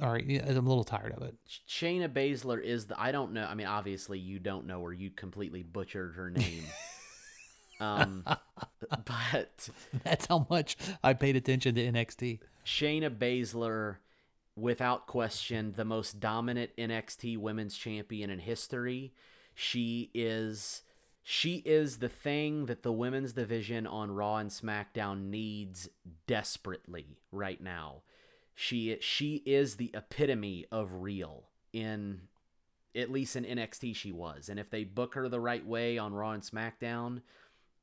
all 0.00 0.12
right, 0.12 0.24
yeah, 0.24 0.44
I'm 0.46 0.66
a 0.66 0.68
little 0.68 0.84
tired 0.84 1.12
of 1.12 1.22
it. 1.22 1.34
Shayna 1.68 2.08
Baszler 2.08 2.62
is 2.62 2.86
the. 2.86 2.98
I 3.00 3.12
don't 3.12 3.32
know. 3.32 3.44
I 3.44 3.54
mean, 3.54 3.66
obviously 3.66 4.18
you 4.18 4.38
don't 4.38 4.66
know, 4.66 4.80
or 4.80 4.92
you 4.92 5.10
completely 5.10 5.62
butchered 5.62 6.14
her 6.14 6.30
name. 6.30 6.64
um, 7.80 8.24
but 9.04 9.68
That's 10.04 10.26
how 10.26 10.46
much 10.50 10.76
I 11.02 11.14
paid 11.14 11.36
attention 11.36 11.74
to 11.74 11.92
NXT. 11.92 12.40
Shayna 12.64 13.10
Baszler, 13.10 13.96
without 14.56 15.06
question, 15.06 15.74
the 15.76 15.84
most 15.84 16.20
dominant 16.20 16.70
NXT 16.76 17.38
Women's 17.38 17.76
Champion 17.76 18.30
in 18.30 18.38
history. 18.38 19.12
She 19.54 20.10
is 20.14 20.82
she 21.22 21.56
is 21.66 21.98
the 21.98 22.08
thing 22.08 22.66
that 22.66 22.82
the 22.82 22.92
women's 22.92 23.34
division 23.34 23.86
on 23.86 24.10
Raw 24.10 24.36
and 24.36 24.50
SmackDown 24.50 25.28
needs 25.28 25.88
desperately 26.26 27.18
right 27.30 27.60
now. 27.60 28.02
She 28.54 28.96
she 29.00 29.42
is 29.46 29.76
the 29.76 29.90
epitome 29.94 30.66
of 30.70 31.02
real 31.02 31.44
in 31.72 32.22
at 32.94 33.10
least 33.10 33.36
in 33.36 33.44
NXT 33.44 33.94
she 33.94 34.12
was. 34.12 34.48
And 34.48 34.58
if 34.58 34.70
they 34.70 34.84
book 34.84 35.14
her 35.14 35.28
the 35.28 35.40
right 35.40 35.64
way 35.64 35.98
on 35.98 36.12
Raw 36.12 36.32
and 36.32 36.42
SmackDown, 36.42 37.22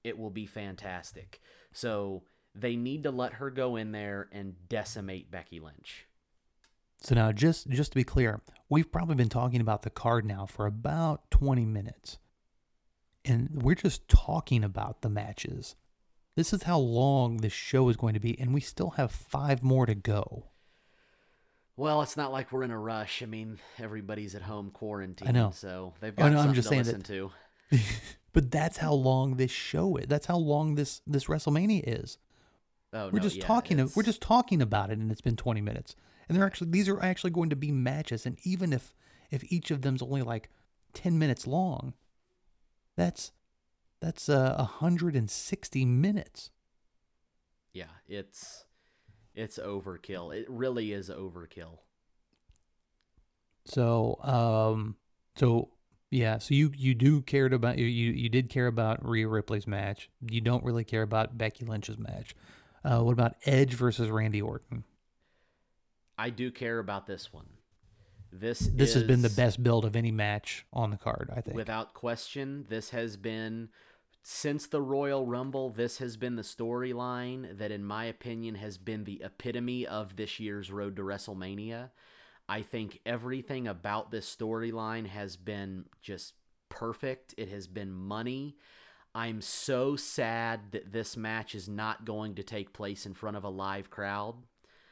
it 0.04 0.18
will 0.18 0.30
be 0.30 0.46
fantastic. 0.46 1.40
So 1.74 2.24
they 2.56 2.76
need 2.76 3.04
to 3.04 3.12
let 3.12 3.34
her 3.34 3.50
go 3.52 3.76
in 3.76 3.92
there 3.92 4.28
and 4.32 4.56
decimate 4.70 5.30
Becky 5.32 5.60
Lynch. 5.60 6.08
So 7.02 7.14
now, 7.14 7.32
just 7.32 7.70
just 7.70 7.92
to 7.92 7.96
be 7.96 8.04
clear, 8.04 8.42
we've 8.70 8.92
probably 8.92 9.16
been 9.16 9.30
talking 9.30 9.62
about 9.62 9.84
the 9.84 9.90
card 9.92 10.26
now 10.26 10.46
for 10.48 10.66
about 10.66 11.30
20 11.30 11.64
minutes, 11.66 12.18
and 13.24 13.62
we're 13.62 13.76
just 13.76 14.08
talking 14.10 14.64
about 14.64 15.02
the 15.02 15.10
matches. 15.10 15.76
This 16.36 16.54
is 16.54 16.64
how 16.64 16.80
long 16.80 17.38
this 17.38 17.54
show 17.54 17.90
is 17.90 17.98
going 17.98 18.16
to 18.16 18.20
be, 18.20 18.40
and 18.40 18.52
we 18.54 18.62
still 18.62 18.92
have 18.92 19.12
five 19.12 19.62
more 19.62 19.86
to 19.86 19.94
go. 19.96 20.48
Well, 21.76 22.02
it's 22.02 22.18
not 22.18 22.32
like 22.32 22.52
we're 22.52 22.64
in 22.64 22.72
a 22.72 22.80
rush. 22.80 23.22
I 23.22 23.28
mean, 23.28 23.60
everybody's 23.78 24.34
at 24.34 24.42
home 24.42 24.72
quarantined, 24.72 25.30
I 25.30 25.32
know. 25.32 25.52
so 25.54 25.94
they've 26.00 26.14
I 26.18 26.24
got 26.24 26.32
know, 26.32 26.40
I'm 26.40 26.54
just 26.56 26.70
to 26.70 26.70
saying 26.70 26.84
listen 26.86 27.00
that- 27.00 27.08
to. 27.08 27.32
But 28.38 28.52
that's 28.52 28.78
how 28.78 28.94
long 28.94 29.38
this 29.38 29.50
show 29.50 29.96
is. 29.98 30.06
That's 30.08 30.28
how 30.28 30.38
long 30.38 30.76
this 30.76 31.02
this 31.08 31.26
WrestleMania 31.26 31.82
is. 31.88 32.20
Oh, 32.94 33.06
We're 33.08 33.14
no, 33.14 33.24
just 33.24 33.38
yeah, 33.38 33.48
talking. 33.48 33.80
it's- 33.80 33.96
We're 33.96 34.04
just 34.04 34.22
talking 34.22 34.62
about 34.62 34.92
it, 34.92 35.00
and 35.00 35.12
it's 35.12 35.22
been 35.22 35.36
20 35.36 35.60
minutes. 35.60 35.96
And 36.30 36.38
they're 36.38 36.46
actually 36.46 36.70
these 36.70 36.88
are 36.88 37.02
actually 37.02 37.32
going 37.32 37.50
to 37.50 37.56
be 37.56 37.72
matches, 37.72 38.28
and 38.28 38.38
even 38.44 38.74
if 38.74 38.94
if 39.32 39.44
each 39.52 39.72
of 39.72 39.82
them's 39.82 40.04
only 40.04 40.22
like 40.22 40.52
10 40.94 41.18
minutes 41.18 41.48
long, 41.48 41.96
that's 42.96 43.32
that's 44.02 44.30
uh, 44.30 44.54
160 44.56 45.86
minutes. 45.86 46.52
yeah, 47.74 47.86
it's 48.08 48.66
it's 49.34 49.58
overkill. 49.58 50.32
It 50.32 50.46
really 50.48 50.94
is 50.94 51.10
overkill. 51.10 51.80
So 53.66 54.20
um 54.22 54.96
so 55.36 55.72
yeah, 56.10 56.38
so 56.38 56.54
you 56.54 56.72
you 56.76 56.96
do 56.96 57.22
cared 57.22 57.54
about 57.54 57.78
you 57.78 57.86
you, 57.86 58.12
you 58.12 58.30
did 58.30 58.50
care 58.50 58.68
about 58.68 59.08
Rhea 59.08 59.28
Ripley's 59.28 59.68
match. 59.68 60.10
You 60.30 60.42
don't 60.42 60.64
really 60.64 60.84
care 60.84 61.02
about 61.02 61.38
Becky 61.38 61.66
Lynch's 61.66 61.98
match. 61.98 62.36
Uh, 62.84 63.02
what 63.02 63.12
about 63.12 63.36
Edge 63.46 63.74
versus 63.74 64.10
Randy 64.10 64.42
Orton? 64.42 64.84
I 66.18 66.30
do 66.30 66.52
care 66.52 66.80
about 66.80 67.06
this 67.08 67.32
one. 67.34 67.48
This 68.32 68.60
This 68.60 68.94
has 68.94 69.04
been 69.04 69.22
the 69.22 69.30
best 69.30 69.62
build 69.64 69.86
of 69.86 69.96
any 69.96 70.12
match 70.12 70.66
on 70.72 70.92
the 70.92 70.98
card, 70.98 71.30
I 71.36 71.42
think. 71.42 71.56
Without 71.56 71.94
question, 71.94 72.66
this 72.70 72.90
has 72.92 73.18
been 73.18 73.70
since 74.24 74.68
the 74.68 74.82
Royal 74.82 75.26
Rumble, 75.26 75.70
this 75.70 76.00
has 76.00 76.18
been 76.18 76.36
the 76.36 76.42
storyline 76.42 77.58
that 77.58 77.72
in 77.72 77.86
my 77.86 78.06
opinion 78.06 78.56
has 78.56 78.78
been 78.78 79.06
the 79.06 79.22
epitome 79.24 79.88
of 79.88 80.18
this 80.18 80.40
year's 80.40 80.70
road 80.70 80.98
to 80.98 81.02
WrestleMania. 81.02 81.92
I 82.50 82.62
think 82.62 83.00
everything 83.06 83.68
about 83.68 84.12
this 84.12 84.34
storyline 84.34 85.08
has 85.08 85.36
been 85.36 85.86
just 86.02 86.34
perfect. 86.70 87.34
It 87.38 87.50
has 87.50 87.68
been 87.68 87.92
money. 87.92 88.56
I'm 89.14 89.42
so 89.42 89.96
sad 89.96 90.72
that 90.72 90.92
this 90.92 91.18
match 91.18 91.56
is 91.56 91.68
not 91.68 92.06
going 92.06 92.36
to 92.36 92.44
take 92.44 92.72
place 92.74 93.06
in 93.06 93.14
front 93.14 93.36
of 93.38 93.44
a 93.44 93.50
live 93.50 93.90
crowd. 93.90 94.36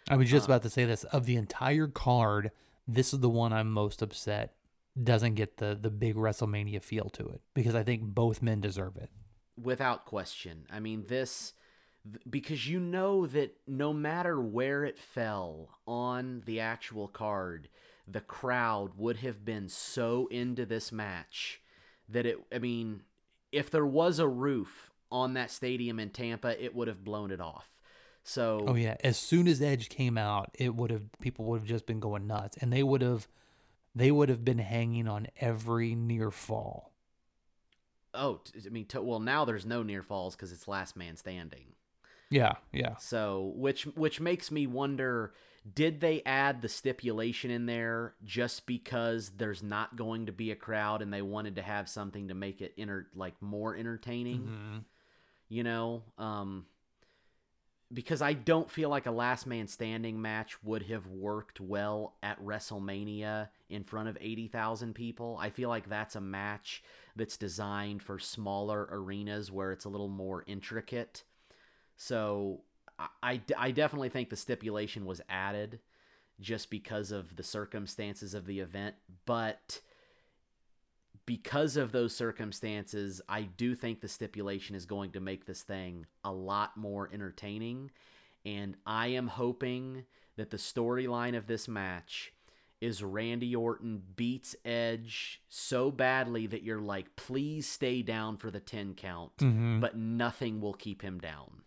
I 0.09 0.15
was 0.17 0.29
just 0.29 0.49
Uh, 0.49 0.53
about 0.53 0.63
to 0.63 0.69
say 0.69 0.85
this. 0.85 1.03
Of 1.05 1.25
the 1.25 1.35
entire 1.35 1.87
card, 1.87 2.51
this 2.87 3.13
is 3.13 3.19
the 3.19 3.29
one 3.29 3.53
I'm 3.53 3.71
most 3.71 4.01
upset 4.01 4.55
doesn't 5.01 5.35
get 5.35 5.57
the 5.57 5.77
the 5.79 5.89
big 5.89 6.15
WrestleMania 6.15 6.81
feel 6.81 7.09
to 7.09 7.27
it 7.27 7.41
because 7.53 7.75
I 7.75 7.83
think 7.83 8.03
both 8.03 8.41
men 8.41 8.61
deserve 8.61 8.95
it. 8.97 9.09
without 9.61 10.05
question. 10.05 10.65
I 10.69 10.79
mean, 10.81 11.05
this 11.07 11.53
th- 12.11 12.23
because 12.29 12.67
you 12.67 12.79
know 12.79 13.25
that 13.27 13.57
no 13.67 13.93
matter 13.93 14.39
where 14.41 14.83
it 14.85 14.97
fell 14.97 15.79
on 15.87 16.43
the 16.45 16.59
actual 16.59 17.07
card, 17.07 17.69
the 18.07 18.21
crowd 18.21 18.91
would 18.97 19.17
have 19.17 19.43
been 19.45 19.69
so 19.69 20.27
into 20.27 20.65
this 20.65 20.91
match 20.91 21.61
that 22.09 22.25
it. 22.25 22.37
I 22.53 22.59
mean, 22.59 23.01
if 23.51 23.69
there 23.71 23.85
was 23.85 24.19
a 24.19 24.27
roof 24.27 24.91
on 25.11 25.33
that 25.33 25.51
stadium 25.51 25.99
in 25.99 26.09
Tampa, 26.09 26.61
it 26.63 26.75
would 26.75 26.87
have 26.87 27.03
blown 27.03 27.31
it 27.31 27.41
off. 27.41 27.67
So 28.23 28.65
Oh 28.67 28.75
yeah, 28.75 28.95
as 29.03 29.17
soon 29.17 29.47
as 29.47 29.61
Edge 29.61 29.89
came 29.89 30.17
out, 30.17 30.51
it 30.55 30.75
would 30.75 30.91
have 30.91 31.03
people 31.19 31.45
would 31.45 31.59
have 31.61 31.67
just 31.67 31.85
been 31.85 31.99
going 31.99 32.27
nuts, 32.27 32.57
and 32.57 32.71
they 32.73 32.83
would 32.83 33.01
have 33.01 33.27
they 33.95 34.11
would 34.11 34.29
have 34.29 34.45
been 34.45 34.59
hanging 34.59 35.07
on 35.07 35.27
every 35.41 35.95
near 35.95 36.31
fall. 36.31 36.93
oh, 38.13 38.41
I 38.65 38.69
mean, 38.69 38.85
t- 38.85 38.97
well 38.99 39.19
now 39.19 39.45
there's 39.45 39.65
no 39.65 39.83
near 39.83 40.01
falls 40.03 40.35
because 40.35 40.51
it's 40.51 40.67
last 40.67 40.95
man 40.95 41.17
standing. 41.17 41.74
Yeah, 42.29 42.53
yeah. 42.71 42.97
So, 42.97 43.53
which 43.55 43.83
which 43.85 44.19
makes 44.19 44.51
me 44.51 44.67
wonder 44.67 45.33
did 45.73 45.99
they 45.99 46.21
add 46.27 46.61
the 46.61 46.69
stipulation 46.69 47.49
in 47.49 47.65
there 47.65 48.13
just 48.23 48.67
because 48.67 49.31
there's 49.37 49.63
not 49.63 49.95
going 49.95 50.27
to 50.27 50.31
be 50.31 50.51
a 50.51 50.55
crowd 50.55 51.01
and 51.01 51.11
they 51.11 51.23
wanted 51.23 51.55
to 51.55 51.63
have 51.63 51.89
something 51.89 52.27
to 52.27 52.35
make 52.35 52.61
it 52.61 52.73
inter- 52.77 53.07
like 53.15 53.41
more 53.41 53.75
entertaining, 53.75 54.41
Mhm. 54.41 54.83
you 55.49 55.63
know? 55.63 56.03
Um 56.19 56.67
because 57.93 58.21
I 58.21 58.33
don't 58.33 58.69
feel 58.69 58.89
like 58.89 59.05
a 59.05 59.11
last 59.11 59.45
man 59.45 59.67
standing 59.67 60.19
match 60.21 60.61
would 60.63 60.83
have 60.83 61.05
worked 61.07 61.61
well 61.61 62.15
at 62.23 62.43
WrestleMania 62.43 63.49
in 63.69 63.83
front 63.83 64.09
of 64.09 64.17
80,000 64.19 64.93
people. 64.95 65.37
I 65.39 65.51
feel 65.51 65.69
like 65.69 65.87
that's 65.87 66.15
a 66.15 66.21
match 66.21 66.83
that's 67.15 67.37
designed 67.37 68.01
for 68.01 68.17
smaller 68.17 68.87
arenas 68.91 69.51
where 69.51 69.71
it's 69.71 69.85
a 69.85 69.89
little 69.89 70.09
more 70.09 70.43
intricate. 70.47 71.23
So 71.97 72.61
I, 72.99 73.07
I, 73.23 73.41
I 73.57 73.71
definitely 73.71 74.09
think 74.09 74.29
the 74.29 74.35
stipulation 74.35 75.05
was 75.05 75.21
added 75.29 75.79
just 76.39 76.69
because 76.69 77.11
of 77.11 77.35
the 77.35 77.43
circumstances 77.43 78.33
of 78.33 78.45
the 78.45 78.59
event. 78.59 78.95
But 79.25 79.79
because 81.25 81.75
of 81.77 81.91
those 81.91 82.13
circumstances, 82.15 83.21
I 83.27 83.43
do 83.43 83.73
think 83.73 84.01
the 84.01 84.07
stipulation 84.07 84.75
is 84.75 84.85
going 84.85 85.11
to 85.11 85.19
make 85.19 85.45
this 85.45 85.61
thing 85.63 86.05
a 86.23 86.31
lot 86.31 86.77
more 86.77 87.09
entertaining. 87.11 87.91
And 88.45 88.75
I 88.85 89.07
am 89.07 89.27
hoping 89.27 90.03
that 90.35 90.51
the 90.51 90.57
storyline 90.57 91.35
of 91.35 91.47
this 91.47 91.67
match 91.67 92.31
is 92.81 93.01
Randy 93.01 93.55
Orton 93.55 94.03
beats 94.15 94.55
Edge 94.63 95.41
so 95.49 95.89
badly 95.89 96.45
that 96.47 96.61
you're 96.61 96.81
like, 96.81 97.15
please 97.15 97.67
stay 97.67 98.03
down 98.03 98.37
for 98.37 98.51
the 98.51 98.59
10 98.59 98.93
count, 98.93 99.37
Mhm. 99.37 99.79
but 99.79 99.97
nothing 99.97 100.61
will 100.61 100.73
keep 100.73 101.01
him 101.01 101.17
down. 101.19 101.63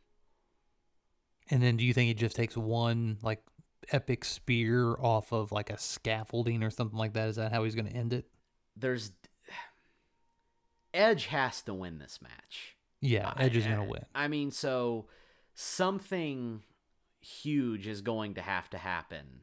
And 1.51 1.63
then 1.63 1.77
do 1.77 1.85
you 1.85 1.95
think 1.95 2.11
it 2.11 2.19
just 2.19 2.37
takes 2.37 2.57
one 2.57 3.19
like 3.23 3.43
epic 3.91 4.25
spear 4.25 4.97
off 5.01 5.33
of 5.33 5.51
like 5.53 5.71
a 5.71 5.79
scaffolding 5.79 6.63
or 6.63 6.71
something 6.71 6.99
like 6.99 7.15
that? 7.15 7.29
Is 7.29 7.37
that 7.37 7.53
how 7.53 7.65
he's 7.65 7.75
going 7.75 7.89
to 7.89 7.97
end 7.97 8.13
it? 8.13 8.27
There's 8.77 9.13
Edge 10.95 11.27
has 11.27 11.63
to 11.63 11.75
win 11.75 11.99
this 11.99 12.21
match. 12.23 12.77
Yeah, 13.01 13.33
Edge 13.37 13.57
is 13.57 13.67
going 13.67 13.79
to 13.79 13.85
win. 13.85 14.05
I 14.15 14.27
mean, 14.29 14.51
so 14.51 15.07
something 15.55 16.63
huge 17.21 17.87
is 17.87 18.01
going 18.01 18.35
to 18.35 18.41
have 18.41 18.69
to 18.71 18.79
happen. 18.79 19.41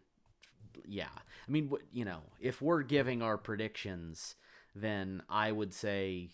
Yeah. 0.85 1.07
I 1.47 1.51
mean, 1.51 1.69
what- 1.69 1.83
you 1.93 2.03
know, 2.05 2.21
if 2.39 2.61
we're 2.61 2.81
giving 2.83 3.21
our 3.21 3.37
predictions, 3.37 4.35
then 4.73 5.21
I 5.29 5.51
would 5.51 5.73
say 5.73 6.31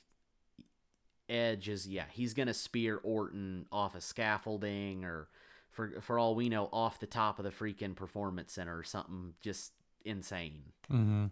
Edge 1.30 1.70
is, 1.70 1.88
yeah, 1.88 2.06
he's 2.12 2.34
going 2.34 2.48
to 2.48 2.54
spear 2.54 2.98
Orton 3.04 3.66
off 3.72 3.96
a 3.96 4.02
scaffolding 4.02 5.04
or 5.06 5.28
for 5.72 6.02
for 6.02 6.20
all 6.20 6.36
we 6.36 6.50
know 6.50 6.70
off 6.72 7.00
the 7.00 7.08
top 7.08 7.40
of 7.40 7.46
the 7.46 7.52
freaking 7.52 7.96
performance 7.96 8.54
center 8.54 8.78
or 8.78 8.84
something 8.84 9.34
just 9.42 9.74
insane. 10.06 10.62
Mm-hmm. 10.92 11.26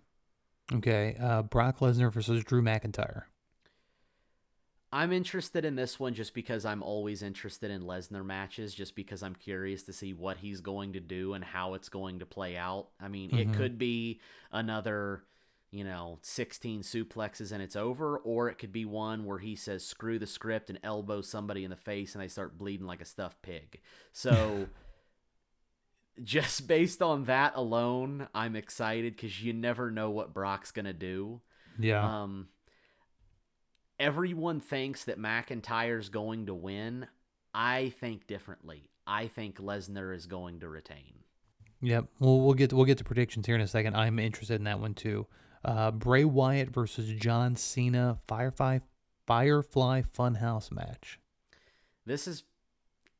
Okay, 0.78 1.18
uh, 1.20 1.42
Brock 1.44 1.80
Lesnar 1.80 2.12
versus 2.12 2.44
Drew 2.44 2.62
McIntyre. 2.62 3.24
I'm 4.92 5.12
interested 5.12 5.66
in 5.66 5.76
this 5.76 6.00
one 6.00 6.16
just 6.16 6.34
because 6.34 6.66
I'm 6.66 6.82
always 6.82 7.22
interested 7.22 7.70
in 7.70 7.84
Lesnar 7.84 8.26
matches, 8.26 8.74
just 8.74 8.96
because 8.96 9.22
I'm 9.22 9.36
curious 9.36 9.84
to 9.84 9.94
see 9.94 10.14
what 10.14 10.38
he's 10.38 10.62
going 10.62 10.94
to 10.94 11.00
do 11.00 11.34
and 11.34 11.44
how 11.44 11.76
it's 11.76 11.90
going 11.90 12.20
to 12.20 12.26
play 12.26 12.58
out. 12.58 12.88
I 13.00 13.08
mean, 13.08 13.36
it 13.36 13.54
could 13.54 13.78
be 13.78 14.20
another, 14.52 15.24
you 15.72 15.84
know, 15.84 16.20
16 16.22 16.82
suplexes 16.82 17.51
and 17.51 17.61
it's 17.61 17.76
over, 17.76 18.17
or 18.17 18.49
it 18.49 18.57
could 18.57 18.72
be 18.72 18.86
one 18.86 19.26
where 19.26 19.39
he 19.39 19.55
says, 19.55 19.86
screw 19.86 20.20
the 20.20 20.28
script 20.28 20.70
and 20.70 20.80
elbows 20.84 21.30
somebody 21.30 21.63
in 21.63 21.70
the 21.70 21.76
face 21.76 22.15
and 22.15 22.24
they 22.24 22.28
start 22.28 22.57
bleeding 22.57 22.88
like 22.88 23.01
a 23.01 23.05
stuffed 23.05 23.41
pig. 23.41 23.80
So. 24.11 24.67
just 26.24 26.67
based 26.67 27.01
on 27.01 27.26
that 27.26 27.53
alone, 27.55 28.28
I'm 28.36 28.55
excited 28.55 29.15
because 29.15 29.41
you 29.41 29.53
never 29.53 29.89
know 29.89 30.09
what 30.09 30.34
Brock's 30.34 30.72
gonna 30.72 30.91
do. 30.91 31.41
Yeah. 31.80 32.24
Um, 32.24 32.49
everyone 33.99 34.59
thinks 34.59 35.05
that 35.05 35.20
McIntyre's 35.20 36.09
going 36.09 36.47
to 36.47 36.53
win. 36.53 37.07
I 37.53 37.93
think 37.99 38.28
differently. 38.28 38.89
I 39.07 39.28
think 39.28 39.59
Lesnar 39.59 40.15
is 40.15 40.26
going 40.26 40.59
to 40.59 40.70
retain. 40.70 41.24
Yep. 41.82 42.05
Well, 42.20 42.41
we'll 42.41 42.53
get 42.53 42.74
we'll 42.74 42.86
get 42.86 42.97
to 42.99 43.03
predictions 43.03 43.45
here 43.45 43.55
in 43.55 43.61
a 43.61 43.67
second. 43.67 43.95
I'm 43.95 44.20
interested 44.20 44.55
in 44.55 44.65
that 44.65 44.80
one 44.80 44.93
too. 44.93 45.26
Uh, 45.64 45.91
Bray 45.91 46.24
Wyatt 46.24 46.70
versus 46.70 47.12
John 47.14 47.55
Cena 47.55 48.20
Firefly 48.28 48.80
Firefly 49.28 50.01
Funhouse 50.18 50.72
match. 50.72 51.20
This 52.05 52.28
is 52.28 52.43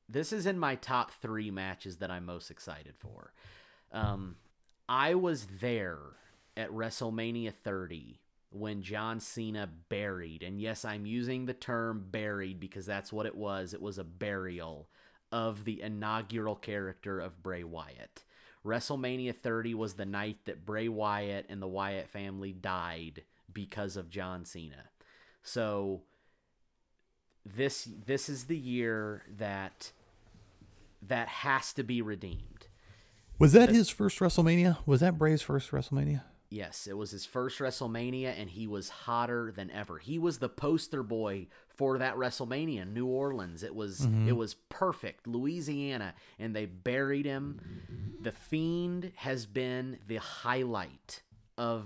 this 0.08 0.34
is 0.34 0.46
in 0.46 0.58
my 0.58 0.76
top 0.76 1.12
three 1.12 1.52
matches 1.52 1.98
that 1.98 2.10
I'm 2.10 2.26
most 2.26 2.50
excited 2.50 2.96
for. 2.98 3.34
Um, 3.92 4.38
I 4.88 5.14
was 5.14 5.46
there 5.62 6.00
at 6.58 6.72
WrestleMania 6.72 7.54
30 7.54 8.20
when 8.52 8.82
John 8.82 9.20
Cena 9.20 9.70
buried, 9.90 10.42
and 10.42 10.60
yes, 10.60 10.84
I'm 10.84 11.06
using 11.06 11.46
the 11.46 11.54
term 11.54 12.08
buried 12.10 12.60
because 12.60 12.88
that's 12.88 13.14
what 13.14 13.28
it 13.28 13.36
was. 13.36 13.76
It 13.76 13.82
was 13.82 14.00
a 14.00 14.04
burial 14.04 14.90
of 15.32 15.64
the 15.66 15.82
inaugural 15.82 16.56
character 16.56 17.20
of 17.20 17.44
Bray 17.44 17.64
Wyatt. 17.64 18.24
WrestleMania 18.66 19.36
30 19.36 19.74
was 19.74 19.94
the 19.94 20.06
night 20.06 20.38
that 20.46 20.66
Bray 20.66 20.90
Wyatt 20.90 21.46
and 21.50 21.62
the 21.62 21.68
Wyatt 21.68 22.10
family 22.10 22.52
died 22.52 23.24
because 23.52 23.96
of 23.96 24.10
John 24.10 24.46
Cena. 24.46 24.90
So 25.44 26.02
this 27.46 27.88
this 28.06 28.30
is 28.30 28.46
the 28.46 28.58
year 28.58 29.24
that 29.38 29.92
that 31.02 31.28
has 31.28 31.74
to 31.74 31.84
be 31.84 32.02
redeemed. 32.02 32.68
Was 33.38 33.54
that 33.54 33.70
his 33.70 33.90
first 33.90 34.20
WrestleMania? 34.20 34.78
Was 34.86 35.00
that 35.00 35.18
Bray's 35.18 35.42
first 35.42 35.72
WrestleMania? 35.72 36.24
Yes, 36.50 36.88
it 36.88 36.98
was 36.98 37.12
his 37.12 37.26
first 37.26 37.60
WrestleMania, 37.60 38.38
and 38.38 38.50
he 38.50 38.68
was 38.68 38.90
hotter 38.90 39.52
than 39.56 39.70
ever. 39.72 40.00
He 40.00 40.18
was 40.18 40.40
the 40.40 40.50
poster 40.50 41.04
boy 41.04 41.48
for 41.80 41.98
that 41.98 42.18
WrestleMania 42.18 42.86
New 42.92 43.06
Orleans. 43.06 43.64
It 43.64 43.74
was 43.74 44.06
it 44.28 44.34
was 44.34 44.56
perfect, 44.68 45.26
Louisiana, 45.28 46.14
and 46.38 46.54
they 46.54 46.66
buried 46.66 47.26
him. 47.26 47.62
The 48.22 48.34
Fiend 48.34 49.14
has 49.16 49.46
been 49.46 49.98
the 50.06 50.18
highlight 50.18 51.24
of 51.58 51.86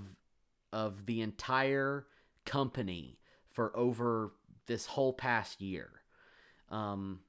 of 0.71 1.05
the 1.05 1.21
entire 1.21 2.07
company 2.43 3.19
for 3.51 3.71
over 3.77 4.31
this 4.65 4.87
whole 4.87 5.13
past 5.13 5.61
year. 5.61 5.91
Um, 6.71 7.19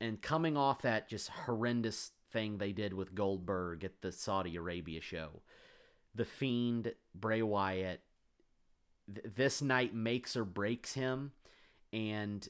and 0.00 0.22
coming 0.22 0.56
off 0.56 0.80
that 0.82 1.10
just 1.10 1.28
horrendous 1.28 2.12
thing 2.32 2.56
they 2.56 2.72
did 2.72 2.94
with 2.94 3.14
Goldberg 3.14 3.84
at 3.84 4.00
the 4.00 4.10
Saudi 4.10 4.56
Arabia 4.56 5.02
show, 5.02 5.42
the 6.14 6.24
Fiend, 6.24 6.94
Bray 7.14 7.42
Wyatt, 7.42 8.00
th- 9.14 9.34
this 9.36 9.60
night 9.60 9.94
makes 9.94 10.34
or 10.34 10.46
breaks 10.46 10.94
him. 10.94 11.32
And 11.92 12.46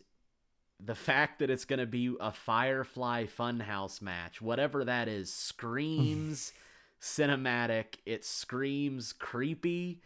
the 0.84 0.94
fact 0.94 1.38
that 1.38 1.50
it's 1.50 1.64
going 1.64 1.78
to 1.78 1.86
be 1.86 2.14
a 2.20 2.32
Firefly 2.32 3.26
Funhouse 3.26 4.02
match, 4.02 4.42
whatever 4.42 4.84
that 4.84 5.08
is, 5.08 5.32
screams 5.32 6.52
cinematic. 7.00 7.96
It 8.04 8.24
screams 8.24 9.12
creepy. 9.12 10.00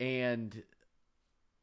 And 0.00 0.62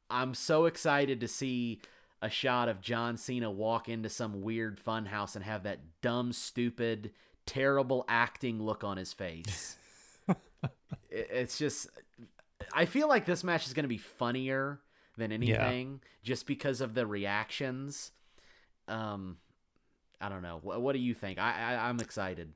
I'm 0.09 0.33
so 0.33 0.65
excited 0.65 1.21
to 1.21 1.27
see 1.27 1.81
a 2.21 2.29
shot 2.29 2.69
of 2.69 2.81
John 2.81 3.17
Cena 3.17 3.49
walk 3.49 3.89
into 3.89 4.09
some 4.09 4.41
weird 4.41 4.79
funhouse 4.83 5.35
and 5.35 5.43
have 5.43 5.63
that 5.63 5.79
dumb, 6.01 6.33
stupid, 6.33 7.11
terrible 7.45 8.05
acting 8.07 8.61
look 8.61 8.83
on 8.83 8.97
his 8.97 9.13
face. 9.13 9.77
It's 11.11 11.57
just, 11.57 11.87
I 12.73 12.85
feel 12.85 13.09
like 13.09 13.25
this 13.25 13.43
match 13.43 13.67
is 13.67 13.73
going 13.73 13.83
to 13.83 13.89
be 13.89 13.97
funnier 13.97 14.79
than 15.21 15.31
anything 15.31 16.01
just 16.23 16.45
because 16.45 16.81
of 16.81 16.93
the 16.93 17.05
reactions. 17.05 18.11
Um, 18.87 19.37
I 20.19 20.29
don't 20.29 20.41
know. 20.41 20.59
What, 20.61 20.81
what 20.81 20.93
do 20.93 20.99
you 20.99 21.13
think? 21.13 21.39
I, 21.39 21.75
I 21.75 21.89
I'm 21.89 21.99
excited. 21.99 22.53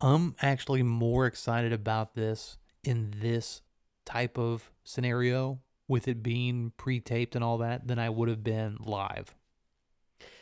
I'm 0.00 0.34
actually 0.40 0.82
more 0.82 1.26
excited 1.26 1.72
about 1.72 2.14
this 2.14 2.58
in 2.84 3.14
this 3.20 3.62
type 4.04 4.38
of 4.38 4.70
scenario 4.84 5.60
with 5.88 6.08
it 6.08 6.22
being 6.22 6.72
pre-taped 6.76 7.34
and 7.34 7.44
all 7.44 7.58
that 7.58 7.86
than 7.88 7.98
I 7.98 8.10
would 8.10 8.28
have 8.28 8.44
been 8.44 8.76
live. 8.80 9.34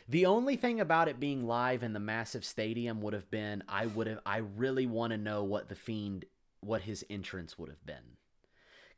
The 0.09 0.27
only 0.27 0.57
thing 0.57 0.81
about 0.81 1.09
it 1.09 1.19
being 1.19 1.47
live 1.47 1.83
in 1.83 1.93
the 1.93 2.01
massive 2.01 2.45
stadium 2.45 3.01
would 3.01 3.15
have 3.15 3.31
been 3.31 3.63
I 3.69 3.87
would 3.87 4.07
have 4.07 4.21
I 4.27 4.39
really 4.39 4.87
want 4.87 5.13
to 5.13 5.19
know 5.19 5.45
what 5.45 5.69
the 5.69 5.75
fiend 5.75 6.27
what 6.61 6.83
his 6.83 7.05
entrance 7.09 7.59
would 7.59 7.69
have 7.69 7.85
been. 7.87 8.17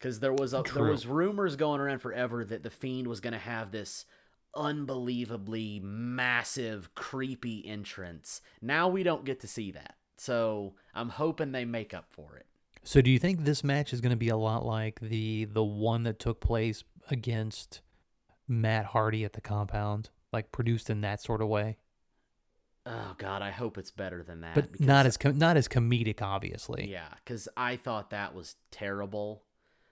Cuz 0.00 0.20
there 0.20 0.32
was 0.32 0.52
a, 0.52 0.62
there 0.74 0.84
was 0.84 1.06
rumors 1.06 1.56
going 1.56 1.80
around 1.80 2.00
forever 2.00 2.44
that 2.44 2.62
the 2.62 2.70
fiend 2.70 3.08
was 3.08 3.20
going 3.20 3.32
to 3.32 3.38
have 3.38 3.70
this 3.70 4.04
unbelievably 4.54 5.80
massive 5.80 6.94
creepy 6.94 7.66
entrance. 7.66 8.40
Now 8.60 8.88
we 8.88 9.02
don't 9.02 9.24
get 9.24 9.40
to 9.40 9.48
see 9.48 9.70
that. 9.72 9.96
So, 10.18 10.74
I'm 10.94 11.10
hoping 11.10 11.52
they 11.52 11.66
make 11.66 11.92
up 11.92 12.06
for 12.08 12.36
it. 12.36 12.46
So 12.82 13.02
do 13.02 13.10
you 13.10 13.18
think 13.18 13.40
this 13.44 13.62
match 13.62 13.92
is 13.92 14.00
going 14.00 14.10
to 14.10 14.16
be 14.16 14.28
a 14.28 14.36
lot 14.36 14.64
like 14.64 15.00
the 15.00 15.44
the 15.44 15.64
one 15.64 16.04
that 16.04 16.18
took 16.18 16.40
place 16.40 16.84
against 17.10 17.80
Matt 18.48 18.86
Hardy 18.86 19.24
at 19.24 19.32
the 19.34 19.40
compound, 19.40 20.10
like 20.32 20.52
produced 20.52 20.88
in 20.88 21.00
that 21.02 21.20
sort 21.20 21.42
of 21.42 21.48
way, 21.48 21.76
Oh 22.88 23.16
god, 23.18 23.42
I 23.42 23.50
hope 23.50 23.78
it's 23.78 23.90
better 23.90 24.22
than 24.22 24.42
that 24.42 24.54
but 24.54 24.80
not 24.80 25.06
as 25.06 25.16
com- 25.16 25.36
not 25.36 25.56
as 25.56 25.66
comedic, 25.66 26.22
obviously. 26.22 26.88
Yeah, 26.88 27.08
cuz 27.24 27.48
I 27.56 27.74
thought 27.76 28.10
that 28.10 28.32
was 28.32 28.54
terrible. 28.70 29.42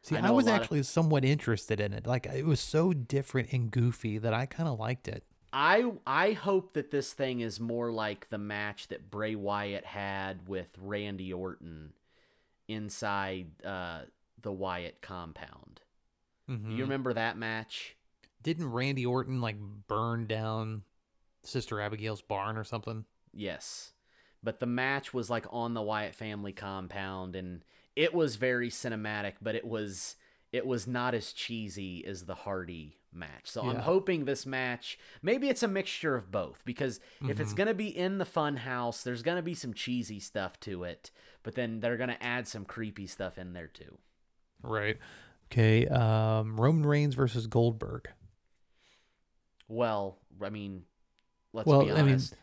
See, 0.05 0.17
I 0.17 0.29
I, 0.29 0.31
was 0.31 0.45
lot 0.45 0.57
of- 0.57 0.61
actually 0.63 0.83
somewhat 0.83 1.25
interested 1.25 1.81
in 1.81 1.95
it. 1.95 2.07
Like 2.07 2.27
it 2.27 2.45
was 2.45 2.61
so 2.61 2.93
different 2.93 3.53
and 3.53 3.71
goofy 3.71 4.19
that 4.19 4.35
I 4.35 4.45
kind 4.47 4.69
of 4.69 4.79
liked 4.79 5.09
it. 5.09 5.25
I 5.53 5.93
I 6.07 6.33
hope 6.33 6.75
that 6.75 6.91
this 6.91 7.13
thing 7.13 7.41
is 7.41 7.59
more 7.59 7.91
like 7.91 8.29
the 8.29 8.39
match 8.39 8.89
that 8.89 9.11
Bray 9.11 9.35
Wyatt 9.35 9.87
had 9.87 10.47
with 10.49 10.69
Randy 10.79 11.33
Orton 11.33 11.95
inside 12.69 13.47
uh, 13.65 14.01
the 14.43 14.53
Wyatt 14.53 15.01
compound. 15.01 15.81
Mm-hmm. 16.51 16.73
You 16.73 16.83
remember 16.83 17.15
that 17.15 17.39
match? 17.39 17.97
Didn't 18.43 18.71
Randy 18.71 19.07
Orton 19.07 19.41
like 19.41 19.57
burn 19.89 20.27
down 20.27 20.83
Sister 21.45 21.81
Abigail's 21.81 22.21
barn 22.21 22.59
or 22.59 22.65
something? 22.65 23.05
Yes. 23.33 23.93
But 24.43 24.61
the 24.61 24.67
match 24.67 25.15
was 25.15 25.31
like 25.31 25.47
on 25.51 25.73
the 25.73 25.83
Wyatt 25.83 26.15
family 26.15 26.53
compound 26.53 27.37
and 27.37 27.65
it 27.97 28.15
was 28.15 28.37
very 28.37 28.71
cinematic, 28.71 29.35
but 29.43 29.55
it 29.55 29.67
was 29.67 30.17
it 30.53 30.67
was 30.67 30.87
not 30.87 31.15
as 31.15 31.33
cheesy 31.33 32.05
as 32.07 32.27
the 32.27 32.35
Hardy 32.35 32.99
match. 33.13 33.45
So 33.45 33.63
I'm 33.63 33.79
hoping 33.81 34.25
this 34.25 34.45
match 34.47 34.99
maybe 35.23 35.49
it's 35.49 35.63
a 35.63 35.69
mixture 35.69 36.15
of 36.17 36.31
both 36.31 36.63
because 36.65 37.01
if 37.29 37.39
it's 37.41 37.53
going 37.53 37.69
to 37.69 37.75
be 37.75 37.97
in 37.97 38.19
the 38.19 38.25
fun 38.25 38.57
house, 38.57 39.03
there's 39.03 39.23
going 39.23 39.37
to 39.37 39.43
be 39.43 39.55
some 39.55 39.73
cheesy 39.75 40.19
stuff 40.21 40.59
to 40.61 40.85
it, 40.85 41.11
but 41.43 41.55
then 41.55 41.81
they're 41.81 41.97
going 41.97 42.11
to 42.11 42.23
add 42.23 42.49
some 42.49 42.65
creepy 42.65 43.07
stuff 43.07 43.39
in 43.39 43.53
there 43.53 43.69
too. 43.69 43.99
Right. 44.63 44.99
Okay. 45.53 45.87
Um, 45.87 46.61
Roman 46.61 46.87
Reigns 46.87 47.15
versus 47.15 47.47
Goldberg. 47.47 48.09
Well, 49.69 50.19
I 50.43 50.51
mean, 50.51 50.85
let's 51.53 51.67
Well, 51.67 51.85
be 51.85 51.93
I 51.93 52.03
mean, 52.03 52.13
honest. 52.13 52.35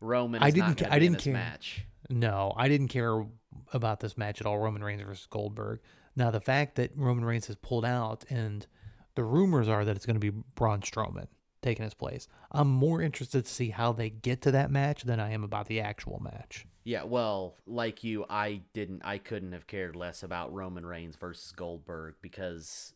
Roman 0.00 0.42
I 0.42 0.50
didn't 0.50 0.82
I 0.82 0.98
to 0.98 1.00
be 1.00 1.06
in 1.06 1.12
didn't 1.12 1.24
care. 1.24 1.32
match. 1.32 1.84
No, 2.10 2.52
I 2.56 2.68
didn't 2.68 2.88
care 2.88 3.24
about 3.72 4.00
this 4.00 4.18
match 4.18 4.40
at 4.40 4.46
all. 4.46 4.58
Roman 4.58 4.82
Reigns 4.84 5.02
versus 5.02 5.26
Goldberg. 5.30 5.80
Now 6.16 6.30
the 6.30 6.40
fact 6.40 6.74
that 6.74 6.90
Roman 6.96 7.24
Reigns 7.24 7.46
has 7.46 7.56
pulled 7.56 7.84
out 7.84 8.24
and 8.28 8.66
the 9.14 9.24
rumors 9.24 9.68
are 9.68 9.84
that 9.84 9.96
it's 9.96 10.06
going 10.06 10.20
to 10.20 10.32
be 10.32 10.36
Braun 10.54 10.80
Strowman 10.80 11.28
taking 11.62 11.84
his 11.84 11.94
place. 11.94 12.26
I'm 12.50 12.68
more 12.68 13.00
interested 13.02 13.44
to 13.44 13.50
see 13.52 13.70
how 13.70 13.92
they 13.92 14.10
get 14.10 14.42
to 14.42 14.50
that 14.52 14.70
match 14.70 15.02
than 15.04 15.20
I 15.20 15.30
am 15.32 15.44
about 15.44 15.66
the 15.66 15.80
actual 15.80 16.18
match. 16.20 16.66
Yeah, 16.84 17.04
well, 17.04 17.56
like 17.66 18.02
you, 18.02 18.24
I 18.30 18.62
didn't, 18.72 19.02
I 19.04 19.18
couldn't 19.18 19.52
have 19.52 19.66
cared 19.66 19.94
less 19.94 20.22
about 20.22 20.52
Roman 20.52 20.86
Reigns 20.86 21.16
versus 21.16 21.52
Goldberg 21.52 22.14
because 22.22 22.94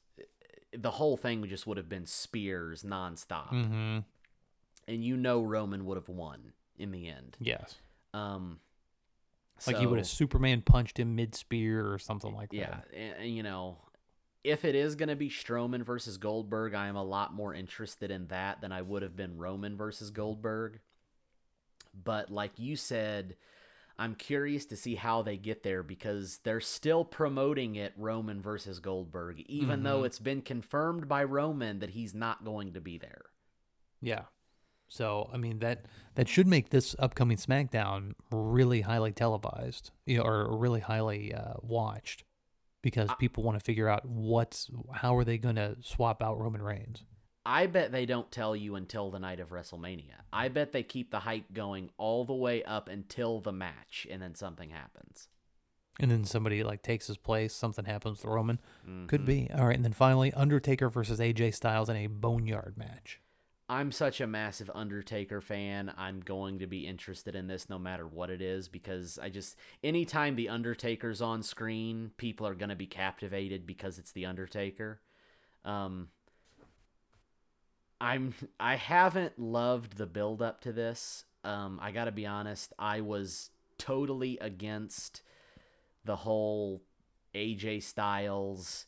the 0.76 0.90
whole 0.92 1.16
thing 1.18 1.46
just 1.46 1.66
would 1.66 1.76
have 1.76 1.88
been 1.90 2.06
spears 2.06 2.82
nonstop, 2.82 3.50
Mm-hmm. 3.52 3.98
and 4.88 5.04
you 5.04 5.16
know 5.16 5.42
Roman 5.42 5.84
would 5.84 5.96
have 5.98 6.08
won 6.08 6.52
in 6.78 6.90
the 6.90 7.06
end. 7.08 7.36
Yes. 7.38 7.74
Um, 8.14 8.58
Like 9.66 9.80
you 9.80 9.88
would 9.88 9.98
have 9.98 10.06
Superman 10.06 10.62
punched 10.62 10.98
him 10.98 11.14
mid 11.14 11.34
spear 11.34 11.92
or 11.92 11.98
something 11.98 12.34
like 12.34 12.52
yeah, 12.52 12.80
that. 12.92 13.18
and, 13.18 13.34
you 13.34 13.42
know, 13.42 13.78
if 14.42 14.64
it 14.64 14.74
is 14.74 14.94
going 14.94 15.08
to 15.08 15.16
be 15.16 15.30
Strowman 15.30 15.82
versus 15.84 16.18
Goldberg, 16.18 16.74
I 16.74 16.88
am 16.88 16.96
a 16.96 17.04
lot 17.04 17.32
more 17.32 17.54
interested 17.54 18.10
in 18.10 18.26
that 18.26 18.60
than 18.60 18.72
I 18.72 18.82
would 18.82 19.02
have 19.02 19.16
been 19.16 19.38
Roman 19.38 19.76
versus 19.76 20.10
Goldberg. 20.10 20.80
But 21.94 22.30
like 22.30 22.58
you 22.58 22.76
said, 22.76 23.36
I'm 23.96 24.16
curious 24.16 24.66
to 24.66 24.76
see 24.76 24.96
how 24.96 25.22
they 25.22 25.36
get 25.36 25.62
there 25.62 25.82
because 25.82 26.38
they're 26.38 26.60
still 26.60 27.04
promoting 27.04 27.76
it 27.76 27.94
Roman 27.96 28.42
versus 28.42 28.80
Goldberg, 28.80 29.40
even 29.46 29.84
though 29.84 30.02
Mhm. 30.02 30.06
it's 30.06 30.18
been 30.18 30.42
confirmed 30.42 31.08
by 31.08 31.22
Roman 31.24 31.78
that 31.78 31.90
he's 31.90 32.12
not 32.14 32.44
going 32.44 32.72
to 32.74 32.80
be 32.80 32.98
there. 32.98 33.22
Yeah. 34.02 34.24
So 34.88 35.30
I 35.32 35.36
mean 35.36 35.58
that 35.60 35.86
that 36.14 36.28
should 36.28 36.46
make 36.46 36.70
this 36.70 36.94
upcoming 36.98 37.36
SmackDown 37.36 38.12
really 38.30 38.82
highly 38.82 39.12
televised, 39.12 39.90
you 40.06 40.18
know, 40.18 40.24
or 40.24 40.56
really 40.56 40.80
highly 40.80 41.34
uh, 41.34 41.54
watched, 41.62 42.24
because 42.82 43.10
people 43.18 43.42
want 43.42 43.58
to 43.58 43.64
figure 43.64 43.88
out 43.88 44.06
what's 44.06 44.70
how 44.92 45.16
are 45.16 45.24
they 45.24 45.38
going 45.38 45.56
to 45.56 45.76
swap 45.82 46.22
out 46.22 46.38
Roman 46.38 46.62
Reigns. 46.62 47.04
I 47.46 47.66
bet 47.66 47.92
they 47.92 48.06
don't 48.06 48.30
tell 48.30 48.56
you 48.56 48.74
until 48.74 49.10
the 49.10 49.18
night 49.18 49.38
of 49.38 49.50
WrestleMania. 49.50 50.22
I 50.32 50.48
bet 50.48 50.72
they 50.72 50.82
keep 50.82 51.10
the 51.10 51.20
hype 51.20 51.52
going 51.52 51.90
all 51.98 52.24
the 52.24 52.32
way 52.34 52.62
up 52.62 52.88
until 52.88 53.40
the 53.40 53.52
match, 53.52 54.06
and 54.10 54.22
then 54.22 54.34
something 54.34 54.70
happens. 54.70 55.28
And 56.00 56.10
then 56.10 56.24
somebody 56.24 56.64
like 56.64 56.82
takes 56.82 57.06
his 57.06 57.18
place, 57.18 57.52
something 57.54 57.84
happens 57.84 58.20
to 58.20 58.28
Roman. 58.28 58.60
Could 59.06 59.22
Mhm. 59.22 59.26
be. 59.26 59.50
All 59.52 59.66
right, 59.66 59.76
and 59.76 59.84
then 59.84 59.92
finally 59.92 60.32
Undertaker 60.32 60.88
versus 60.88 61.20
AJ 61.20 61.50
Styles 61.50 61.88
in 61.88 61.96
a 61.96 62.06
boneyard 62.06 62.76
match. 62.76 63.20
I'm 63.68 63.92
such 63.92 64.20
a 64.20 64.26
massive 64.26 64.70
Undertaker 64.74 65.40
fan. 65.40 65.92
I'm 65.96 66.20
going 66.20 66.58
to 66.58 66.66
be 66.66 66.86
interested 66.86 67.34
in 67.34 67.46
this 67.46 67.70
no 67.70 67.78
matter 67.78 68.06
what 68.06 68.28
it 68.28 68.42
is 68.42 68.68
because 68.68 69.18
I 69.22 69.30
just 69.30 69.56
anytime 69.82 70.36
the 70.36 70.50
Undertaker's 70.50 71.22
on 71.22 71.42
screen, 71.42 72.10
people 72.18 72.46
are 72.46 72.54
going 72.54 72.68
to 72.68 72.76
be 72.76 72.86
captivated 72.86 73.66
because 73.66 73.98
it's 73.98 74.12
the 74.12 74.26
Undertaker. 74.26 75.00
Um 75.64 76.08
I'm 78.00 78.34
I 78.60 78.76
haven't 78.76 79.38
loved 79.38 79.96
the 79.96 80.06
build 80.06 80.42
up 80.42 80.60
to 80.62 80.72
this. 80.72 81.24
Um 81.42 81.78
I 81.82 81.90
got 81.90 82.04
to 82.04 82.12
be 82.12 82.26
honest, 82.26 82.74
I 82.78 83.00
was 83.00 83.50
totally 83.78 84.36
against 84.40 85.22
the 86.04 86.16
whole 86.16 86.82
AJ 87.34 87.82
Styles 87.82 88.84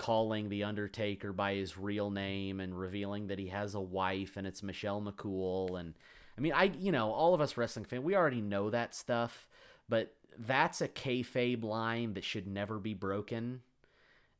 calling 0.00 0.48
the 0.48 0.64
Undertaker 0.64 1.30
by 1.30 1.56
his 1.56 1.76
real 1.76 2.10
name 2.10 2.58
and 2.58 2.78
revealing 2.78 3.26
that 3.26 3.38
he 3.38 3.48
has 3.48 3.74
a 3.74 3.80
wife 3.80 4.38
and 4.38 4.46
it's 4.46 4.62
Michelle 4.62 5.02
McCool 5.02 5.78
and 5.78 5.92
I 6.38 6.40
mean 6.40 6.54
I 6.54 6.72
you 6.78 6.90
know 6.90 7.12
all 7.12 7.34
of 7.34 7.42
us 7.42 7.58
wrestling 7.58 7.84
fans 7.84 8.02
we 8.02 8.16
already 8.16 8.40
know 8.40 8.70
that 8.70 8.94
stuff 8.94 9.46
but 9.90 10.14
that's 10.38 10.80
a 10.80 10.88
kayfabe 10.88 11.62
line 11.62 12.14
that 12.14 12.24
should 12.24 12.46
never 12.46 12.78
be 12.78 12.94
broken. 12.94 13.60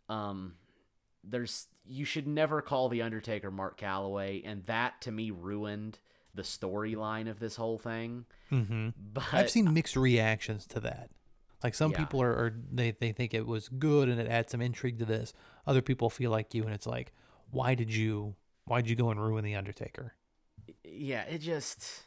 Um, 0.08 0.54
there's 1.22 1.66
you 1.86 2.06
should 2.06 2.26
never 2.26 2.62
call 2.62 2.88
the 2.88 3.02
Undertaker 3.02 3.50
Mark 3.50 3.78
Calaway 3.78 4.40
and 4.46 4.64
that 4.64 5.02
to 5.02 5.12
me 5.12 5.30
ruined 5.30 5.98
the 6.34 6.42
storyline 6.42 7.28
of 7.28 7.38
this 7.38 7.56
whole 7.56 7.78
thing. 7.78 8.24
Mm-hmm. 8.50 8.88
But 9.12 9.24
I've 9.30 9.50
seen 9.50 9.74
mixed 9.74 9.96
reactions 9.96 10.64
to 10.68 10.80
that. 10.80 11.10
Like 11.62 11.74
some 11.74 11.92
Yeah. 11.92 11.98
people 11.98 12.22
are, 12.22 12.32
are 12.32 12.54
they 12.72 12.92
they 12.92 13.12
think 13.12 13.34
it 13.34 13.46
was 13.46 13.68
good 13.68 14.08
and 14.08 14.20
it 14.20 14.28
adds 14.28 14.52
some 14.52 14.62
intrigue 14.62 14.98
to 14.98 15.04
this. 15.04 15.32
Other 15.66 15.82
people 15.82 16.10
feel 16.10 16.30
like 16.30 16.54
you, 16.54 16.64
and 16.64 16.72
it's 16.74 16.86
like, 16.86 17.12
why 17.50 17.74
did 17.74 17.94
you 17.94 18.34
why 18.64 18.80
did 18.80 18.90
you 18.90 18.96
go 18.96 19.10
and 19.10 19.20
ruin 19.22 19.44
the 19.44 19.54
Undertaker? 19.56 20.14
yeah, 20.84 21.22
it 21.22 21.38
just 21.38 22.06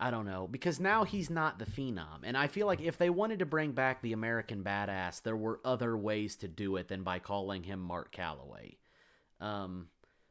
I 0.00 0.10
don't 0.10 0.26
know 0.26 0.48
because 0.50 0.80
now 0.80 1.04
he's 1.04 1.30
not 1.30 1.58
the 1.58 1.66
phenom, 1.66 2.20
and 2.24 2.36
I 2.36 2.46
feel 2.48 2.66
like 2.66 2.80
if 2.80 2.98
they 2.98 3.10
wanted 3.10 3.38
to 3.40 3.46
bring 3.46 3.72
back 3.72 4.02
the 4.02 4.12
American 4.12 4.64
Badass, 4.64 5.22
there 5.22 5.36
were 5.36 5.60
other 5.64 5.96
ways 5.96 6.36
to 6.36 6.48
do 6.48 6.76
it 6.76 6.88
than 6.88 7.02
by 7.02 7.18
calling 7.18 7.62
him 7.62 7.80
Mark 7.80 8.14
Calaway. 8.14 8.76
Um, 9.40 9.88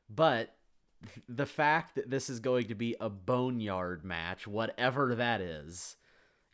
but 0.09 0.55
the 1.27 1.45
fact 1.45 1.95
that 1.95 2.09
this 2.09 2.29
is 2.29 2.39
going 2.39 2.67
to 2.67 2.75
be 2.75 2.95
a 2.99 3.09
boneyard 3.09 4.03
match, 4.03 4.47
whatever 4.47 5.15
that 5.15 5.41
is, 5.41 5.95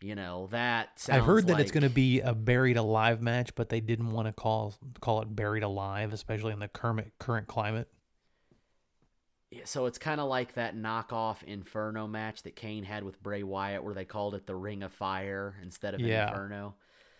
you 0.00 0.14
know 0.14 0.48
that 0.50 0.98
sounds 0.98 1.18
I've 1.18 1.26
heard 1.26 1.46
that 1.48 1.60
it's 1.60 1.70
going 1.70 1.82
to 1.82 1.90
be 1.90 2.20
a 2.20 2.34
buried 2.34 2.76
alive 2.76 3.20
match, 3.20 3.54
but 3.54 3.68
they 3.68 3.80
didn't 3.80 4.10
want 4.10 4.26
to 4.28 4.32
call 4.32 4.74
call 5.00 5.22
it 5.22 5.34
buried 5.34 5.62
alive, 5.62 6.12
especially 6.12 6.52
in 6.52 6.58
the 6.58 6.68
current 6.68 7.12
current 7.18 7.46
climate. 7.46 7.88
Yeah, 9.50 9.62
so 9.64 9.86
it's 9.86 9.98
kind 9.98 10.20
of 10.20 10.28
like 10.28 10.54
that 10.54 10.76
knockoff 10.76 11.42
Inferno 11.42 12.06
match 12.06 12.44
that 12.44 12.54
Kane 12.54 12.84
had 12.84 13.02
with 13.02 13.20
Bray 13.22 13.42
Wyatt, 13.42 13.82
where 13.82 13.94
they 13.94 14.04
called 14.04 14.34
it 14.34 14.46
the 14.46 14.54
Ring 14.54 14.82
of 14.84 14.92
Fire 14.92 15.56
instead 15.62 15.94
of 15.94 16.00
Yeah. 16.00 16.28
Inferno. 16.28 16.74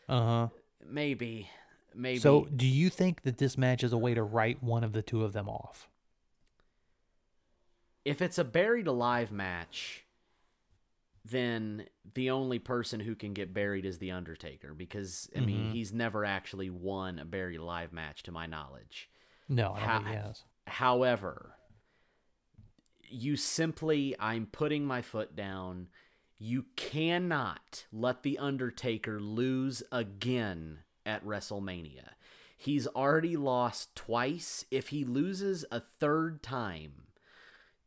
Uh 0.09 0.21
huh. 0.21 0.49
Maybe, 0.89 1.51
maybe. 1.95 2.21
So, 2.21 2.47
do 2.55 2.67
you 2.67 2.89
think 2.89 3.23
that 3.23 3.39
this 3.39 3.59
match 3.59 3.83
is 3.83 3.93
a 3.93 3.99
way 3.99 4.15
to 4.15 4.23
write 4.23 4.63
one 4.63 4.85
of 4.85 4.93
the 4.93 5.03
two 5.03 5.25
of 5.25 5.33
them 5.33 5.49
off? 5.49 5.89
if 8.05 8.23
it's 8.23 8.39
a 8.39 8.45
buried 8.45 8.87
alive 8.87 9.31
match, 9.31 10.05
then 11.25 11.87
the 12.15 12.31
only 12.31 12.59
person 12.59 13.01
who 13.01 13.15
can 13.15 13.35
get 13.35 13.53
buried 13.55 13.85
is 13.85 13.99
the 13.99 14.11
Undertaker 14.11 14.75
because 14.75 15.31
I 15.37 15.41
mean 15.41 15.67
Mhm. 15.67 15.73
he's 15.73 15.93
never 15.93 16.25
actually 16.25 16.71
won 16.71 17.19
a 17.19 17.25
buried 17.25 17.59
alive 17.61 17.93
match 17.93 18.23
to 18.25 18.33
my 18.33 18.47
knowledge. 18.47 19.11
No, 19.49 19.73
I 19.75 19.81
don't 19.81 20.05
think 20.05 20.09
he 20.09 20.15
has. 20.15 20.45
However, 20.67 21.57
you 23.09 23.37
simply, 23.37 24.15
I'm 24.19 24.47
putting 24.47 24.85
my 24.85 25.03
foot 25.03 25.35
down. 25.35 25.89
You 26.39 26.67
cannot 26.77 27.87
let 27.93 28.23
The 28.23 28.39
Undertaker 28.39 29.21
lose 29.21 29.83
again 29.91 30.85
at 31.05 31.25
WrestleMania. 31.25 32.11
He's 32.57 32.87
already 32.87 33.37
lost 33.37 33.95
twice. 33.97 34.65
If 34.71 34.89
he 34.89 35.05
loses 35.05 35.65
a 35.73 35.81
third 35.81 36.43
time 36.43 37.09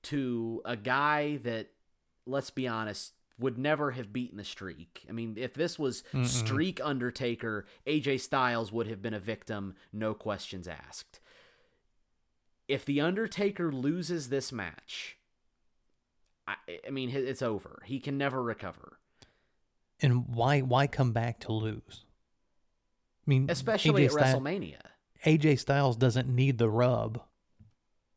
to 0.03 0.61
a 0.65 0.75
guy 0.75 1.37
that, 1.37 1.69
let's 2.25 2.49
be 2.49 2.67
honest, 2.67 3.13
would 3.43 3.59
never 3.59 3.91
have 3.91 4.11
beaten 4.11 4.37
the 4.37 4.43
streak. 4.43 5.05
I 5.07 5.11
mean, 5.11 5.35
if 5.37 5.53
this 5.53 5.77
was 5.77 6.03
Mm-mm. 6.13 6.25
Streak 6.25 6.79
Undertaker, 6.83 7.65
AJ 7.85 8.21
Styles 8.21 8.71
would 8.71 8.87
have 8.87 9.01
been 9.01 9.13
a 9.13 9.19
victim, 9.19 9.75
no 9.91 10.15
questions 10.15 10.67
asked 10.67 11.19
if 12.67 12.85
the 12.85 13.01
Undertaker 13.01 13.71
loses 13.71 14.29
this 14.29 14.51
match, 14.51 15.17
I, 16.47 16.55
I 16.87 16.89
mean, 16.89 17.09
it's 17.09 17.41
over. 17.41 17.81
He 17.85 17.99
can 17.99 18.17
never 18.17 18.41
recover, 18.41 18.99
And 20.01 20.27
why 20.27 20.61
why 20.61 20.87
come 20.87 21.11
back 21.11 21.39
to 21.41 21.53
lose? 21.53 22.05
I 23.25 23.29
mean, 23.29 23.47
especially 23.49 24.07
AJ 24.07 24.17
at 24.17 24.35
WrestleMania. 24.35 24.81
AJ 25.25 25.59
Styles 25.59 25.95
doesn't 25.95 26.27
need 26.27 26.57
the 26.57 26.69
rub. 26.69 27.21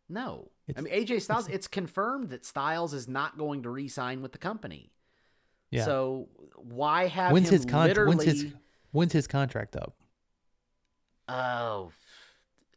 No, 0.08 0.50
I 0.76 0.80
mean 0.80 0.92
AJ 0.92 1.22
Styles. 1.22 1.48
It's, 1.48 1.68
confirmed 1.68 2.30
that 2.30 2.44
Styles 2.44 2.92
is 2.94 3.06
not 3.06 3.38
going 3.38 3.62
to 3.62 3.70
re-sign 3.70 4.22
with 4.22 4.32
the 4.32 4.38
company. 4.38 4.92
Yeah. 5.70 5.84
So 5.84 6.28
why 6.56 7.06
have 7.06 7.32
when's 7.32 7.48
his 7.48 7.64
contract? 7.64 8.08
When's 8.08 8.24
his 8.24 8.46
when's 8.92 9.12
his 9.12 9.26
contract 9.26 9.76
up? 9.76 9.94
Oh, 11.28 11.90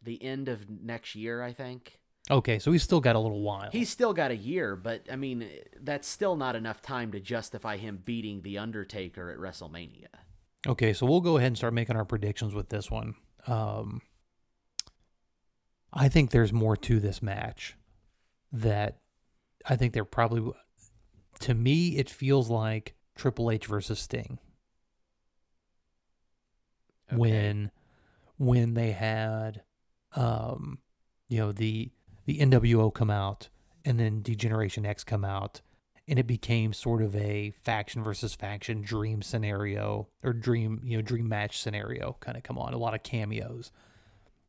the 0.04 0.22
end 0.24 0.50
of 0.50 0.70
next 0.70 1.16
year, 1.16 1.42
I 1.42 1.54
think. 1.54 2.00
Okay, 2.32 2.60
so 2.60 2.72
he's 2.72 2.84
still 2.84 3.00
got 3.00 3.16
a 3.16 3.20
little 3.20 3.42
while. 3.42 3.70
He's 3.72 3.90
still 3.90 4.14
got 4.14 4.30
a 4.30 4.36
year, 4.36 4.76
but 4.76 5.06
I 5.12 5.16
mean, 5.16 5.50
that's 5.82 6.08
still 6.08 6.36
not 6.36 6.56
enough 6.56 6.82
time 6.82 7.12
to 7.14 7.20
justify 7.20 7.78
him 7.78 8.02
beating 8.06 8.42
the 8.42 8.60
Undertaker 8.60 9.32
at 9.32 9.38
WrestleMania. 9.38 10.08
Okay, 10.68 10.94
so 10.94 11.06
we'll 11.06 11.22
go 11.22 11.38
ahead 11.38 11.48
and 11.48 11.58
start 11.58 11.74
making 11.74 11.96
our 11.96 12.06
predictions 12.06 12.54
with 12.54 12.70
this 12.70 12.92
one. 12.92 13.16
Um, 13.48 14.02
I 15.92 16.08
think 16.08 16.30
there's 16.30 16.54
more 16.54 16.78
to 16.78 17.00
this 17.00 17.22
match 17.24 17.76
that 18.52 19.00
I 19.66 19.76
think 19.76 19.94
they're 19.94 20.06
probably, 20.06 20.52
to 21.40 21.54
me, 21.54 21.98
it 21.98 22.10
feels 22.10 22.50
like 22.50 22.96
Triple 23.16 23.52
H 23.52 23.66
versus 23.66 24.00
Sting 24.00 24.40
Okay. 27.12 27.18
when 27.18 27.72
when 28.38 28.74
they 28.76 28.92
had, 28.92 29.64
um, 30.16 30.80
you 31.28 31.38
know 31.40 31.52
the 31.52 31.92
the 32.26 32.40
NWO 32.40 32.94
come 32.94 33.10
out 33.10 33.50
and 33.84 34.00
then 34.00 34.22
D-Generation 34.22 34.86
X 34.86 35.04
come 35.04 35.26
out 35.26 35.62
and 36.08 36.20
it 36.20 36.28
became 36.28 36.74
sort 36.74 37.02
of 37.02 37.16
a 37.16 37.52
faction 37.52 38.04
versus 38.04 38.36
faction 38.36 38.82
dream 38.82 39.22
scenario 39.22 40.08
or 40.24 40.34
dream 40.34 40.82
you 40.84 40.98
know 40.98 41.02
dream 41.02 41.28
match 41.28 41.60
scenario 41.60 42.16
kind 42.20 42.38
of 42.38 42.44
come 42.44 42.58
on 42.60 42.74
a 42.74 42.78
lot 42.78 42.94
of 42.94 43.02
cameos 43.04 43.72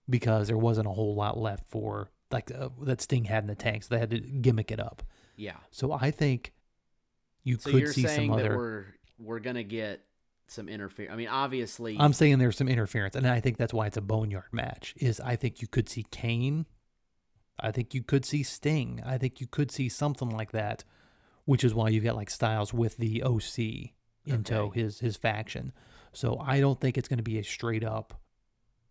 because 0.09 0.47
there 0.49 0.59
wasn't 0.59 0.86
a 0.86 0.91
whole 0.93 1.14
lot 1.14 1.38
left 1.38 1.64
for 1.70 2.11
like 2.30 2.51
uh, 2.55 2.68
that 2.82 3.01
Sting 3.01 3.24
had 3.24 3.45
in 3.45 3.49
the 3.49 3.55
tank 3.55 3.82
so 3.84 3.95
they 3.95 3.99
had 4.01 4.11
to 4.11 4.20
gimmick 4.20 4.70
it 4.70 4.80
up 4.80 5.03
Yeah. 5.36 5.57
so 5.70 5.93
I 5.93 6.11
think 6.11 6.53
you 7.45 7.59
So 7.59 7.70
could 7.70 7.88
see 7.88 8.07
some 8.07 8.30
other 8.30 8.57
we're 8.57 8.84
we're 9.18 9.41
gonna 9.41 9.62
get 9.62 10.01
some 10.49 10.68
interference. 10.68 11.12
I 11.12 11.16
mean, 11.16 11.28
obviously, 11.28 11.97
I'm 11.99 12.12
saying 12.12 12.38
there's 12.38 12.57
some 12.57 12.68
interference 12.68 13.14
and 13.14 13.26
I 13.26 13.41
think 13.41 13.57
that's 13.57 13.72
why 13.72 13.86
it's 13.86 13.97
a 13.97 14.01
boneyard 14.03 14.53
match 14.53 14.95
is 14.97 15.20
I 15.20 15.36
think 15.36 15.62
you 15.62 15.68
could 15.68 15.88
see 15.88 16.05
Kane 16.11 16.66
I 17.59 17.70
think 17.70 17.95
you 17.95 18.03
could 18.03 18.24
see 18.24 18.43
Sting 18.43 19.03
I 19.05 19.18
think 19.18 19.41
you 19.41 19.47
could 19.47 19.70
see 19.70 19.88
something 19.88 20.28
like 20.30 20.51
that 20.53 20.84
which 21.45 21.62
is 21.64 21.74
why 21.74 21.88
you 21.88 22.01
got 22.01 22.16
like 22.16 22.30
Styles 22.30 22.72
with 22.74 22.97
the 22.97 23.22
OC 23.22 23.93
in 24.26 24.45
tow 24.45 24.66
Okay. 24.66 24.80
his 24.80 25.01
his 25.01 25.16
faction. 25.16 25.72
So 26.12 26.38
I 26.38 26.61
don't 26.61 26.80
think 26.80 26.99
it's 26.99 27.09
going 27.09 27.18
to 27.18 27.22
be 27.22 27.38
a 27.38 27.45
straight 27.45 27.84
up 27.84 28.20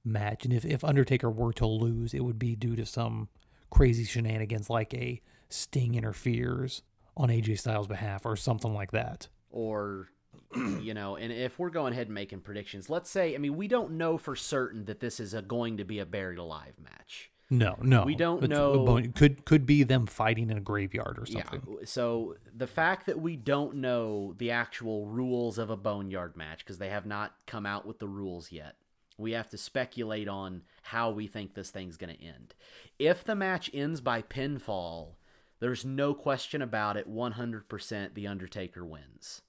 match. 0.06 0.46
And 0.46 0.54
if 0.54 0.66
if 0.66 0.84
Undertaker 0.84 1.30
were 1.30 1.54
to 1.54 1.66
lose, 1.66 2.14
it 2.14 2.24
would 2.24 2.40
be 2.40 2.56
due 2.56 2.76
to 2.76 2.86
some 2.86 3.28
crazy 3.70 4.04
shenanigans 4.06 4.70
like 4.70 4.94
a 4.94 5.22
Sting 5.50 5.96
interferes 5.96 6.82
on 7.20 7.30
AJ 7.30 7.60
Styles' 7.60 7.86
behalf 7.88 8.26
or 8.26 8.36
something 8.36 8.74
like 8.74 8.92
that. 8.92 9.28
or 9.52 10.08
you 10.82 10.94
know 10.96 11.16
and 11.16 11.32
if 11.32 11.60
we're 11.60 11.70
going 11.70 11.94
ahead 11.94 12.08
and 12.08 12.14
making 12.16 12.40
predictions 12.40 12.90
let's 12.90 13.10
say 13.10 13.36
i 13.36 13.38
mean 13.38 13.56
we 13.56 13.68
don't 13.68 13.92
know 13.92 14.18
for 14.18 14.36
certain 14.36 14.86
that 14.86 15.00
this 15.00 15.20
is 15.20 15.34
a, 15.36 15.42
going 15.44 15.78
to 15.78 15.84
be 15.84 16.00
a 16.00 16.06
buried 16.06 16.40
alive 16.40 16.74
match 16.84 17.30
No, 17.52 17.76
no, 17.82 18.04
We 18.04 18.16
don't 18.16 18.44
It's- 18.44 18.58
know- 18.58 19.02
could 19.16 19.46
could 19.46 19.66
be 19.68 19.84
them 19.84 20.06
fighting 20.08 20.50
in 20.50 20.58
a 20.58 20.62
graveyard 20.62 21.18
or 21.20 21.26
something. 21.28 21.62
yeah 21.68 21.86
so 21.86 22.36
the 22.56 22.66
fact 22.68 23.06
that 23.08 23.20
we 23.20 23.36
don't 23.36 23.76
know 23.76 24.34
the 24.38 24.50
actual 24.52 25.06
rules 25.08 25.58
of 25.60 25.70
a 25.70 25.78
boneyard 25.78 26.36
match 26.38 26.60
because 26.60 26.78
they 26.80 26.90
have 26.90 27.06
not 27.06 27.36
come 27.46 27.66
out 27.68 27.86
with 27.86 28.00
the 28.00 28.08
rules 28.08 28.52
yet 28.52 28.76
we 29.18 29.32
have 29.34 29.50
to 29.50 29.58
speculate 29.58 30.28
on 30.28 30.62
how 30.84 31.10
we 31.12 31.28
think 31.28 31.54
this 31.54 31.70
thing's 31.72 31.98
going 31.98 32.16
to 32.16 32.24
end 32.24 32.56
if 32.98 33.24
the 33.24 33.36
match 33.36 33.70
ends 33.74 34.00
by 34.02 34.22
pinfall 34.22 35.16
there's 35.60 35.84
no 35.86 36.14
question 36.14 36.62
about 36.62 36.98
it 36.98 37.10
100% 37.10 38.14
the 38.14 38.28
undertaker 38.28 38.86
wins 38.86 39.42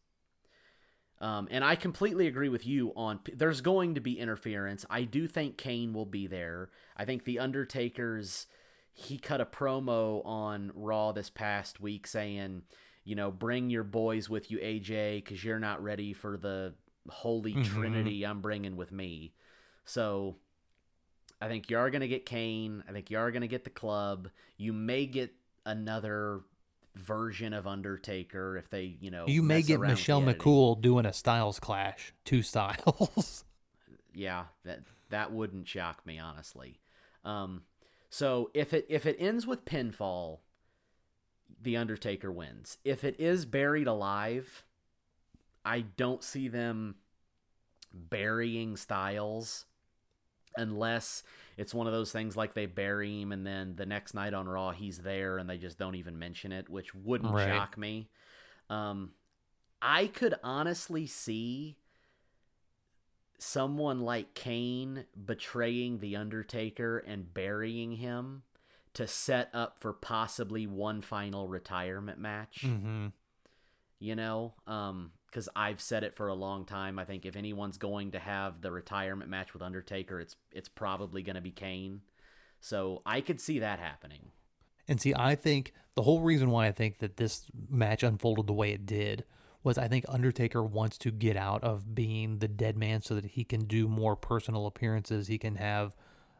Um, 1.20 1.48
and 1.50 1.62
I 1.62 1.76
completely 1.76 2.26
agree 2.26 2.48
with 2.48 2.66
you 2.66 2.92
on 2.96 3.20
there's 3.34 3.60
going 3.60 3.94
to 3.94 4.00
be 4.00 4.18
interference. 4.18 4.86
I 4.88 5.02
do 5.02 5.26
think 5.28 5.58
Kane 5.58 5.92
will 5.92 6.06
be 6.06 6.26
there. 6.26 6.70
I 6.96 7.04
think 7.04 7.24
the 7.24 7.38
Undertaker's 7.38 8.46
he 8.92 9.18
cut 9.18 9.40
a 9.40 9.44
promo 9.46 10.24
on 10.26 10.72
Raw 10.74 11.12
this 11.12 11.30
past 11.30 11.78
week 11.80 12.06
saying, 12.06 12.62
you 13.04 13.14
know, 13.14 13.30
bring 13.30 13.70
your 13.70 13.84
boys 13.84 14.28
with 14.30 14.50
you, 14.50 14.58
AJ, 14.58 15.16
because 15.24 15.44
you're 15.44 15.58
not 15.58 15.82
ready 15.82 16.12
for 16.14 16.36
the 16.38 16.74
holy 17.08 17.54
Mhm. 17.54 17.64
trinity 17.64 18.24
I'm 18.26 18.40
bringing 18.40 18.76
with 18.76 18.90
me. 18.92 19.34
So 19.84 20.36
I 21.40 21.48
think 21.48 21.70
you 21.70 21.78
are 21.78 21.90
going 21.90 22.00
to 22.02 22.08
get 22.08 22.26
Kane. 22.26 22.82
I 22.88 22.92
think 22.92 23.10
you 23.10 23.18
are 23.18 23.30
going 23.30 23.42
to 23.42 23.48
get 23.48 23.64
the 23.64 23.70
club. 23.70 24.28
You 24.56 24.72
may 24.72 25.06
get 25.06 25.34
another 25.66 26.40
version 26.96 27.52
of 27.52 27.66
Undertaker 27.66 28.56
if 28.56 28.68
they, 28.70 28.96
you 29.00 29.10
know, 29.10 29.26
You 29.26 29.42
may 29.42 29.62
get 29.62 29.80
Michelle. 29.80 30.22
McCool 30.22 30.80
doing 30.80 31.06
a 31.06 31.12
Styles 31.12 31.60
clash, 31.60 32.12
two 32.24 32.42
styles. 32.42 33.44
yeah 34.12 34.46
that 34.64 34.80
that 35.10 35.32
wouldn't 35.32 35.68
shock 35.68 36.04
me 36.04 36.18
honestly 36.18 36.80
um 37.24 37.62
so 38.08 38.50
if 38.54 38.74
it 38.74 38.84
if 38.88 39.06
it 39.06 39.16
ends 39.20 39.46
with 39.46 39.64
pinfall 39.64 40.38
the 41.62 41.76
undertaker 41.76 42.30
wins 42.32 42.78
if 42.84 43.04
it 43.04 43.14
is 43.20 43.44
buried 43.44 43.86
alive 43.86 44.64
i 45.64 45.80
don't 45.80 46.24
see 46.24 46.48
them 46.48 46.96
burying 47.94 48.76
styles 48.76 49.66
unless 50.56 51.22
it's 51.60 51.74
one 51.74 51.86
of 51.86 51.92
those 51.92 52.10
things 52.10 52.36
like 52.36 52.54
they 52.54 52.66
bury 52.66 53.20
him 53.20 53.32
and 53.32 53.46
then 53.46 53.74
the 53.76 53.84
next 53.86 54.14
night 54.14 54.32
on 54.34 54.48
raw 54.48 54.70
he's 54.70 54.98
there 54.98 55.36
and 55.38 55.48
they 55.48 55.58
just 55.58 55.78
don't 55.78 55.94
even 55.94 56.18
mention 56.18 56.52
it 56.52 56.68
which 56.68 56.94
wouldn't 56.94 57.32
Right. 57.34 57.48
shock 57.48 57.76
me 57.76 58.08
um 58.70 59.12
i 59.82 60.06
could 60.06 60.34
honestly 60.42 61.06
see 61.06 61.76
someone 63.38 64.00
like 64.00 64.34
Kane 64.34 65.06
betraying 65.24 65.98
the 66.00 66.16
Undertaker 66.16 66.98
and 66.98 67.32
burying 67.32 67.92
him 67.92 68.42
to 68.94 69.06
set 69.06 69.48
up 69.54 69.80
for 69.80 69.92
possibly 69.92 70.66
one 70.66 71.00
final 71.00 71.48
retirement 71.48 72.18
match. 72.18 72.62
mm-hmm. 72.66 73.06
You 73.98 74.14
know, 74.16 74.54
um, 74.66 75.12
because 75.30 75.48
I've 75.54 75.80
said 75.80 76.02
it 76.02 76.16
for 76.16 76.28
a 76.28 76.34
long 76.34 76.64
time. 76.64 76.98
I 76.98 77.04
think 77.04 77.24
if 77.24 77.36
anyone's 77.36 77.78
going 77.78 78.12
to 78.12 78.18
have 78.18 78.60
the 78.60 78.72
retirement 78.72 79.30
match 79.30 79.52
with 79.52 79.62
Undertaker, 79.62 80.20
it's 80.20 80.36
it's 80.52 80.68
probably 80.68 81.22
going 81.22 81.36
to 81.36 81.40
be 81.40 81.52
Kane. 81.52 82.00
So 82.60 83.02
I 83.06 83.20
could 83.20 83.40
see 83.40 83.60
that 83.60 83.78
happening. 83.78 84.32
And 84.88 85.00
see, 85.00 85.14
I 85.14 85.34
think 85.34 85.72
the 85.94 86.02
whole 86.02 86.20
reason 86.20 86.50
why 86.50 86.66
I 86.66 86.72
think 86.72 86.98
that 86.98 87.16
this 87.16 87.44
match 87.68 88.02
unfolded 88.02 88.46
the 88.46 88.52
way 88.52 88.72
it 88.72 88.86
did 88.86 89.24
was 89.62 89.78
I 89.78 89.88
think 89.88 90.04
Undertaker 90.08 90.62
wants 90.62 90.98
to 90.98 91.10
get 91.10 91.36
out 91.36 91.62
of 91.62 91.94
being 91.94 92.38
the 92.38 92.48
dead 92.48 92.76
man 92.76 93.02
so 93.02 93.14
that 93.14 93.24
he 93.24 93.44
can 93.44 93.64
do 93.66 93.86
more 93.86 94.16
personal 94.16 94.66
appearances. 94.66 95.28
He 95.28 95.38
can 95.38 95.56
have 95.56 95.94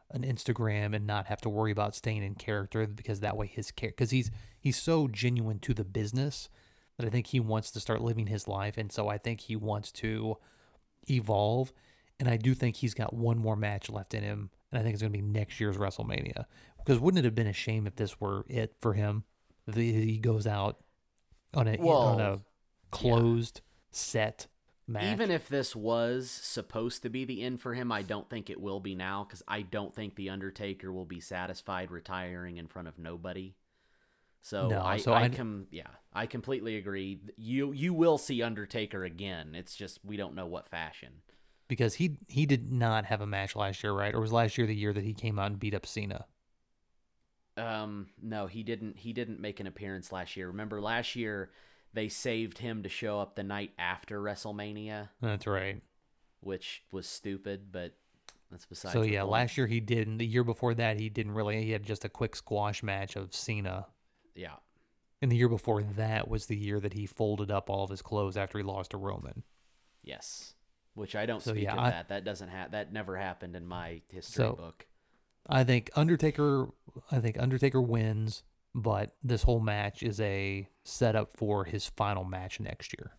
an 0.09 0.23
Instagram 0.23 0.95
and 0.95 1.07
not 1.07 1.27
have 1.27 1.41
to 1.41 1.49
worry 1.49 1.71
about 1.71 1.95
staying 1.95 2.23
in 2.23 2.35
character 2.35 2.85
because 2.87 3.21
that 3.21 3.37
way 3.37 3.47
his 3.47 3.71
character 3.71 3.95
because 3.95 4.11
he's 4.11 4.31
he's 4.59 4.77
so 4.77 5.07
genuine 5.07 5.59
to 5.59 5.73
the 5.73 5.85
business 5.85 6.49
that 6.97 7.05
I 7.05 7.09
think 7.09 7.27
he 7.27 7.39
wants 7.39 7.71
to 7.71 7.79
start 7.79 8.01
living 8.01 8.27
his 8.27 8.47
life 8.47 8.77
and 8.77 8.91
so 8.91 9.07
I 9.07 9.17
think 9.17 9.41
he 9.41 9.55
wants 9.55 9.91
to 9.93 10.37
evolve 11.09 11.73
and 12.19 12.29
I 12.29 12.37
do 12.37 12.53
think 12.53 12.75
he's 12.75 12.93
got 12.93 13.13
one 13.13 13.37
more 13.39 13.55
match 13.55 13.89
left 13.89 14.13
in 14.13 14.23
him 14.23 14.51
and 14.71 14.79
I 14.79 14.83
think 14.83 14.93
it's 14.93 15.01
going 15.01 15.11
to 15.11 15.17
be 15.17 15.23
next 15.25 15.59
year's 15.59 15.77
WrestleMania. 15.77 16.45
Because 16.77 16.99
wouldn't 16.99 17.19
it 17.19 17.25
have 17.25 17.35
been 17.35 17.47
a 17.47 17.53
shame 17.53 17.87
if 17.87 17.95
this 17.95 18.19
were 18.19 18.45
it 18.47 18.75
for 18.79 18.93
him 18.93 19.23
if 19.67 19.75
he 19.75 20.17
goes 20.17 20.47
out 20.47 20.77
on 21.53 21.67
a 21.67 21.77
on 21.77 22.19
a 22.19 22.29
Well, 22.29 22.41
closed 22.91 23.61
set 23.91 24.47
match? 24.87 25.13
Even 25.13 25.29
if 25.31 25.47
this 25.47 25.75
was 25.75 26.29
supposed 26.31 27.03
to 27.03 27.09
be 27.09 27.25
the 27.25 27.43
end 27.43 27.61
for 27.61 27.73
him, 27.73 27.91
I 27.91 28.01
don't 28.01 28.29
think 28.29 28.49
it 28.49 28.59
will 28.59 28.79
be 28.79 28.95
now 28.95 29.23
because 29.23 29.43
I 29.47 29.61
don't 29.61 29.93
think 29.93 30.15
the 30.15 30.29
Undertaker 30.29 30.91
will 30.91 31.05
be 31.05 31.19
satisfied 31.19 31.91
retiring 31.91 32.57
in 32.57 32.67
front 32.67 32.87
of 32.87 32.97
nobody. 32.97 33.53
So 34.41 34.67
No, 34.67 34.81
I, 34.81 34.97
so 34.97 35.13
I, 35.13 35.23
I- 35.23 35.29
com- 35.29 35.67
yeah, 35.71 35.87
I 36.13 36.25
completely 36.25 36.75
agree. 36.77 37.19
You 37.37 37.71
you 37.73 37.93
will 37.93 38.17
see 38.17 38.41
Undertaker 38.41 39.03
again. 39.03 39.53
It's 39.55 39.75
just 39.75 39.99
we 40.03 40.17
don't 40.17 40.35
know 40.35 40.47
what 40.47 40.67
fashion. 40.67 41.21
because 41.67 41.93
he 41.95 42.17
he 42.27 42.45
did 42.45 42.71
not 42.71 43.05
have 43.05 43.21
a 43.21 43.27
match 43.27 43.55
last 43.55 43.83
year, 43.83 43.93
right? 43.93 44.13
Or 44.13 44.19
was 44.19 44.31
last 44.33 44.57
year 44.57 44.65
the 44.67 44.75
year 44.75 44.93
that 44.93 45.03
he 45.03 45.13
came 45.13 45.37
out 45.39 45.51
and 45.51 45.59
beat 45.59 45.73
up 45.75 45.85
Cena? 45.85 46.25
Um, 47.57 48.07
no, 48.21 48.47
he 48.47 48.63
didn't. 48.63 48.97
He 48.97 49.13
didn't 49.13 49.39
make 49.39 49.59
an 49.59 49.67
appearance 49.67 50.11
last 50.11 50.35
year. 50.37 50.47
Remember 50.47 50.81
last 50.81 51.15
year 51.15 51.51
they 51.93 52.07
saved 52.07 52.57
him 52.57 52.83
to 52.83 52.89
show 52.89 53.19
up 53.19 53.35
the 53.35 53.43
night 53.43 53.71
after 53.77 54.21
WrestleMania, 54.21 55.09
That's 55.21 55.45
right. 55.45 55.81
which 56.39 56.83
was 56.91 57.05
stupid, 57.05 57.71
but 57.71 57.93
that's 58.49 58.65
besides. 58.65 58.93
so 58.93 59.01
yeah, 59.01 59.19
point. 59.21 59.31
last 59.31 59.57
year 59.57 59.67
he 59.67 59.81
didn't. 59.81 60.17
the 60.17 60.25
year 60.25 60.45
before 60.45 60.73
that 60.75 60.97
he 60.99 61.09
didn't 61.09 61.33
really. 61.33 61.61
He 61.63 61.71
had 61.71 61.83
just 61.83 62.05
a 62.05 62.09
quick 62.09 62.35
squash 62.37 62.81
match 62.81 63.17
of 63.17 63.33
Cena, 63.35 63.87
yeah. 64.35 64.55
and 65.21 65.31
the 65.31 65.35
year 65.35 65.49
before 65.49 65.81
that 65.83 66.27
was 66.27 66.45
the 66.47 66.57
year 66.57 66.79
that 66.79 66.93
he 66.93 67.05
folded 67.05 67.51
up 67.51 67.69
all 67.69 67.83
of 67.83 67.89
his 67.89 68.01
clothes 68.01 68.37
after 68.37 68.57
he 68.57 68.63
lost 68.63 68.91
to 68.91 68.97
Roman. 68.97 69.43
Yes, 70.03 70.55
which 70.95 71.15
I 71.15 71.25
don't 71.25 71.41
So, 71.41 71.51
speak 71.51 71.63
yeah, 71.65 71.73
of 71.73 71.79
I- 71.79 71.89
that. 71.91 72.09
That 72.09 72.23
doesn't 72.23 72.49
ha- 72.49 72.67
that 72.71 72.91
never 72.91 73.17
happened 73.17 73.55
in 73.55 73.65
my 73.65 74.01
history 74.09 74.45
So- 74.45 74.53
book. 74.53 74.87
I 75.49 75.63
think 75.63 75.89
Undertaker. 75.95 76.69
I 77.11 77.19
think 77.19 77.37
Undertaker 77.39 77.81
wins, 77.81 78.43
but 78.75 79.15
this 79.23 79.43
whole 79.43 79.59
match 79.59 80.03
is 80.03 80.19
a 80.21 80.67
setup 80.83 81.35
for 81.35 81.65
his 81.65 81.87
final 81.89 82.23
match 82.23 82.59
next 82.59 82.93
year. 82.97 83.11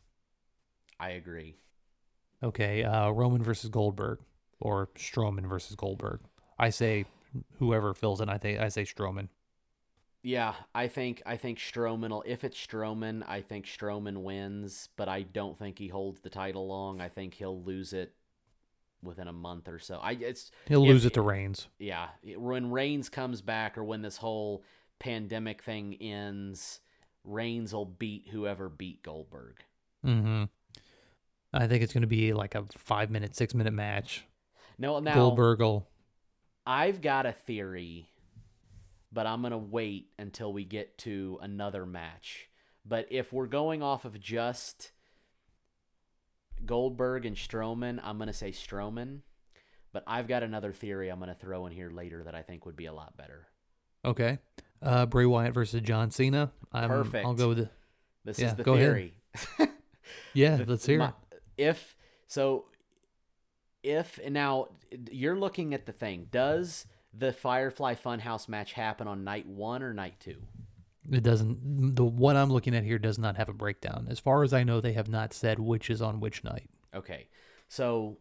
I 1.00 1.10
agree. 1.10 1.56
Okay, 2.42 2.84
uh, 2.84 3.10
Roman 3.10 3.42
versus 3.42 3.70
Goldberg, 3.70 4.20
or 4.60 4.88
Strowman 4.94 5.46
versus 5.48 5.74
Goldberg. 5.76 6.20
I 6.58 6.70
say 6.70 7.06
whoever 7.58 7.92
fills 7.94 8.20
in. 8.20 8.28
I 8.28 8.38
think 8.38 8.60
I 8.60 8.68
say 8.68 8.82
Strowman. 8.84 9.28
Yeah, 10.22 10.54
I 10.74 10.86
think 10.88 11.20
I 11.26 11.36
think 11.36 11.58
Strowman. 11.58 12.10
will 12.10 12.22
If 12.26 12.44
it's 12.44 12.56
Strowman, 12.56 13.24
I 13.26 13.40
think 13.40 13.66
Strowman 13.66 14.18
wins, 14.22 14.88
but 14.96 15.08
I 15.08 15.22
don't 15.22 15.58
think 15.58 15.78
he 15.78 15.88
holds 15.88 16.20
the 16.20 16.30
title 16.30 16.66
long. 16.68 17.00
I 17.00 17.08
think 17.08 17.34
he'll 17.34 17.60
lose 17.62 17.92
it 17.92 18.14
within 19.02 19.26
a 19.26 19.32
month 19.32 19.66
or 19.68 19.80
so. 19.80 19.98
I 19.98 20.12
it's 20.12 20.52
He'll 20.68 20.84
If- 20.84 20.88
lose 20.90 21.04
it 21.06 21.14
to 21.14 21.22
Reigns. 21.22 21.66
yeah. 21.78 22.10
When 22.36 22.70
Reigns 22.70 23.08
comes 23.08 23.42
back, 23.42 23.76
or 23.76 23.82
when 23.82 24.02
this 24.02 24.18
whole 24.18 24.62
pandemic 25.00 25.62
thing 25.62 25.94
ends, 26.00 26.80
Reigns 27.24 27.72
will 27.74 27.86
beat 27.86 28.28
whoever 28.28 28.68
beat 28.68 29.02
Goldberg. 29.02 29.56
Mm-hmm. 30.06 30.44
I 31.52 31.66
think 31.66 31.82
it's 31.82 31.92
going 31.92 32.02
to 32.02 32.06
be 32.06 32.32
like 32.32 32.54
a 32.54 32.64
five 32.78 33.10
minute, 33.10 33.34
six 33.34 33.54
minute 33.54 33.72
match. 33.74 34.24
No, 34.78 35.00
now 35.00 35.14
Goldberg. 35.14 35.82
I've 36.64 37.00
got 37.00 37.26
a 37.26 37.32
theory, 37.32 38.08
but 39.12 39.26
I'm 39.26 39.40
going 39.42 39.50
to 39.52 39.58
wait 39.58 40.08
until 40.18 40.52
we 40.52 40.64
get 40.64 40.96
to 40.98 41.38
another 41.42 41.84
match. 41.86 42.48
But 42.84 43.06
if 43.10 43.32
we're 43.32 43.46
going 43.46 43.82
off 43.82 44.04
of 44.04 44.18
just 44.20 44.92
Goldberg 46.64 47.26
and 47.26 47.36
Strowman, 47.36 48.00
I'm 48.02 48.16
going 48.18 48.28
to 48.28 48.32
say 48.32 48.50
Strowman. 48.50 49.20
But 49.92 50.04
I've 50.06 50.26
got 50.26 50.42
another 50.42 50.72
theory 50.72 51.10
I'm 51.10 51.18
going 51.18 51.28
to 51.28 51.34
throw 51.34 51.66
in 51.66 51.72
here 51.72 51.90
later 51.90 52.24
that 52.24 52.34
I 52.34 52.42
think 52.42 52.64
would 52.64 52.76
be 52.76 52.86
a 52.86 52.92
lot 52.94 53.16
better. 53.16 53.46
Okay. 54.04 54.38
Uh, 54.80 55.06
Bray 55.06 55.26
Wyatt 55.26 55.52
versus 55.54 55.80
John 55.82 56.10
Cena. 56.10 56.50
I'm, 56.72 56.90
I'll 56.90 57.34
go 57.34 57.48
with 57.48 57.58
the. 57.58 57.70
This 58.24 58.38
Yeah, 58.38 58.46
is 58.50 58.54
the 58.56 58.64
theory. 58.64 59.14
Yeah, 60.34 60.56
The- 60.56 60.64
let's 60.66 60.84
hear 60.86 60.98
my- 60.98 61.08
it. 61.30 61.42
If 61.58 61.96
so, 62.26 62.64
if 63.82 64.18
now 64.30 64.68
you're 65.10 65.38
looking 65.38 65.74
at 65.74 65.84
the 65.86 65.92
thing, 65.92 66.26
does 66.30 66.86
the 67.12 67.32
Firefly 67.32 67.94
Funhouse 67.94 68.48
match 68.48 68.72
happen 68.72 69.06
on 69.06 69.24
night 69.24 69.46
one 69.46 69.82
or 69.82 69.92
night 69.92 70.14
two? 70.20 70.42
It 71.10 71.22
doesn't. 71.22 71.96
The 71.96 72.04
what 72.04 72.36
I'm 72.36 72.50
looking 72.50 72.74
at 72.74 72.84
here 72.84 72.98
does 72.98 73.18
not 73.18 73.36
have 73.36 73.48
a 73.48 73.54
breakdown. 73.54 74.06
As 74.08 74.20
far 74.20 74.44
as 74.44 74.52
I 74.52 74.62
know, 74.62 74.80
they 74.80 74.92
have 74.92 75.08
not 75.08 75.34
said 75.34 75.58
which 75.58 75.90
is 75.90 76.00
on 76.00 76.20
which 76.20 76.44
night. 76.44 76.70
Okay. 76.94 77.28
So 77.68 78.18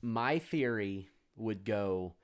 my 0.00 0.38
theory 0.38 1.08
would 1.36 1.64
go 1.64 2.14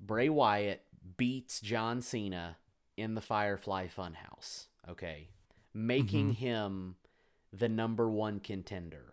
Bray 0.00 0.28
Wyatt 0.28 0.84
beats 1.16 1.60
John 1.60 2.02
Cena 2.02 2.56
in 2.96 3.14
the 3.14 3.20
Firefly 3.20 3.88
Funhouse. 3.88 4.66
Okay. 4.88 5.28
Making 5.74 6.34
mm-hmm. 6.34 6.44
him 6.44 6.96
the 7.52 7.68
number 7.68 8.08
one 8.08 8.40
contender. 8.40 9.11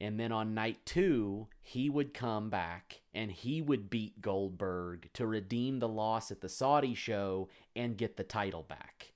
And 0.00 0.18
then 0.18 0.32
on 0.32 0.54
night 0.54 0.78
two, 0.86 1.48
he 1.60 1.90
would 1.90 2.14
come 2.14 2.48
back 2.48 3.02
and 3.12 3.30
he 3.30 3.60
would 3.60 3.90
beat 3.90 4.22
Goldberg 4.22 5.10
to 5.12 5.26
redeem 5.26 5.78
the 5.78 5.88
loss 5.88 6.30
at 6.30 6.40
the 6.40 6.48
Saudi 6.48 6.94
show 6.94 7.48
and 7.76 7.98
get 7.98 8.16
the 8.16 8.24
title 8.24 8.62
back. 8.62 9.12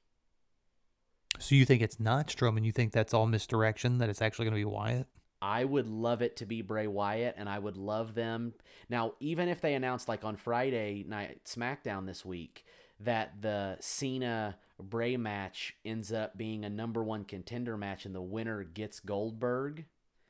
So 1.38 1.54
you 1.54 1.64
think 1.64 1.82
it's 1.82 1.98
not 1.98 2.28
Strowman? 2.28 2.64
You 2.64 2.72
think 2.72 2.92
that's 2.92 3.14
all 3.14 3.26
misdirection? 3.26 3.98
That 3.98 4.08
it's 4.08 4.22
actually 4.22 4.44
going 4.44 4.54
to 4.54 4.60
be 4.60 4.64
Wyatt? 4.64 5.06
I 5.42 5.64
would 5.64 5.88
love 5.88 6.22
it 6.22 6.36
to 6.36 6.46
be 6.46 6.62
Bray 6.62 6.86
Wyatt, 6.86 7.34
and 7.36 7.48
I 7.48 7.58
would 7.58 7.76
love 7.76 8.14
them. 8.14 8.54
Now, 8.88 9.12
even 9.20 9.48
if 9.48 9.60
they 9.60 9.74
announced, 9.74 10.08
like 10.08 10.24
on 10.24 10.36
Friday 10.36 11.04
night 11.06 11.40
SmackDown 11.44 12.06
this 12.06 12.24
week, 12.24 12.64
that 13.00 13.42
the 13.42 13.76
Cena 13.80 14.56
Bray 14.80 15.16
match 15.16 15.76
ends 15.84 16.12
up 16.12 16.38
being 16.38 16.64
a 16.64 16.70
number 16.70 17.02
one 17.02 17.24
contender 17.24 17.76
match 17.76 18.06
and 18.06 18.14
the 18.14 18.22
winner 18.22 18.64
gets 18.64 19.00
Goldberg, 19.00 19.84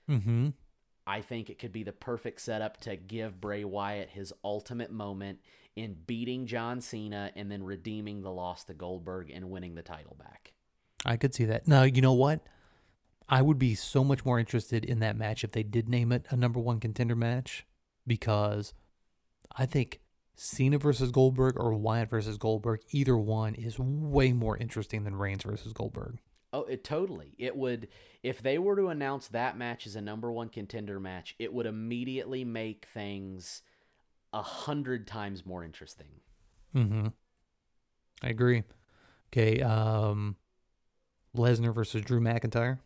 Mm-hmm. 0.09 0.51
I 1.07 1.21
think 1.21 1.51
it 1.51 1.59
could 1.59 1.73
be 1.73 1.83
the 1.83 1.93
perfect 1.93 2.41
setup 2.41 2.81
to 2.81 2.97
give 2.97 3.41
Bray 3.41 3.65
Wyatt 3.65 4.11
his 4.11 4.33
ultimate 4.43 4.91
moment 4.91 5.41
in 5.77 5.97
beating 6.07 6.47
John 6.47 6.81
Cena 6.81 7.31
and 7.37 7.51
then 7.51 7.63
redeeming 7.63 8.23
the 8.23 8.31
loss 8.31 8.65
to 8.65 8.75
Goldberg 8.75 9.31
and 9.31 9.51
winning 9.51 9.75
the 9.75 9.83
title 9.83 10.17
back. 10.19 10.53
I 11.05 11.17
could 11.17 11.35
see 11.35 11.45
that. 11.47 11.69
Now, 11.69 11.83
you 11.83 12.01
know 12.01 12.13
what? 12.13 12.41
I 13.29 13.43
would 13.43 13.59
be 13.59 13.75
so 13.75 14.05
much 14.05 14.25
more 14.25 14.39
interested 14.39 14.85
in 14.85 15.01
that 15.01 15.17
match 15.17 15.45
if 15.45 15.53
they 15.53 15.63
did 15.63 15.89
name 15.89 16.13
it 16.13 16.27
a 16.31 16.37
number 16.37 16.61
one 16.61 16.81
contender 16.81 17.17
match 17.17 17.67
because 18.07 18.75
I 19.57 19.67
think 19.67 20.01
Cena 20.37 20.79
versus 20.79 21.11
Goldberg 21.11 21.59
or 21.59 21.75
Wyatt 21.75 22.11
versus 22.11 22.37
Goldberg, 22.39 22.81
either 22.91 23.17
one 23.17 23.55
is 23.55 23.79
way 23.79 24.33
more 24.33 24.57
interesting 24.57 25.05
than 25.05 25.17
Reigns 25.17 25.45
versus 25.45 25.73
Goldberg. 25.73 26.19
Oh, 26.55 26.63
it 26.63 26.85
totally. 26.85 27.35
It 27.37 27.57
would 27.57 27.89
if 28.23 28.41
they 28.41 28.59
were 28.59 28.77
to 28.77 28.87
announce 28.87 29.27
that 29.29 29.59
match 29.59 29.89
as 29.89 29.97
a 29.97 30.01
number 30.01 30.31
one 30.31 30.49
contender 30.49 31.01
match, 31.01 31.35
it 31.41 31.53
would 31.53 31.67
immediately 31.67 32.45
make 32.45 32.87
things 32.87 33.63
a 34.33 34.41
hundred 34.41 35.09
times 35.09 35.45
more 35.45 35.65
interesting. 35.65 36.21
Mm-hmm. 36.75 37.09
I 38.23 38.29
agree. 38.29 38.63
Okay, 39.33 39.61
um 39.63 40.37
Lesnar 41.37 41.75
versus 41.75 42.03
Drew 42.03 42.21
McIntyre. 42.21 42.79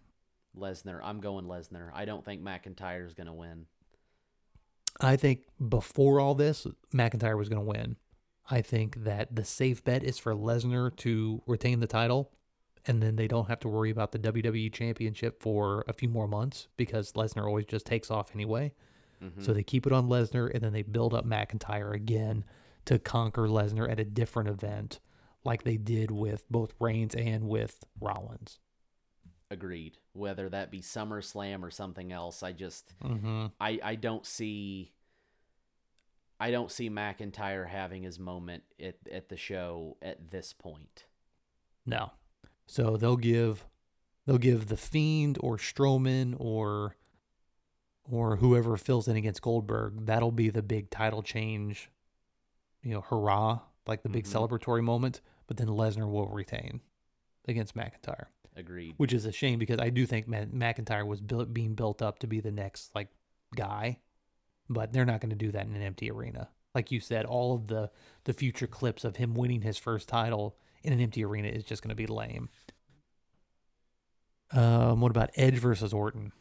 Lesnar, 0.57 1.01
I'm 1.05 1.21
going 1.21 1.45
Lesnar. 1.45 1.91
I 1.93 2.07
don't 2.07 2.25
think 2.25 2.43
McIntyre 2.43 3.07
is 3.07 3.13
gonna 3.13 3.35
win. 3.35 3.67
I 4.99 5.17
think 5.17 5.43
before 5.69 6.21
all 6.21 6.35
this, 6.35 6.67
McIntyre 6.95 7.37
was 7.37 7.51
going 7.51 7.63
to 7.63 7.81
win. 7.81 7.97
I 8.51 8.63
think 8.63 9.05
that 9.05 9.37
the 9.37 9.45
safe 9.45 9.85
bet 9.85 10.03
is 10.03 10.19
for 10.19 10.35
Lesnar 10.35 10.97
to 10.97 11.43
retain 11.47 11.81
the 11.81 11.87
title, 11.87 12.33
and 12.89 13.03
then 13.03 13.17
they 13.17 13.29
don't 13.29 13.49
have 13.49 13.61
to 13.61 13.69
worry 13.69 13.91
about 13.91 14.13
the 14.13 14.19
WWE 14.19 14.73
Championship 14.73 15.41
for 15.41 15.85
a 15.87 15.93
few 15.93 16.09
more 16.09 16.27
months 16.27 16.69
because 16.77 17.13
Lesnar 17.13 17.47
always 17.47 17.67
just 17.67 17.87
takes 17.87 18.11
off 18.11 18.35
anyway. 18.35 18.73
Mhm. 19.23 19.45
So 19.45 19.53
they 19.53 19.63
keep 19.63 19.87
it 19.87 19.93
on 19.93 20.09
Lesnar, 20.09 20.53
and 20.53 20.63
then 20.63 20.73
they 20.73 20.83
build 20.83 21.13
up 21.13 21.25
McIntyre 21.25 21.93
again 21.93 22.45
to 22.87 22.99
conquer 22.99 23.49
Lesnar 23.49 23.91
at 23.91 24.01
a 24.01 24.05
different 24.05 24.49
event, 24.49 25.01
like 25.45 25.65
they 25.65 25.77
did 25.77 26.11
with 26.11 26.49
both 26.51 26.73
Reigns 26.81 27.15
and 27.15 27.49
with 27.49 27.85
Rollins. 28.01 28.59
Agreed. 29.51 29.99
Whether 30.13 30.49
that 30.51 30.71
be 30.71 30.81
SummerSlam 30.81 31.63
or 31.63 31.71
something 31.71 32.13
else, 32.13 32.43
I 32.43 32.53
just 32.53 32.95
Mm-hmm. 33.03 33.47
I 33.61 33.81
I 33.83 33.95
don't 33.95 34.25
see 34.27 34.93
I 36.41 36.51
don't 36.51 36.71
see 36.71 36.89
McIntyre 36.89 37.67
having 37.67 38.03
his 38.05 38.19
moment 38.19 38.63
at 38.81 38.97
at 39.11 39.29
the 39.29 39.37
show 39.37 39.97
at 40.01 40.31
this 40.31 40.53
point. 40.53 41.07
No. 41.85 42.13
So 42.69 42.97
they'll 42.97 43.17
give 43.17 43.65
they'll 44.27 44.39
give 44.39 44.69
the 44.69 44.77
Fiend 44.77 45.39
or 45.41 45.57
Strowman 45.57 46.37
or 46.39 46.97
or 48.05 48.37
whoever 48.37 48.77
fills 48.77 49.09
in 49.09 49.17
against 49.17 49.43
Goldberg. 49.43 50.07
That'll 50.07 50.31
be 50.33 50.51
the 50.51 50.63
big 50.63 50.91
title 50.91 51.23
change, 51.23 51.91
you 52.83 52.93
know, 52.93 53.01
hurrah, 53.03 53.61
like 53.87 54.03
the 54.03 54.09
big 54.09 54.25
Mhm. 54.25 54.33
celebratory 54.49 54.83
moment. 54.85 55.21
But 55.47 55.57
then 55.57 55.69
Lesnar 55.69 56.11
will 56.11 56.29
retain 56.29 56.81
against 57.47 57.75
McIntyre, 57.75 58.27
Agreed. 58.55 58.95
which 58.99 59.13
is 59.15 59.25
a 59.25 59.33
shame 59.33 59.59
because 59.59 59.79
I 59.79 59.89
do 59.91 60.05
think 60.07 60.27
McIntyre 60.29 61.07
was 61.07 61.21
built, 61.23 61.53
being 61.55 61.75
built 61.75 62.03
up 62.03 62.19
to 62.21 62.27
be 62.27 62.41
the 62.41 62.53
next 62.53 62.95
like 62.95 63.09
guy, 63.57 64.01
but 64.69 64.93
they're 64.93 65.07
not 65.07 65.21
going 65.23 65.31
to 65.31 65.37
do 65.37 65.51
that 65.53 65.67
in 65.67 65.75
an 65.75 65.81
empty 65.83 66.11
arena. 66.11 66.51
Like 66.75 66.93
you 66.93 67.01
said, 67.01 67.25
all 67.25 67.55
of 67.55 67.67
the 67.69 67.91
the 68.25 68.35
future 68.35 68.67
clips 68.67 69.05
of 69.05 69.17
him 69.17 69.35
winning 69.35 69.63
his 69.63 69.79
first 69.79 70.07
title 70.09 70.59
in 70.83 70.93
an 70.93 71.01
empty 71.01 71.25
arena 71.25 71.49
is 71.49 71.65
just 71.65 71.83
going 71.83 71.91
to 71.91 71.95
be 71.95 72.07
lame. 72.07 72.49
Um, 74.51 75.01
what 75.01 75.11
about 75.11 75.31
Edge 75.35 75.59
versus 75.59 75.93
Orton? 75.93 76.33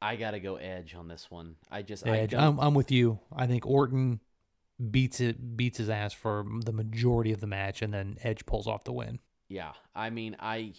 I 0.00 0.16
gotta 0.16 0.40
go 0.40 0.56
Edge 0.56 0.94
on 0.94 1.06
this 1.06 1.30
one. 1.30 1.56
I 1.70 1.82
just 1.82 2.06
Edge. 2.06 2.34
I 2.34 2.38
don't, 2.38 2.58
I'm 2.58 2.60
I'm 2.60 2.74
with 2.74 2.90
you. 2.90 3.20
I 3.34 3.46
think 3.46 3.64
Orton 3.66 4.20
beats 4.90 5.20
it 5.20 5.56
beats 5.56 5.78
his 5.78 5.88
ass 5.88 6.12
for 6.12 6.44
the 6.64 6.72
majority 6.72 7.32
of 7.32 7.40
the 7.40 7.46
match, 7.46 7.82
and 7.82 7.94
then 7.94 8.16
Edge 8.22 8.44
pulls 8.44 8.66
off 8.66 8.82
the 8.84 8.92
win. 8.92 9.20
Yeah, 9.48 9.72
I 9.94 10.10
mean, 10.10 10.34
I 10.40 10.72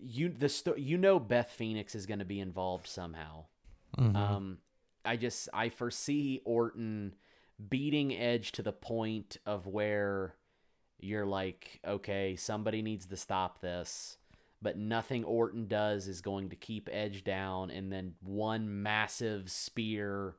you 0.00 0.28
the 0.28 0.48
sto- 0.48 0.76
you 0.76 0.98
know 0.98 1.18
Beth 1.18 1.50
Phoenix 1.50 1.94
is 1.96 2.06
going 2.06 2.20
to 2.20 2.24
be 2.24 2.38
involved 2.38 2.86
somehow. 2.86 3.46
Mhm. 3.98 4.14
Um, 4.14 4.58
I 5.04 5.16
just 5.16 5.48
I 5.52 5.68
foresee 5.68 6.42
Orton 6.44 7.14
beating 7.68 8.14
Edge 8.14 8.52
to 8.52 8.62
the 8.62 8.72
point 8.72 9.36
of 9.46 9.66
where 9.66 10.34
you're 10.98 11.26
like, 11.26 11.80
okay, 11.86 12.36
somebody 12.36 12.82
needs 12.82 13.06
to 13.06 13.16
stop 13.16 13.60
this, 13.60 14.16
but 14.62 14.76
nothing 14.78 15.24
Orton 15.24 15.68
does 15.68 16.08
is 16.08 16.20
going 16.20 16.50
to 16.50 16.56
keep 16.56 16.88
Edge 16.90 17.24
down, 17.24 17.70
and 17.70 17.92
then 17.92 18.14
one 18.22 18.82
massive 18.82 19.50
spear. 19.50 20.36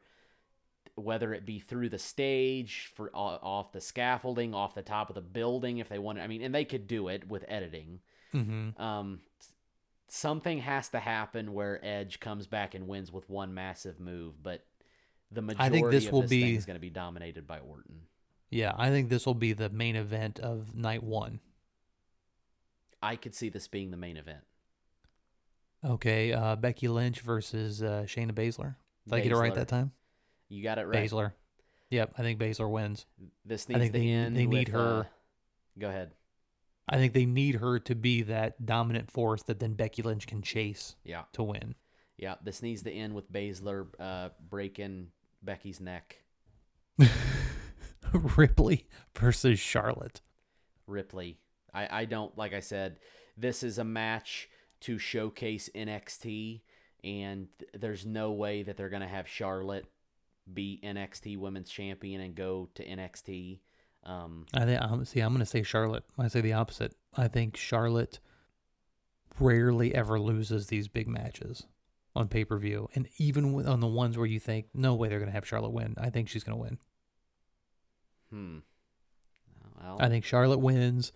Whether 0.95 1.32
it 1.36 1.45
be 1.45 1.60
through 1.60 1.89
the 1.89 1.99
stage, 1.99 2.91
for 2.95 3.12
off 3.14 3.72
the 3.72 3.82
scaffolding, 3.82 4.55
off 4.55 4.74
the 4.74 4.82
top 4.82 5.10
of 5.10 5.16
the 5.16 5.22
building, 5.22 5.78
if 5.78 5.89
they 5.89 5.99
want, 5.99 6.18
I 6.18 6.26
mean, 6.26 6.41
and 6.41 6.55
they 6.55 6.66
could 6.66 6.88
do 6.88 7.08
it 7.10 7.28
with 7.30 7.45
editing. 7.47 7.99
Mhm. 8.34 8.80
Um, 8.80 9.20
something 10.08 10.58
has 10.58 10.89
to 10.89 10.99
happen 10.99 11.53
where 11.53 11.80
Edge 11.86 12.20
comes 12.20 12.47
back 12.47 12.74
and 12.74 12.88
wins 12.88 13.12
with 13.12 13.30
one 13.30 13.53
massive 13.53 13.99
move, 13.99 14.41
but 14.41 14.66
the 15.32 15.43
majority 15.43 15.66
I 15.66 15.70
think 15.70 15.91
this 15.91 16.08
of 16.08 16.14
will 16.14 16.22
this 16.22 16.32
be- 16.32 16.41
thing 16.41 16.55
is 16.55 16.66
going 16.66 16.78
to 16.78 16.82
be 16.82 16.89
dominated 16.89 17.45
by 17.45 17.60
Orton. 17.60 18.08
Yeah, 18.50 18.74
I 18.78 18.89
think 18.89 19.10
this 19.10 19.26
will 19.26 19.34
be 19.34 19.54
the 19.54 19.70
main 19.70 19.95
event 19.95 20.39
of 20.39 20.74
night 20.76 21.04
one. 21.04 21.39
I 23.02 23.16
could 23.16 23.36
see 23.36 23.50
this 23.50 23.68
being 23.68 23.91
the 23.91 23.98
main 23.98 24.18
event. 24.18 24.43
Okay, 25.86 26.34
uh, 26.34 26.56
Becky 26.56 26.88
Lynch 26.88 27.20
versus 27.22 27.84
uh, 27.84 28.04
Shayna 28.08 28.32
Baszler. 28.32 28.76
Did 29.06 29.14
I 29.14 29.20
get 29.22 29.32
it 29.32 29.36
right 29.36 29.52
Baszler. 29.52 29.56
that 29.56 29.68
time? 29.68 29.91
You 30.50 30.64
got 30.64 30.78
it 30.80 30.86
right. 30.88 31.10
Baszler. 31.10 31.34
Yep, 31.91 32.14
I 32.18 32.22
think 32.22 32.39
Baszler 32.39 32.70
wins. 32.70 33.06
This 33.45 33.68
I 33.70 33.74
needs 33.74 33.82
think 33.84 33.93
to 33.93 34.00
they- 34.00 34.10
end. 34.10 34.36
they 34.36 34.45
need 34.45 34.68
with, 34.70 34.74
her- 34.76 35.00
uh, 35.02 35.04
go 35.80 35.89
ahead. 35.89 36.12
I 36.89 36.95
think 36.98 37.14
they 37.14 37.26
need 37.26 37.56
her 37.56 37.80
to 37.80 37.95
be 37.95 38.22
that 38.24 38.66
dominant 38.66 39.12
force 39.12 39.43
that 39.43 39.60
then 39.60 39.74
Becky 39.74 40.02
Lynch 40.02 40.26
can 40.26 40.41
chase 40.41 40.95
Yeah, 41.04 41.24
to 41.34 41.43
win. 41.43 41.76
yeah. 42.18 42.36
This 42.41 42.62
needs 42.64 42.82
to 42.84 42.91
end 42.91 43.14
with 43.14 43.30
Baszler 43.32 43.88
uh, 44.00 44.30
breaking 44.50 45.08
Becky's 45.43 45.82
neck. 45.82 46.24
Ripley 48.38 48.88
versus 49.16 49.60
Charlotte. 49.60 50.22
Ripley. 50.86 51.39
I, 51.74 52.01
I 52.01 52.05
don't 52.05 52.38
like 52.38 52.53
I 52.53 52.60
said, 52.60 52.99
this 53.38 53.64
is 53.64 53.78
a 53.78 53.84
match 53.84 54.49
to 54.82 54.97
showcase 54.97 55.70
NXT 55.76 56.62
and 57.03 57.47
th- 57.60 57.72
there's 57.74 58.05
no 58.05 58.32
way 58.32 58.64
that 58.64 58.78
they're 58.78 58.89
gonna 58.89 59.08
have 59.08 59.28
Charlotte 59.28 59.86
be 60.53 60.80
NXT 60.84 61.38
women's 61.38 61.70
champion 61.70 62.22
and 62.22 62.36
go 62.36 62.70
to 62.76 62.86
NXT. 62.86 63.60
Um 64.03 64.45
I 64.53 64.66
think 64.66 64.82
um, 64.82 65.05
see. 65.05 65.20
I'm 65.20 65.34
going 65.34 65.39
to 65.39 65.45
say 65.45 65.64
Charlotte. 65.64 66.03
I 66.18 66.28
say 66.28 66.41
the 66.41 66.53
opposite. 66.53 66.95
I 67.16 67.28
think 67.28 67.58
Charlotte 67.58 68.20
rarely 69.39 69.93
ever 69.93 70.20
loses 70.20 70.68
these 70.68 70.88
big 70.88 71.08
matches 71.08 71.66
on 72.16 72.28
pay 72.28 72.45
per 72.45 72.58
view, 72.58 72.89
and 72.95 73.08
even 73.18 73.68
on 73.68 73.80
the 73.80 73.88
ones 73.88 74.18
where 74.18 74.26
you 74.26 74.39
think 74.39 74.68
no 74.74 74.95
way 74.95 75.10
they're 75.10 75.20
going 75.20 75.30
to 75.30 75.36
have 75.36 75.47
Charlotte 75.47 75.72
win, 75.72 75.95
I 75.99 76.10
think 76.10 76.30
she's 76.30 76.43
going 76.43 76.58
to 76.58 76.62
win. 76.62 76.78
Hmm. 78.30 78.58
Well, 79.82 79.98
I 80.00 80.10
think 80.10 80.26
Charlotte 80.26 80.60
wins, 80.60 81.12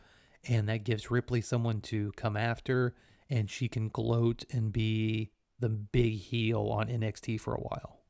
and 0.47 0.70
that 0.70 0.84
gives 0.84 1.09
Ripley 1.09 1.41
someone 1.41 1.82
to 1.82 2.12
come 2.16 2.38
after, 2.38 2.93
and 3.30 3.49
she 3.49 3.68
can 3.68 3.89
gloat 3.89 4.43
and 4.51 4.72
be 4.72 5.32
the 5.59 5.70
big 5.70 6.14
heel 6.14 6.68
on 6.68 6.88
NXT 6.88 7.39
for 7.39 7.53
a 7.53 7.59
while. 7.59 8.01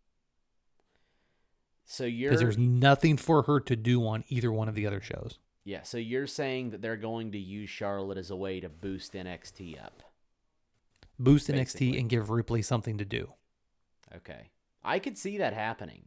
so 1.86 2.06
you're 2.06 2.32
Because 2.32 2.42
there's 2.42 2.58
nothing 2.58 3.18
for 3.18 3.44
her 3.44 3.60
to 3.62 3.76
do 3.76 4.06
on 4.08 4.24
either 4.30 4.52
one 4.52 4.68
of 4.68 4.76
the 4.76 4.88
other 4.88 5.02
shows. 5.02 5.38
Yeah, 5.64 5.84
so 5.84 5.98
you're 5.98 6.28
saying 6.28 6.72
that 6.72 6.82
they're 6.82 6.98
going 6.98 7.34
to 7.34 7.38
use 7.38 7.70
Charlotte 7.70 8.18
as 8.18 8.32
a 8.32 8.36
way 8.36 8.60
to 8.60 8.70
boost 8.70 9.14
NXT 9.14 9.84
up. 9.84 10.02
Boost 11.20 11.48
Basically. 11.48 11.92
NXT 11.92 12.00
and 12.00 12.10
give 12.10 12.30
Ripley 12.30 12.62
something 12.62 12.98
to 12.98 13.06
do. 13.06 13.34
Okay. 14.16 14.50
I 14.84 14.98
could 14.98 15.18
see 15.18 15.38
that 15.38 15.54
happening. 15.54 16.04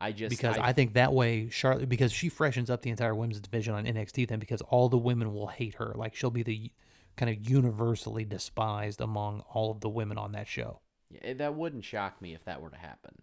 I 0.00 0.12
just 0.12 0.30
because 0.30 0.56
I, 0.56 0.72
think 0.72 0.94
that 0.94 1.12
way 1.12 1.50
Charlotte 1.50 1.88
because 1.88 2.10
she 2.10 2.30
freshens 2.30 2.70
up 2.70 2.80
the 2.80 2.90
entire 2.90 3.14
women's 3.14 3.38
division 3.38 3.74
on 3.74 3.84
NXT 3.84 4.28
then 4.28 4.38
because 4.38 4.62
all 4.62 4.88
the 4.88 4.96
women 4.96 5.34
will 5.34 5.48
hate 5.48 5.74
her 5.74 5.92
like 5.94 6.14
she'll 6.14 6.30
be 6.30 6.42
the 6.42 6.70
kind 7.16 7.30
of 7.30 7.48
universally 7.48 8.24
despised 8.24 9.02
among 9.02 9.44
all 9.52 9.70
of 9.70 9.80
the 9.80 9.90
women 9.90 10.16
on 10.16 10.32
that 10.32 10.48
show. 10.48 10.80
Yeah, 11.10 11.34
that 11.34 11.54
wouldn't 11.54 11.84
shock 11.84 12.22
me 12.22 12.34
if 12.34 12.44
that 12.44 12.62
were 12.62 12.70
to 12.70 12.78
happen. 12.78 13.22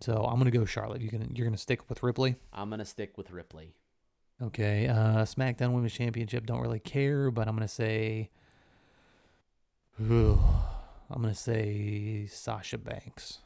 So 0.00 0.24
I'm 0.24 0.38
gonna 0.38 0.50
go 0.50 0.64
Charlotte. 0.64 1.02
You 1.02 1.10
gonna 1.10 1.28
you're 1.34 1.46
gonna 1.46 1.58
stick 1.58 1.88
with 1.88 2.02
Ripley. 2.02 2.36
I'm 2.52 2.70
gonna 2.70 2.84
stick 2.84 3.18
with 3.18 3.30
Ripley. 3.30 3.74
Okay, 4.42 4.88
uh, 4.88 5.24
SmackDown 5.24 5.72
Women's 5.72 5.92
Championship. 5.92 6.46
Don't 6.46 6.60
really 6.60 6.80
care, 6.80 7.30
but 7.30 7.46
I'm 7.46 7.54
gonna 7.54 7.68
say. 7.68 8.30
I'm 10.00 10.38
gonna 11.10 11.34
say 11.34 12.26
Sasha 12.26 12.78
Banks. 12.78 13.40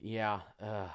Yeah. 0.00 0.40
Uh, 0.62 0.86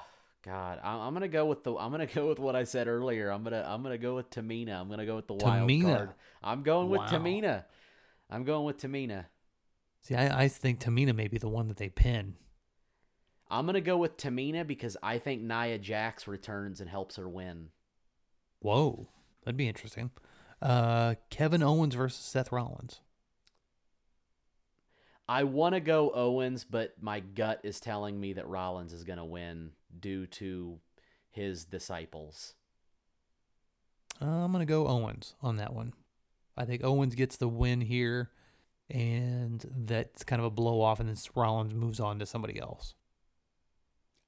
God, 0.44 0.80
I'm, 0.82 1.00
I'm 1.00 1.12
gonna 1.14 1.28
go 1.28 1.46
with 1.46 1.64
the. 1.64 1.74
I'm 1.76 1.90
gonna 1.90 2.06
go 2.14 2.28
with 2.28 2.38
what 2.38 2.54
I 2.56 2.64
said 2.64 2.88
earlier. 2.88 3.30
I'm 3.30 3.42
gonna. 3.42 3.64
I'm 3.66 3.82
gonna 3.82 3.98
go 3.98 4.16
with 4.16 4.30
Tamina. 4.30 4.80
I'm 4.80 4.88
gonna 4.88 5.06
go 5.06 5.16
with 5.16 5.26
the 5.26 5.34
wild 5.34 5.68
Tamina? 5.68 5.96
card. 5.96 6.10
I'm 6.42 6.62
going 6.62 6.88
with 6.88 7.00
Wow. 7.00 7.06
Tamina. 7.08 7.64
I'm 8.30 8.44
going 8.44 8.64
with 8.64 8.78
Tamina. 8.78 9.26
See, 10.02 10.14
I, 10.14 10.42
I 10.44 10.48
think 10.48 10.80
Tamina 10.80 11.14
may 11.14 11.26
be 11.28 11.38
the 11.38 11.48
one 11.48 11.68
that 11.68 11.76
they 11.78 11.88
pin. 11.88 12.34
I'm 13.48 13.66
gonna 13.66 13.80
go 13.80 13.96
with 13.96 14.16
Tamina 14.16 14.66
because 14.66 14.96
I 15.02 15.18
think 15.18 15.42
Nia 15.42 15.78
Jax 15.78 16.26
returns 16.28 16.80
and 16.80 16.90
helps 16.90 17.16
her 17.16 17.28
win. 17.28 17.68
Whoa, 18.60 19.08
that'd 19.44 19.56
be 19.56 19.68
interesting. 19.68 20.10
Uh, 20.62 21.14
Kevin 21.30 21.62
Owens 21.62 21.94
versus 21.94 22.24
Seth 22.24 22.50
Rollins. 22.50 23.00
I 25.28 25.44
want 25.44 25.74
to 25.74 25.80
go 25.80 26.10
Owens, 26.14 26.64
but 26.64 26.94
my 27.00 27.20
gut 27.20 27.60
is 27.64 27.80
telling 27.80 28.20
me 28.20 28.34
that 28.34 28.46
Rollins 28.48 28.92
is 28.92 29.02
gonna 29.04 29.24
win 29.24 29.72
due 29.98 30.26
to 30.26 30.78
his 31.30 31.64
disciples. 31.64 32.54
Uh, 34.22 34.26
I'm 34.26 34.52
gonna 34.52 34.64
go 34.66 34.86
Owens 34.86 35.34
on 35.42 35.56
that 35.56 35.72
one. 35.74 35.92
I 36.56 36.64
think 36.64 36.84
Owens 36.84 37.14
gets 37.14 37.36
the 37.36 37.48
win 37.48 37.80
here, 37.80 38.30
and 38.88 39.64
that's 39.76 40.22
kind 40.24 40.40
of 40.40 40.46
a 40.46 40.50
blow 40.50 40.80
off, 40.80 41.00
and 41.00 41.08
then 41.08 41.16
Rollins 41.34 41.74
moves 41.74 41.98
on 42.00 42.18
to 42.20 42.26
somebody 42.26 42.58
else. 42.60 42.94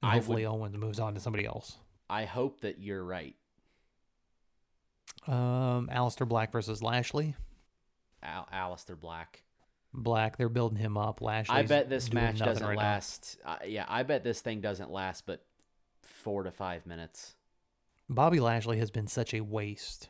And 0.03 0.11
I 0.11 0.15
hopefully, 0.15 0.45
would- 0.45 0.53
Owens 0.53 0.77
moves 0.77 0.99
on 0.99 1.13
to 1.15 1.19
somebody 1.19 1.45
else. 1.45 1.77
I 2.09 2.25
hope 2.25 2.61
that 2.61 2.79
you're 2.79 3.03
right. 3.03 3.35
Um, 5.27 5.87
Aleister 5.91 6.27
Black 6.27 6.51
versus 6.51 6.81
Lashley. 6.81 7.35
Al- 8.23 8.47
Aleister 8.51 8.99
Black. 8.99 9.43
Black, 9.93 10.37
they're 10.37 10.49
building 10.49 10.77
him 10.77 10.97
up. 10.97 11.21
Lashley. 11.21 11.55
I 11.55 11.63
bet 11.63 11.89
this 11.89 12.13
match 12.13 12.39
doesn't 12.39 12.65
right 12.65 12.77
last. 12.77 13.37
Uh, 13.43 13.57
yeah, 13.65 13.85
I 13.87 14.03
bet 14.03 14.23
this 14.23 14.41
thing 14.41 14.61
doesn't 14.61 14.91
last, 14.91 15.25
but 15.25 15.43
four 16.03 16.43
to 16.43 16.51
five 16.51 16.85
minutes. 16.85 17.35
Bobby 18.07 18.39
Lashley 18.39 18.77
has 18.79 18.91
been 18.91 19.07
such 19.07 19.33
a 19.33 19.41
waste. 19.41 20.09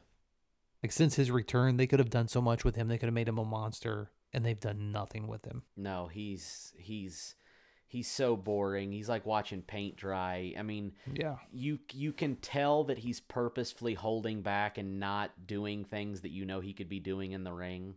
Like 0.83 0.91
since 0.91 1.15
his 1.15 1.31
return, 1.31 1.77
they 1.77 1.87
could 1.87 1.99
have 1.99 2.09
done 2.09 2.27
so 2.27 2.41
much 2.41 2.63
with 2.63 2.75
him. 2.75 2.87
They 2.87 2.97
could 2.97 3.07
have 3.07 3.13
made 3.13 3.27
him 3.27 3.37
a 3.37 3.45
monster, 3.45 4.11
and 4.33 4.45
they've 4.45 4.59
done 4.59 4.91
nothing 4.91 5.27
with 5.27 5.45
him. 5.45 5.63
No, 5.75 6.07
he's 6.07 6.73
he's 6.77 7.35
he's 7.87 8.09
so 8.09 8.35
boring. 8.37 8.91
He's 8.91 9.09
like 9.09 9.25
watching 9.25 9.61
paint 9.61 9.97
dry. 9.97 10.53
I 10.57 10.61
mean, 10.61 10.93
Yeah. 11.13 11.37
you 11.51 11.79
you 11.91 12.13
can 12.13 12.35
tell 12.37 12.85
that 12.85 12.99
he's 12.99 13.19
purposefully 13.19 13.93
holding 13.93 14.41
back 14.41 14.77
and 14.77 14.99
not 14.99 15.47
doing 15.47 15.83
things 15.83 16.21
that 16.21 16.31
you 16.31 16.45
know 16.45 16.59
he 16.61 16.73
could 16.73 16.89
be 16.89 16.99
doing 16.99 17.31
in 17.33 17.43
the 17.43 17.53
ring. 17.53 17.95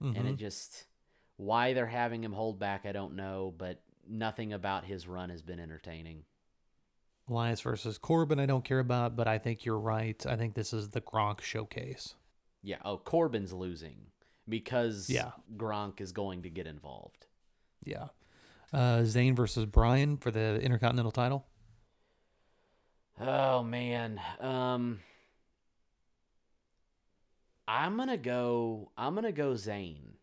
And 0.00 0.16
Mhm. 0.16 0.30
it 0.30 0.36
just 0.36 0.86
why 1.40 1.72
they're 1.72 1.86
having 1.86 2.22
him 2.22 2.32
hold 2.32 2.58
back, 2.58 2.84
I 2.84 2.92
don't 2.92 3.16
know, 3.16 3.54
but 3.56 3.80
nothing 4.06 4.52
about 4.52 4.84
his 4.84 5.08
run 5.08 5.30
has 5.30 5.40
been 5.40 5.58
entertaining. 5.58 6.24
Elias 7.28 7.62
versus 7.62 7.96
Corbin, 7.96 8.38
I 8.38 8.46
don't 8.46 8.64
care 8.64 8.78
about, 8.80 9.16
but 9.16 9.26
I 9.26 9.38
think 9.38 9.64
you're 9.64 9.78
right. 9.78 10.24
I 10.26 10.36
think 10.36 10.54
this 10.54 10.72
is 10.72 10.90
the 10.90 11.00
Gronk 11.00 11.40
showcase. 11.40 12.14
Yeah. 12.62 12.76
Oh, 12.84 12.98
Corbin's 12.98 13.52
losing 13.52 14.08
because 14.48 15.08
Yeah. 15.08 15.30
Gronk 15.56 16.00
is 16.00 16.12
going 16.12 16.42
to 16.42 16.50
get 16.50 16.66
involved. 16.66 17.26
Yeah. 17.84 18.08
Uh, 18.72 18.98
Zayn 18.98 19.34
versus 19.34 19.64
Bryan 19.64 20.18
for 20.18 20.30
the 20.30 20.60
Intercontinental 20.60 21.12
title. 21.12 21.46
Oh 23.18 23.62
man. 23.62 24.20
Um 24.40 25.00
I'm 27.66 27.96
to 28.08 28.16
go 28.16 28.90
I'm 28.98 29.14
going 29.14 29.24
to 29.24 29.32
go 29.32 29.52
Zayn. 29.52 30.16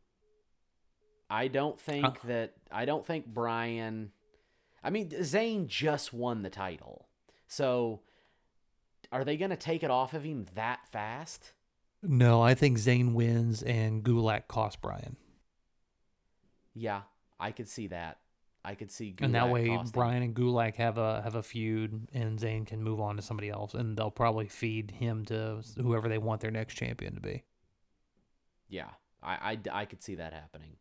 I 1.29 1.47
don't 1.47 1.79
think 1.79 2.05
Huh. 2.05 2.13
that 2.25 2.53
I 2.71 2.85
don't 2.85 3.05
think 3.05 3.25
Bryan 3.27 4.11
I 4.83 4.89
mean 4.89 5.09
Zayn 5.09 5.67
just 5.67 6.13
won 6.13 6.41
the 6.43 6.49
title. 6.49 7.07
So 7.47 8.01
are 9.11 9.23
they 9.23 9.37
going 9.37 9.51
to 9.51 9.57
take 9.57 9.83
it 9.83 9.91
off 9.91 10.13
of 10.13 10.23
him 10.23 10.45
that 10.55 10.87
fast? 10.91 11.53
No, 12.03 12.41
I 12.41 12.53
think 12.53 12.77
Zayn 12.77 13.13
wins 13.13 13.63
and 13.63 14.03
Gulak 14.03 14.47
costs 14.47 14.79
Bryan. 14.79 15.15
Yeah, 16.73 17.01
I 17.39 17.51
could 17.51 17.67
see 17.67 17.87
that. 17.87 18.19
I 18.63 18.75
could 18.75 18.91
see 18.91 19.15
and 19.21 19.33
that 19.33 19.49
way 19.49 19.67
costing. 19.67 19.91
Bryan 19.91 20.23
and 20.23 20.35
Gulak 20.35 20.75
have 20.75 20.97
a 20.97 21.21
have 21.21 21.35
a 21.35 21.43
feud 21.43 22.09
and 22.13 22.37
Zayn 22.37 22.67
can 22.67 22.83
move 22.83 22.99
on 22.99 23.15
to 23.15 23.21
somebody 23.21 23.49
else 23.49 23.73
and 23.73 23.97
they'll 23.97 24.11
probably 24.11 24.47
feed 24.47 24.91
him 24.91 25.23
to 25.25 25.61
whoever 25.77 26.09
they 26.09 26.17
want 26.17 26.41
their 26.41 26.51
next 26.51 26.75
champion 26.75 27.15
to 27.15 27.21
be. 27.21 27.43
Yeah, 28.67 28.89
I, 29.23 29.57
I, 29.71 29.81
I 29.81 29.85
could 29.85 30.03
see 30.03 30.15
that 30.15 30.33
happening. 30.33 30.75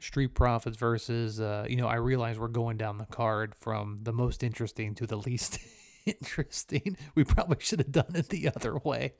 Street 0.00 0.34
Profits 0.34 0.76
versus 0.76 1.40
uh, 1.40 1.66
you 1.68 1.76
know, 1.76 1.86
I 1.86 1.96
realize 1.96 2.38
we're 2.38 2.48
going 2.48 2.76
down 2.76 2.98
the 2.98 3.06
card 3.06 3.54
from 3.54 4.00
the 4.02 4.12
most 4.12 4.42
interesting 4.42 4.94
to 4.96 5.06
the 5.06 5.16
least 5.28 5.58
interesting. 6.06 6.96
We 7.14 7.24
probably 7.24 7.58
should 7.60 7.78
have 7.80 7.92
done 7.92 8.12
it 8.14 8.28
the 8.30 8.48
other 8.48 8.76
way. 8.78 9.14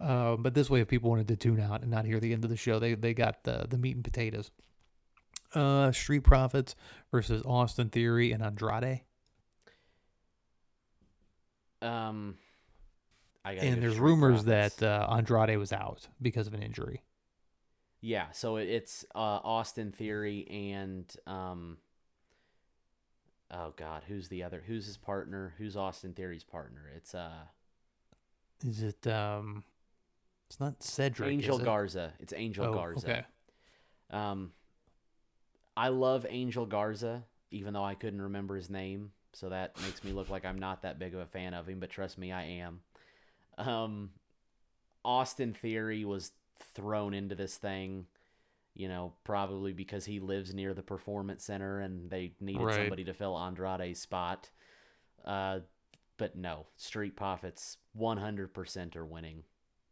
Um, 0.00 0.42
but 0.42 0.54
this 0.54 0.68
way 0.68 0.80
if 0.80 0.88
people 0.88 1.10
wanted 1.10 1.28
to 1.28 1.36
tune 1.36 1.60
out 1.60 1.82
and 1.82 1.90
not 1.90 2.04
hear 2.04 2.20
the 2.20 2.32
end 2.32 2.44
of 2.44 2.50
the 2.50 2.56
show, 2.56 2.78
they 2.78 2.94
they 2.94 3.14
got 3.14 3.44
the 3.44 3.66
the 3.68 3.78
meat 3.78 3.94
and 3.94 4.04
potatoes. 4.04 4.50
Uh 5.54 5.92
Street 5.92 6.24
Profits 6.24 6.74
versus 7.10 7.42
Austin 7.46 7.88
Theory 7.88 8.32
and 8.32 8.42
Andrade. 8.42 9.02
Um, 11.80 12.36
I 13.44 13.52
and 13.52 13.82
there's 13.82 13.98
rumors 13.98 14.42
Profits. 14.42 14.76
that 14.76 14.86
uh, 14.86 15.06
Andrade 15.14 15.56
was 15.58 15.72
out 15.72 16.08
because 16.20 16.46
of 16.46 16.54
an 16.54 16.62
injury. 16.62 17.02
Yeah, 18.06 18.30
so 18.30 18.54
it's 18.54 19.04
uh, 19.16 19.40
Austin 19.42 19.90
Theory 19.90 20.46
and 20.48 21.12
um. 21.26 21.78
Oh 23.50 23.72
God, 23.76 24.04
who's 24.06 24.28
the 24.28 24.44
other? 24.44 24.62
Who's 24.64 24.86
his 24.86 24.96
partner? 24.96 25.54
Who's 25.58 25.76
Austin 25.76 26.12
Theory's 26.14 26.44
partner? 26.44 26.82
It's 26.96 27.16
uh 27.16 27.46
Is 28.64 28.80
it 28.84 29.04
um 29.08 29.64
it's 30.48 30.60
not 30.60 30.84
Cedric. 30.84 31.32
Angel 31.32 31.58
it? 31.58 31.64
Garza. 31.64 32.12
It's 32.20 32.32
Angel 32.32 32.66
Oh, 32.66 32.74
Garza. 32.74 33.06
Okay. 33.08 33.24
Um, 34.12 34.52
I 35.76 35.88
love 35.88 36.26
Angel 36.28 36.64
Garza, 36.64 37.24
even 37.50 37.74
though 37.74 37.84
I 37.84 37.96
couldn't 37.96 38.22
remember 38.22 38.54
his 38.54 38.70
name, 38.70 39.10
so 39.32 39.48
that 39.48 39.76
makes 39.82 40.04
me 40.04 40.12
look 40.12 40.30
like 40.30 40.44
I'm 40.44 40.60
not 40.60 40.82
that 40.82 41.00
big 41.00 41.12
of 41.12 41.20
a 41.20 41.26
fan 41.26 41.54
of 41.54 41.68
him. 41.68 41.80
But 41.80 41.90
trust 41.90 42.18
me, 42.18 42.30
I 42.30 42.44
am. 42.44 42.82
Um, 43.58 44.10
Austin 45.04 45.54
Theory 45.54 46.04
was 46.04 46.30
thrown 46.60 47.14
into 47.14 47.34
this 47.34 47.56
thing, 47.56 48.06
you 48.74 48.88
know, 48.88 49.14
probably 49.24 49.72
because 49.72 50.04
he 50.04 50.20
lives 50.20 50.54
near 50.54 50.74
the 50.74 50.82
performance 50.82 51.44
center 51.44 51.80
and 51.80 52.10
they 52.10 52.32
needed 52.40 52.62
Right. 52.62 52.74
somebody 52.74 53.04
to 53.04 53.14
fill 53.14 53.36
Andrade's 53.36 54.00
spot. 54.00 54.50
Uh, 55.24 55.60
but 56.18 56.36
no, 56.36 56.66
Street 56.76 57.16
Profits 57.16 57.78
100% 57.96 58.96
are 58.96 59.04
winning. 59.06 59.44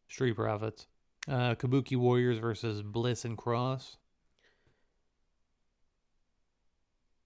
Street 0.09 0.35
Profits. 0.35 0.87
Uh 1.27 1.55
Kabuki 1.55 1.97
Warriors 1.97 2.39
versus 2.39 2.83
Bliss 2.83 3.25
and 3.25 3.37
Cross. 3.39 3.97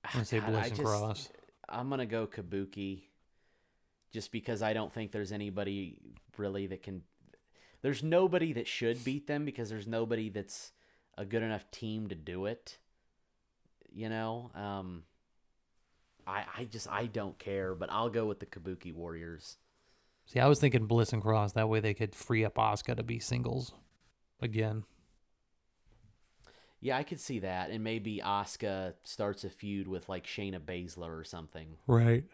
I'm 0.05 0.11
gonna 0.13 0.25
say 0.25 0.41
God, 0.41 0.47
Bliss 0.51 0.63
I 0.65 0.67
and 0.69 0.77
just- 0.77 0.83
Cross. 0.87 1.29
I'm 1.69 1.91
gonna 1.91 2.07
go 2.07 2.27
Kabuki, 2.27 3.03
just 4.13 4.33
because 4.33 4.63
I 4.63 4.73
don't 4.73 4.93
think 4.93 5.13
there's 5.13 5.33
anybody 5.33 5.99
really 6.39 6.67
that 6.69 6.83
can. 6.83 7.03
There's 7.83 8.03
nobody 8.03 8.53
that 8.55 8.67
should 8.67 9.05
beat 9.05 9.27
them 9.27 9.45
because 9.45 9.71
there's 9.71 9.87
nobody 9.87 10.29
that's 10.29 10.73
a 11.17 11.25
good 11.25 11.43
enough 11.43 11.71
team 11.71 12.09
to 12.09 12.15
do 12.15 12.47
it. 12.47 12.79
You 13.93 14.09
know, 14.09 14.51
um, 14.55 15.05
I 16.27 16.45
I 16.59 16.65
just 16.65 16.89
I 16.91 17.07
don't 17.07 17.39
care, 17.39 17.75
but 17.75 17.91
I'll 17.91 18.11
go 18.11 18.27
with 18.27 18.41
the 18.41 18.47
Kabuki 18.47 18.93
Warriors. 18.93 19.57
See, 20.27 20.41
I 20.41 20.47
was 20.47 20.61
thinking 20.61 20.87
Bliss 20.87 21.13
and 21.13 21.23
Cross. 21.23 21.53
That 21.53 21.69
way 21.69 21.81
they 21.81 21.95
could 21.95 22.15
free 22.15 22.45
up 22.45 22.57
Asuka 22.57 22.97
to 22.97 23.03
be 23.03 23.19
singles 23.19 23.73
again. 24.41 24.85
Yeah, 26.81 26.97
I 26.97 27.03
could 27.03 27.19
see 27.19 27.41
that, 27.41 27.71
and 27.71 27.83
maybe 27.83 28.21
Asuka 28.25 28.95
starts 29.03 29.43
a 29.43 29.51
feud 29.51 29.89
with 29.89 30.09
like 30.09 30.27
Shayna 30.27 30.61
Baszler 30.61 31.19
or 31.19 31.25
something. 31.25 31.77
Right. 31.87 32.25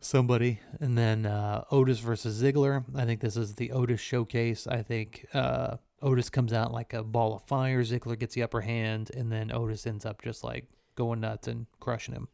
Somebody. 0.00 0.60
And 0.80 0.96
then 0.98 1.26
uh, 1.26 1.64
Otis 1.70 2.00
versus 2.00 2.42
Ziggler. 2.42 2.84
I 2.94 3.04
think 3.04 3.20
this 3.20 3.36
is 3.36 3.54
the 3.54 3.72
Otis 3.72 4.00
showcase. 4.00 4.66
I 4.66 4.82
think 4.82 5.26
uh, 5.32 5.76
Otis 6.02 6.30
comes 6.30 6.52
out 6.52 6.72
like 6.72 6.92
a 6.92 7.04
ball 7.04 7.34
of 7.34 7.42
fire. 7.42 7.82
Ziggler 7.82 8.18
gets 8.18 8.34
the 8.34 8.42
upper 8.42 8.62
hand, 8.62 9.10
and 9.14 9.30
then 9.30 9.52
Otis 9.52 9.86
ends 9.86 10.04
up 10.04 10.22
just 10.22 10.42
like 10.42 10.66
going 10.96 11.20
nuts 11.20 11.46
and 11.46 11.66
crushing 11.78 12.14
him. 12.14 12.28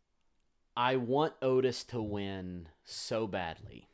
I 0.76 0.96
want 0.96 1.34
Otis 1.42 1.84
to 1.84 2.00
win 2.00 2.68
so 2.84 3.26
badly. 3.26 3.88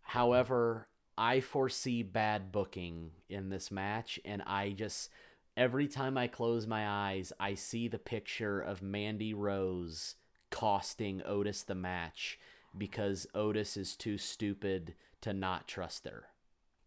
However, 0.00 0.88
I 1.18 1.40
foresee 1.40 2.02
bad 2.02 2.52
booking 2.52 3.10
in 3.28 3.50
this 3.50 3.70
match, 3.70 4.18
and 4.24 4.42
I 4.42 4.70
just 4.70 5.10
every 5.56 5.88
time 5.88 6.16
I 6.16 6.28
close 6.28 6.66
my 6.66 6.88
eyes, 6.88 7.32
I 7.38 7.54
see 7.54 7.88
the 7.88 7.98
picture 7.98 8.60
of 8.60 8.82
Mandy 8.82 9.34
Rose 9.34 10.14
costing 10.50 11.22
Otis 11.24 11.62
the 11.62 11.74
match 11.74 12.38
because 12.76 13.26
Otis 13.34 13.76
is 13.76 13.96
too 13.96 14.18
stupid 14.18 14.94
to 15.20 15.32
not 15.32 15.68
trust 15.68 16.06
her. 16.06 16.24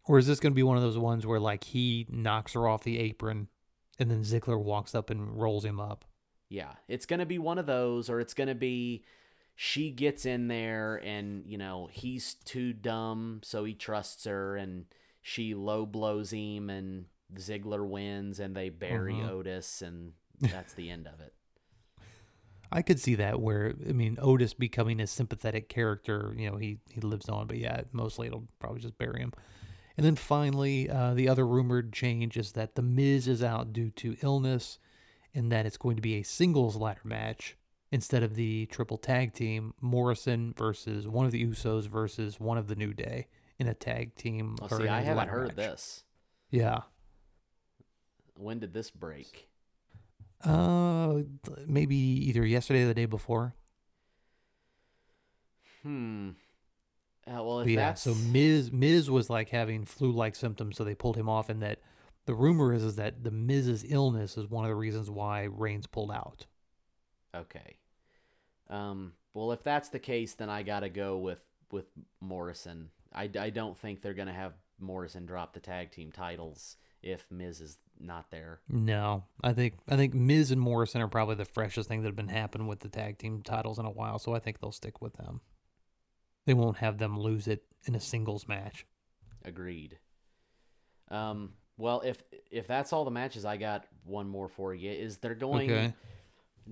Or 0.04 0.18
is 0.18 0.26
this 0.26 0.40
going 0.40 0.52
to 0.52 0.56
be 0.56 0.62
one 0.62 0.76
of 0.76 0.82
those 0.82 0.98
ones 0.98 1.26
where 1.26 1.40
like 1.40 1.64
he 1.64 2.06
knocks 2.08 2.52
her 2.52 2.68
off 2.68 2.84
the 2.84 2.98
apron, 2.98 3.48
and 3.98 4.10
then 4.10 4.22
Ziggler 4.22 4.62
walks 4.62 4.94
up 4.94 5.10
and 5.10 5.40
rolls 5.40 5.64
him 5.64 5.80
up? 5.80 6.04
Yeah, 6.48 6.72
it's 6.86 7.06
going 7.06 7.18
to 7.20 7.26
be 7.26 7.38
one 7.38 7.58
of 7.58 7.66
those, 7.66 8.08
or 8.08 8.20
it's 8.20 8.34
going 8.34 8.48
to 8.48 8.54
be 8.54 9.04
she 9.56 9.90
gets 9.90 10.26
in 10.26 10.48
there 10.48 10.96
and, 10.96 11.44
you 11.46 11.56
know, 11.58 11.88
he's 11.90 12.34
too 12.34 12.72
dumb, 12.72 13.40
so 13.42 13.64
he 13.64 13.74
trusts 13.74 14.24
her, 14.24 14.54
and 14.56 14.84
she 15.22 15.54
low 15.54 15.86
blows 15.86 16.30
him, 16.30 16.68
and 16.70 17.06
Ziggler 17.34 17.84
wins, 17.88 18.38
and 18.38 18.54
they 18.54 18.68
bury 18.68 19.20
Uh-huh. 19.20 19.32
Otis, 19.32 19.82
and 19.82 20.12
that's 20.40 20.74
the 20.74 20.90
end 20.90 21.08
of 21.08 21.20
it. 21.20 21.32
I 22.72 22.82
could 22.82 23.00
see 23.00 23.14
that 23.16 23.40
where 23.40 23.74
I 23.88 23.92
mean 23.92 24.18
Otis 24.20 24.54
becoming 24.54 25.00
a 25.00 25.06
sympathetic 25.06 25.68
character, 25.68 26.34
you 26.36 26.50
know, 26.50 26.56
he 26.56 26.78
he 26.90 27.00
lives 27.00 27.28
on, 27.28 27.46
but 27.46 27.58
yeah, 27.58 27.82
mostly 27.92 28.26
it'll 28.26 28.48
probably 28.58 28.80
just 28.80 28.98
bury 28.98 29.20
him. 29.20 29.32
And 29.96 30.04
then 30.04 30.16
finally, 30.16 30.90
uh, 30.90 31.14
the 31.14 31.28
other 31.28 31.46
rumored 31.46 31.92
change 31.92 32.36
is 32.36 32.52
that 32.52 32.74
the 32.74 32.82
Miz 32.82 33.26
is 33.26 33.42
out 33.42 33.72
due 33.72 33.90
to 33.92 34.16
illness, 34.22 34.78
and 35.34 35.50
that 35.50 35.64
it's 35.64 35.78
going 35.78 35.96
to 35.96 36.02
be 36.02 36.16
a 36.16 36.22
singles 36.22 36.76
ladder 36.76 37.00
match 37.04 37.56
instead 37.90 38.22
of 38.22 38.34
the 38.34 38.66
triple 38.66 38.98
tag 38.98 39.32
team 39.32 39.72
Morrison 39.80 40.52
versus 40.56 41.08
one 41.08 41.24
of 41.24 41.32
the 41.32 41.46
Usos 41.46 41.88
versus 41.88 42.38
one 42.38 42.58
of 42.58 42.68
the 42.68 42.74
New 42.74 42.92
Day 42.92 43.28
in 43.58 43.68
a 43.68 43.74
tag 43.74 44.14
team. 44.16 44.56
Or 44.60 44.80
see, 44.80 44.88
I 44.88 45.00
haven't 45.00 45.28
heard 45.28 45.48
match. 45.48 45.56
this. 45.56 46.04
Yeah. 46.50 46.80
When 48.36 48.58
did 48.58 48.74
this 48.74 48.90
break? 48.90 49.48
Uh, 50.44 51.22
maybe 51.66 51.96
either 51.96 52.44
yesterday 52.44 52.84
or 52.84 52.86
the 52.86 52.94
day 52.94 53.06
before. 53.06 53.54
Hmm. 55.82 56.30
Uh, 57.26 57.42
well, 57.42 57.60
if 57.60 57.68
yeah, 57.68 57.76
that's 57.76 58.02
so 58.02 58.14
Miz 58.14 58.70
Miz 58.70 59.10
was 59.10 59.28
like 59.28 59.48
having 59.48 59.84
flu-like 59.84 60.36
symptoms, 60.36 60.76
so 60.76 60.84
they 60.84 60.94
pulled 60.94 61.16
him 61.16 61.28
off. 61.28 61.48
And 61.48 61.62
that 61.62 61.80
the 62.26 62.34
rumor 62.34 62.72
is 62.72 62.84
is 62.84 62.96
that 62.96 63.24
the 63.24 63.30
Miz's 63.30 63.84
illness 63.88 64.36
is 64.36 64.48
one 64.48 64.64
of 64.64 64.68
the 64.68 64.76
reasons 64.76 65.10
why 65.10 65.44
Reigns 65.44 65.86
pulled 65.86 66.12
out. 66.12 66.46
Okay. 67.34 67.78
Um, 68.68 69.12
well, 69.34 69.52
if 69.52 69.62
that's 69.62 69.88
the 69.88 69.98
case, 69.98 70.34
then 70.34 70.50
I 70.50 70.62
gotta 70.62 70.88
go 70.88 71.18
with 71.18 71.40
with 71.72 71.86
Morrison. 72.20 72.90
I, 73.12 73.30
I 73.38 73.50
don't 73.50 73.76
think 73.76 74.02
they're 74.02 74.14
gonna 74.14 74.32
have 74.32 74.52
Morrison 74.78 75.26
drop 75.26 75.52
the 75.52 75.60
tag 75.60 75.90
team 75.90 76.12
titles 76.12 76.76
if 77.06 77.24
Miz 77.30 77.60
is 77.60 77.78
not 78.00 78.30
there. 78.30 78.60
No, 78.68 79.24
I 79.42 79.52
think 79.52 79.74
I 79.88 79.96
think 79.96 80.12
Miz 80.12 80.50
and 80.50 80.60
Morrison 80.60 81.00
are 81.00 81.08
probably 81.08 81.36
the 81.36 81.44
freshest 81.44 81.88
thing 81.88 82.02
that 82.02 82.08
have 82.08 82.16
been 82.16 82.28
happening 82.28 82.66
with 82.66 82.80
the 82.80 82.88
tag 82.88 83.18
team 83.18 83.42
titles 83.42 83.78
in 83.78 83.86
a 83.86 83.90
while. 83.90 84.18
So 84.18 84.34
I 84.34 84.40
think 84.40 84.60
they'll 84.60 84.72
stick 84.72 85.00
with 85.00 85.14
them. 85.14 85.40
They 86.44 86.54
won't 86.54 86.78
have 86.78 86.98
them 86.98 87.18
lose 87.18 87.48
it 87.48 87.64
in 87.84 87.94
a 87.94 88.00
singles 88.00 88.48
match. 88.48 88.86
Agreed. 89.44 89.98
Um, 91.10 91.52
well, 91.76 92.02
if 92.04 92.22
if 92.50 92.66
that's 92.66 92.92
all 92.92 93.04
the 93.04 93.10
matches, 93.10 93.44
I 93.44 93.56
got 93.56 93.86
one 94.04 94.28
more 94.28 94.48
for 94.48 94.74
you. 94.74 94.90
Is 94.90 95.18
they're 95.18 95.34
going? 95.34 95.70
Okay. 95.70 95.94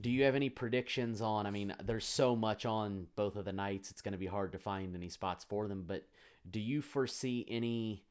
Do 0.00 0.10
you 0.10 0.24
have 0.24 0.34
any 0.34 0.48
predictions 0.48 1.20
on? 1.20 1.46
I 1.46 1.52
mean, 1.52 1.72
there's 1.84 2.04
so 2.04 2.34
much 2.34 2.66
on 2.66 3.06
both 3.14 3.36
of 3.36 3.44
the 3.44 3.52
nights; 3.52 3.90
it's 3.92 4.02
going 4.02 4.12
to 4.12 4.18
be 4.18 4.26
hard 4.26 4.52
to 4.52 4.58
find 4.58 4.96
any 4.96 5.08
spots 5.08 5.44
for 5.44 5.68
them. 5.68 5.84
But 5.86 6.04
do 6.50 6.58
you 6.58 6.82
foresee 6.82 7.46
any 7.48 8.04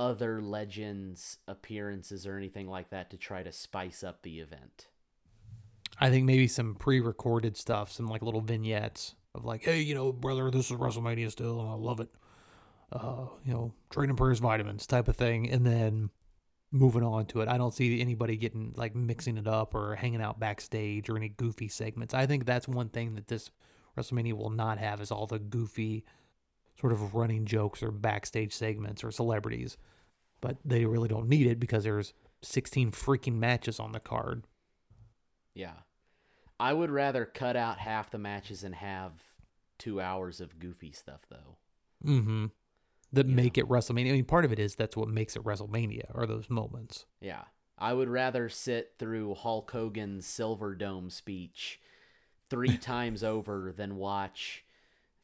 other 0.00 0.40
legends 0.40 1.36
appearances 1.46 2.26
or 2.26 2.38
anything 2.38 2.66
like 2.66 2.88
that 2.88 3.10
to 3.10 3.18
try 3.18 3.42
to 3.42 3.52
spice 3.52 4.02
up 4.02 4.22
the 4.22 4.40
event? 4.40 4.86
I 5.98 6.08
think 6.08 6.24
maybe 6.24 6.48
some 6.48 6.74
pre-recorded 6.74 7.58
stuff, 7.58 7.92
some 7.92 8.06
like 8.06 8.22
little 8.22 8.40
vignettes 8.40 9.14
of 9.34 9.44
like, 9.44 9.62
hey, 9.62 9.80
you 9.80 9.94
know, 9.94 10.10
brother, 10.10 10.50
this 10.50 10.70
is 10.70 10.76
WrestleMania 10.78 11.30
still, 11.30 11.60
and 11.60 11.68
I 11.68 11.74
love 11.74 12.00
it. 12.00 12.08
Uh, 12.90 13.26
you 13.44 13.52
know, 13.52 13.74
trading 13.90 14.16
prayers, 14.16 14.38
vitamins 14.38 14.86
type 14.86 15.06
of 15.06 15.16
thing, 15.16 15.50
and 15.50 15.66
then 15.66 16.08
moving 16.72 17.02
on 17.02 17.26
to 17.26 17.42
it. 17.42 17.48
I 17.48 17.58
don't 17.58 17.74
see 17.74 18.00
anybody 18.00 18.38
getting 18.38 18.72
like 18.76 18.96
mixing 18.96 19.36
it 19.36 19.46
up 19.46 19.74
or 19.74 19.96
hanging 19.96 20.22
out 20.22 20.40
backstage 20.40 21.10
or 21.10 21.16
any 21.18 21.28
goofy 21.28 21.68
segments. 21.68 22.14
I 22.14 22.24
think 22.26 22.46
that's 22.46 22.66
one 22.66 22.88
thing 22.88 23.14
that 23.16 23.28
this 23.28 23.50
WrestleMania 23.98 24.32
will 24.32 24.50
not 24.50 24.78
have 24.78 25.02
is 25.02 25.10
all 25.10 25.26
the 25.26 25.38
goofy 25.38 26.04
sort 26.80 26.92
of 26.92 27.14
running 27.14 27.44
jokes 27.46 27.82
or 27.82 27.90
backstage 27.90 28.52
segments 28.52 29.04
or 29.04 29.10
celebrities. 29.10 29.76
But 30.40 30.56
they 30.64 30.84
really 30.86 31.08
don't 31.08 31.28
need 31.28 31.46
it 31.46 31.60
because 31.60 31.84
there's 31.84 32.14
16 32.42 32.92
freaking 32.92 33.34
matches 33.34 33.78
on 33.78 33.92
the 33.92 34.00
card. 34.00 34.44
Yeah, 35.54 35.74
I 36.58 36.72
would 36.72 36.90
rather 36.90 37.24
cut 37.26 37.56
out 37.56 37.78
half 37.78 38.10
the 38.10 38.18
matches 38.18 38.64
and 38.64 38.74
have 38.74 39.12
two 39.78 40.00
hours 40.00 40.40
of 40.40 40.58
goofy 40.58 40.92
stuff, 40.92 41.20
though. 41.28 41.56
Mm-hmm. 42.04 42.46
That 43.12 43.26
Yeah. 43.28 43.34
make 43.34 43.58
it 43.58 43.68
WrestleMania. 43.68 44.10
I 44.10 44.12
mean, 44.12 44.24
part 44.24 44.44
of 44.44 44.52
it 44.52 44.58
is 44.58 44.76
that's 44.76 44.96
what 44.96 45.08
makes 45.08 45.36
it 45.36 45.42
WrestleMania 45.44 46.14
are 46.14 46.26
those 46.26 46.48
moments. 46.48 47.06
Yeah. 47.20 47.44
I 47.76 47.92
would 47.94 48.08
rather 48.08 48.48
sit 48.48 48.94
through 48.98 49.34
Hulk 49.34 49.70
Hogan's 49.70 50.26
Silverdome 50.26 51.10
speech 51.10 51.80
three 52.48 52.76
times 52.78 53.24
over 53.24 53.72
than 53.76 53.96
watch 53.96 54.64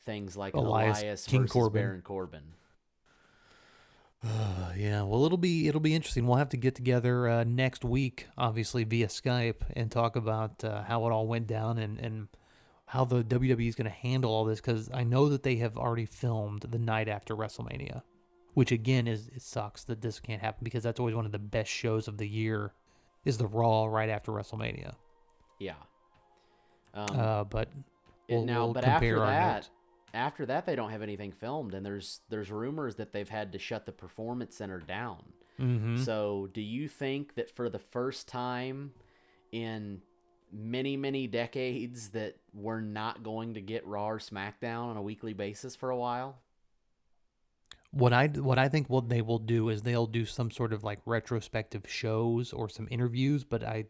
things 0.07 0.37
like 0.37 0.55
Elias 0.55 1.01
Elias, 1.01 1.27
King 1.27 1.43
versus 1.43 1.53
Corbin. 1.53 1.83
Baron 1.83 2.03
Corbin. 2.03 2.43
Uh, 4.25 4.73
yeah. 4.77 5.03
Well, 5.03 5.27
it'll 5.27 5.37
be 5.37 5.69
it'll 5.69 5.81
be 5.81 5.95
interesting. 5.95 6.27
We'll 6.27 6.39
have 6.39 6.49
to 6.51 6.57
get 6.57 6.75
together 6.75 7.29
uh, 7.29 7.45
next 7.45 7.85
week, 7.85 8.29
obviously 8.39 8.85
via 8.85 9.09
Skype, 9.09 9.63
and 9.75 9.91
talk 9.91 10.17
about 10.17 10.65
uh, 10.65 10.85
how 10.85 11.07
it 11.07 11.13
all 11.13 11.27
went 11.27 11.47
down 11.47 11.77
and 11.79 11.99
and 12.01 12.29
how 12.87 13.05
the 13.05 13.25
WWE 13.25 13.69
is 13.69 13.75
going 13.75 13.91
to 13.91 13.97
handle 13.97 14.31
all 14.31 14.45
this 14.45 14.61
because 14.61 14.89
I 14.95 15.03
know 15.03 15.29
that 15.29 15.43
they 15.43 15.57
have 15.57 15.77
already 15.77 16.07
filmed 16.07 16.63
the 16.63 16.79
night 16.79 17.09
after 17.09 17.35
WrestleMania, 17.35 18.03
which 18.55 18.71
again 18.71 19.09
is 19.09 19.29
it 19.35 19.43
sucks 19.43 19.83
that 19.85 20.01
this 20.01 20.21
can't 20.21 20.41
happen 20.41 20.63
because 20.63 20.85
that's 20.85 21.01
always 21.01 21.17
one 21.17 21.27
of 21.27 21.33
the 21.33 21.39
best 21.39 21.71
shows 21.71 22.07
of 22.07 22.17
the 22.17 22.29
year, 22.29 22.73
is 23.25 23.39
the 23.39 23.47
Raw 23.47 23.87
right 23.87 24.09
after 24.09 24.31
WrestleMania. 24.31 24.95
Yeah. 25.59 25.75
Um, 26.95 27.07
Uh, 27.13 27.45
but 27.45 27.71
we'll, 28.29 28.45
now, 28.45 28.65
we'll 28.67 28.75
but 28.75 28.85
after 28.85 29.19
that. 29.19 29.69
After 30.17 30.47
that, 30.47 30.67
they 30.67 30.75
don't 30.75 30.91
have 30.91 31.03
anything 31.03 31.33
filmed, 31.33 31.75
and 31.75 31.85
there's 31.85 32.21
there's 32.29 32.51
rumors 32.51 32.97
that 32.97 33.13
they've 33.13 33.29
had 33.29 33.53
to 33.53 33.59
shut 33.59 33.87
the 33.87 33.93
performance 33.93 34.57
center 34.57 34.81
down. 34.81 35.33
Mhm. 35.59 35.99
So, 36.05 36.49
do 36.53 36.61
you 36.61 36.89
think 36.89 37.35
that 37.35 37.51
for 37.51 37.69
the 37.69 37.79
first 37.79 38.29
time 38.29 38.93
in 39.53 40.03
many, 40.53 40.97
many 40.97 41.27
decades 41.27 42.11
that 42.11 42.37
we're 42.53 42.81
not 42.81 43.23
going 43.23 43.55
to 43.55 43.61
get 43.61 43.87
Raw 43.87 44.09
or 44.09 44.19
SmackDown 44.19 44.85
on 44.85 44.97
a 44.97 45.03
weekly 45.03 45.33
basis 45.33 45.75
for 45.77 45.91
a 45.91 45.97
while? 45.97 46.39
What 47.91 48.13
I 48.13 48.27
what 48.27 48.59
I 48.59 48.69
think 48.69 48.91
what 48.91 49.09
they 49.09 49.23
will 49.23 49.39
do 49.39 49.69
is 49.71 49.83
they'll 49.83 50.07
do 50.07 50.27
some 50.27 50.51
sort 50.51 50.73
of 50.73 50.85
like 50.85 51.01
retrospective 51.07 51.89
shows 51.89 52.53
or 52.53 52.69
some 52.69 52.89
interviews, 52.91 53.45
but 53.45 53.65
I 53.65 53.87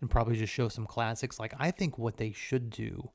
and 0.00 0.08
probably 0.08 0.36
just 0.36 0.52
show 0.52 0.68
some 0.68 0.86
classics. 0.86 1.40
Like 1.40 1.54
I 1.58 1.70
think 1.72 1.98
what 1.98 2.16
they 2.16 2.32
should 2.32 2.70
do 2.70 3.10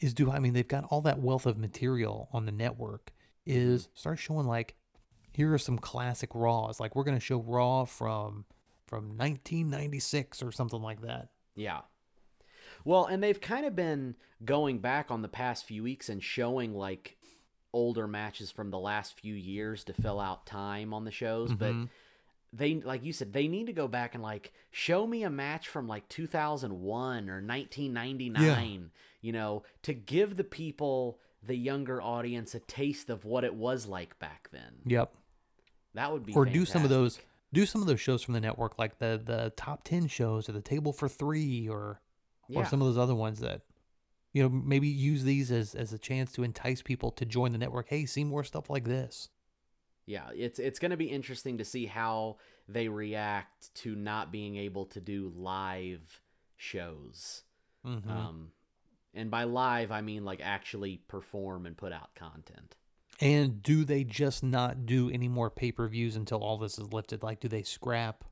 is 0.00 0.14
do. 0.14 0.30
I 0.30 0.38
mean, 0.38 0.52
they've 0.52 0.66
got 0.66 0.84
all 0.84 1.00
that 1.02 1.18
wealth 1.20 1.46
of 1.46 1.58
material 1.58 2.28
on 2.32 2.46
the 2.46 2.52
network. 2.52 3.12
Is 3.46 3.88
start 3.94 4.18
showing 4.18 4.46
like 4.46 4.74
here 5.32 5.52
are 5.52 5.58
some 5.58 5.78
classic 5.78 6.30
Raws. 6.34 6.78
Like 6.80 6.94
we're 6.94 7.04
gonna 7.04 7.20
show 7.20 7.40
Raw 7.40 7.84
from 7.84 8.44
from 8.86 9.16
1996 9.16 10.42
or 10.42 10.52
something 10.52 10.82
like 10.82 11.02
that. 11.02 11.28
Yeah. 11.54 11.80
Well, 12.84 13.06
and 13.06 13.22
they've 13.22 13.40
kind 13.40 13.66
of 13.66 13.76
been 13.76 14.16
going 14.44 14.78
back 14.78 15.10
on 15.10 15.22
the 15.22 15.28
past 15.28 15.64
few 15.64 15.82
weeks 15.82 16.08
and 16.08 16.22
showing 16.22 16.74
like 16.74 17.16
older 17.72 18.06
matches 18.08 18.50
from 18.50 18.70
the 18.70 18.78
last 18.78 19.18
few 19.20 19.34
years 19.34 19.84
to 19.84 19.92
fill 19.92 20.18
out 20.18 20.44
time 20.46 20.92
on 20.92 21.04
the 21.04 21.10
shows, 21.10 21.54
but 21.54 21.72
Mhm. 21.72 21.88
They 22.52 22.74
like 22.80 23.04
you 23.04 23.12
said 23.12 23.32
they 23.32 23.46
need 23.48 23.66
to 23.66 23.72
go 23.72 23.86
back 23.86 24.14
and 24.14 24.22
like 24.22 24.52
show 24.70 25.06
me 25.06 25.22
a 25.22 25.30
match 25.30 25.68
from 25.68 25.86
like 25.86 26.08
2001 26.08 27.30
or 27.30 27.40
1999 27.40 28.90
you 29.20 29.32
know 29.32 29.62
to 29.82 29.94
give 29.94 30.36
the 30.36 30.44
people 30.44 31.18
the 31.42 31.56
younger 31.56 32.02
audience 32.02 32.54
a 32.54 32.60
taste 32.60 33.08
of 33.08 33.24
what 33.24 33.44
it 33.44 33.54
was 33.54 33.86
like 33.86 34.18
back 34.18 34.48
then 34.52 34.74
Yep. 34.86 35.14
that 35.94 36.12
would 36.12 36.26
be 36.26 36.34
or 36.34 36.44
do 36.44 36.64
some 36.66 36.84
of 36.84 36.90
those 36.90 37.18
do 37.52 37.66
some 37.66 37.80
of 37.80 37.86
those 37.86 38.00
shows 38.00 38.22
from 38.22 38.34
the 38.34 38.40
network 38.40 38.78
like 38.78 38.98
the 38.98 39.20
the 39.24 39.52
top 39.56 39.84
10 39.84 40.08
shows 40.08 40.48
or 40.48 40.52
the 40.52 40.60
table 40.60 40.92
for 40.92 41.08
3 41.08 41.68
or 41.68 42.00
or 42.52 42.64
some 42.66 42.80
of 42.82 42.88
those 42.88 42.98
other 42.98 43.14
ones 43.14 43.40
that 43.40 43.62
You 44.32 44.42
know, 44.42 44.48
maybe 44.48 44.88
use 44.88 45.22
these 45.24 45.50
as 45.52 45.74
as 45.74 45.92
a 45.92 45.98
chance 45.98 46.32
to 46.32 46.42
entice 46.42 46.82
people 46.82 47.10
to 47.12 47.24
join 47.24 47.52
the 47.52 47.58
network. 47.58 47.88
Hey, 47.88 48.06
see 48.06 48.24
more 48.24 48.44
stuff 48.44 48.70
like 48.70 48.84
this. 48.84 49.28
Yeah, 50.10 50.30
it's 50.34 50.58
it's 50.58 50.80
going 50.80 50.90
to 50.90 50.96
be 50.96 51.06
interesting 51.06 51.58
to 51.58 51.64
see 51.64 51.86
how 51.86 52.38
they 52.68 52.88
react 52.88 53.72
to 53.76 53.94
not 53.94 54.32
being 54.32 54.56
able 54.56 54.86
to 54.86 55.00
do 55.00 55.32
live 55.36 56.20
shows. 56.56 57.44
Mhm. 57.86 58.10
Um, 58.10 58.50
and 59.14 59.30
by 59.30 59.44
live, 59.44 59.92
I 59.92 60.00
mean 60.00 60.24
like 60.24 60.40
actually 60.42 60.96
perform 61.06 61.64
and 61.64 61.76
put 61.76 61.92
out 61.92 62.16
content. 62.16 62.74
And 63.20 63.62
do 63.62 63.84
they 63.84 64.02
just 64.02 64.42
not 64.42 64.84
do 64.84 65.10
any 65.10 65.28
more 65.28 65.48
pay 65.48 65.70
per 65.70 65.86
views 65.86 66.16
until 66.16 66.42
all 66.42 66.58
this 66.58 66.76
is 66.76 66.92
lifted? 66.92 67.22
Like, 67.22 67.38
do 67.38 67.46
they 67.46 67.62
scrap 67.62 68.24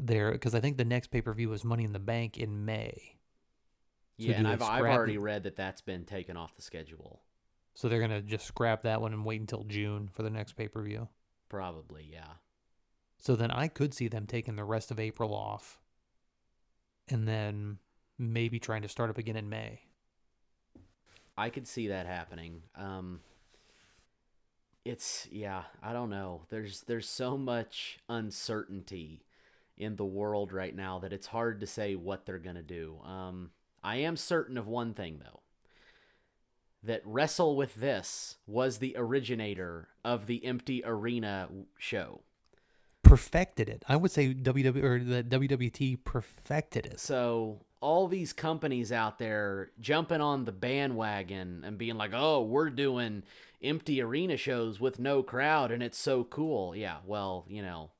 their? 0.00 0.32
Because 0.32 0.52
I 0.52 0.58
think 0.58 0.78
the 0.78 0.84
next 0.84 1.12
pay 1.12 1.20
per 1.20 1.32
view 1.32 1.52
is 1.52 1.62
Money 1.62 1.84
in 1.84 1.92
the 1.92 2.00
Bank 2.00 2.36
in 2.38 2.64
May. 2.64 3.18
So 4.18 4.26
yeah, 4.26 4.38
and 4.38 4.48
I've, 4.48 4.62
I've 4.62 4.82
already 4.82 5.14
it? 5.14 5.20
read 5.20 5.44
that 5.44 5.54
that's 5.54 5.80
been 5.80 6.04
taken 6.06 6.36
off 6.36 6.56
the 6.56 6.62
schedule. 6.62 7.22
So 7.74 7.88
they're 7.88 8.00
gonna 8.00 8.22
just 8.22 8.46
scrap 8.46 8.82
that 8.82 9.00
one 9.00 9.12
and 9.12 9.24
wait 9.24 9.40
until 9.40 9.64
June 9.64 10.08
for 10.12 10.22
the 10.22 10.30
next 10.30 10.52
pay 10.52 10.68
per 10.68 10.82
view. 10.82 11.08
Probably, 11.48 12.08
yeah. 12.10 12.34
So 13.18 13.36
then 13.36 13.50
I 13.50 13.68
could 13.68 13.94
see 13.94 14.08
them 14.08 14.26
taking 14.26 14.56
the 14.56 14.64
rest 14.64 14.90
of 14.90 14.98
April 14.98 15.34
off, 15.34 15.80
and 17.08 17.26
then 17.26 17.78
maybe 18.18 18.58
trying 18.58 18.82
to 18.82 18.88
start 18.88 19.10
up 19.10 19.18
again 19.18 19.36
in 19.36 19.48
May. 19.48 19.82
I 21.36 21.50
could 21.50 21.66
see 21.66 21.88
that 21.88 22.06
happening. 22.06 22.62
Um, 22.74 23.20
it's 24.84 25.28
yeah, 25.30 25.62
I 25.82 25.92
don't 25.92 26.10
know. 26.10 26.42
There's 26.50 26.82
there's 26.82 27.08
so 27.08 27.38
much 27.38 27.98
uncertainty 28.08 29.24
in 29.78 29.96
the 29.96 30.04
world 30.04 30.52
right 30.52 30.74
now 30.74 30.98
that 30.98 31.12
it's 31.12 31.28
hard 31.28 31.60
to 31.60 31.66
say 31.66 31.94
what 31.94 32.26
they're 32.26 32.38
gonna 32.38 32.62
do. 32.62 32.98
Um, 33.04 33.50
I 33.82 33.96
am 33.96 34.16
certain 34.16 34.58
of 34.58 34.66
one 34.66 34.94
thing 34.94 35.20
though. 35.22 35.41
That 36.84 37.02
Wrestle 37.04 37.56
with 37.56 37.76
This 37.76 38.36
was 38.46 38.78
the 38.78 38.94
originator 38.96 39.88
of 40.04 40.26
the 40.26 40.44
Empty 40.44 40.82
Arena 40.84 41.48
show. 41.78 42.22
Perfected 43.02 43.68
it. 43.68 43.84
I 43.88 43.96
would 43.96 44.10
say 44.10 44.34
WW 44.34 44.82
or 44.82 44.98
the 44.98 45.22
WWT 45.22 46.02
perfected 46.04 46.86
it. 46.86 46.98
So 46.98 47.60
all 47.80 48.08
these 48.08 48.32
companies 48.32 48.90
out 48.92 49.18
there 49.18 49.70
jumping 49.80 50.20
on 50.20 50.44
the 50.44 50.52
bandwagon 50.52 51.62
and 51.66 51.76
being 51.76 51.96
like, 51.96 52.12
"Oh, 52.14 52.42
we're 52.42 52.70
doing 52.70 53.24
empty 53.62 54.00
arena 54.00 54.36
shows 54.36 54.80
with 54.80 54.98
no 54.98 55.22
crowd 55.22 55.70
and 55.72 55.82
it's 55.82 55.98
so 55.98 56.24
cool." 56.24 56.74
Yeah, 56.74 56.98
well, 57.04 57.44
you 57.48 57.60
know, 57.60 57.90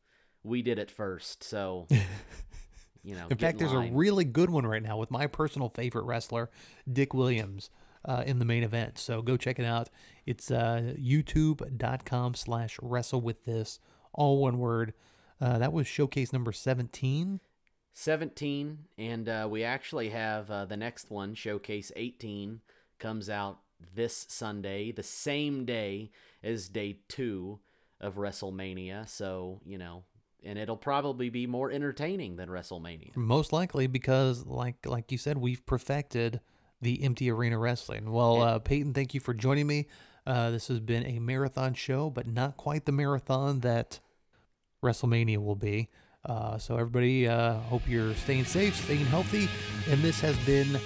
we 0.44 0.62
did 0.62 0.78
it 0.78 0.90
first, 0.90 1.42
so 1.44 1.88
you 3.02 3.14
know. 3.14 3.26
In 3.28 3.36
fact, 3.36 3.58
there's 3.58 3.72
a 3.72 3.90
really 3.92 4.24
good 4.24 4.50
one 4.50 4.64
right 4.64 4.82
now 4.82 4.96
with 4.96 5.10
my 5.10 5.26
personal 5.26 5.68
favorite 5.68 6.04
wrestler, 6.04 6.48
Dick 6.90 7.12
Williams, 7.12 7.68
uh, 8.04 8.22
in 8.26 8.38
the 8.38 8.44
main 8.44 8.62
event. 8.62 8.98
So 8.98 9.22
go 9.22 9.36
check 9.36 9.58
it 9.58 9.64
out. 9.64 9.90
It's 10.26 10.50
uh, 10.50 10.94
youtube.com 10.98 12.34
slash 12.34 12.78
wrestle 12.80 13.20
with 13.20 13.44
this, 13.44 13.80
all 14.12 14.38
one 14.38 14.58
word. 14.58 14.94
Uh, 15.40 15.58
that 15.58 15.72
was 15.72 15.86
showcase 15.86 16.32
number 16.32 16.52
17. 16.52 17.40
17 17.94 18.78
and 18.96 19.28
uh, 19.28 19.46
we 19.50 19.64
actually 19.64 20.08
have 20.08 20.50
uh, 20.50 20.64
the 20.64 20.78
next 20.78 21.10
one 21.10 21.34
showcase 21.34 21.92
18 21.94 22.62
comes 22.98 23.28
out 23.28 23.58
this 23.94 24.24
sunday 24.30 24.90
the 24.92 25.02
same 25.02 25.66
day 25.66 26.10
as 26.42 26.70
day 26.70 26.96
two 27.08 27.58
of 28.00 28.14
wrestlemania 28.14 29.06
so 29.06 29.60
you 29.66 29.76
know 29.76 30.04
and 30.44 30.58
it'll 30.58 30.76
probably 30.76 31.28
be 31.28 31.46
more 31.46 31.70
entertaining 31.70 32.36
than 32.36 32.48
wrestlemania 32.48 33.14
Most 33.16 33.52
likely 33.52 33.86
because, 33.86 34.46
like 34.46 34.86
like 34.86 35.12
you 35.12 35.18
said, 35.18 35.38
we've 35.38 35.64
perfected 35.66 36.40
the 36.82 37.02
empty 37.04 37.30
arena 37.30 37.56
wrestling. 37.58 38.10
Well, 38.12 38.36
Yeah. 38.36 38.42
uh, 38.42 38.58
Peyton, 38.58 38.92
thank 38.92 39.14
you 39.14 39.20
for 39.20 39.32
joining 39.32 39.66
me. 39.66 39.86
Uh, 40.26 40.50
this 40.50 40.68
has 40.68 40.78
been 40.80 41.06
a 41.06 41.18
marathon 41.18 41.74
show, 41.74 42.10
but 42.10 42.26
not 42.26 42.56
quite 42.56 42.84
the 42.84 42.92
marathon 42.92 43.60
that 43.60 44.00
WrestleMania 44.84 45.38
will 45.38 45.56
be. 45.56 45.88
Uh, 46.24 46.58
so 46.58 46.76
everybody, 46.76 47.26
uh, 47.26 47.54
hope 47.54 47.82
you're 47.88 48.14
staying 48.14 48.44
safe, 48.44 48.76
staying 48.84 49.06
healthy, 49.06 49.48
and 49.90 50.00
this 50.02 50.20
has 50.20 50.36
been 50.46 50.78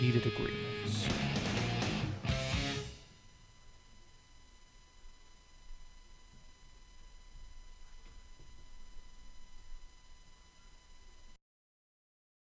Heated 0.00 0.26
Agreements. 0.26 0.71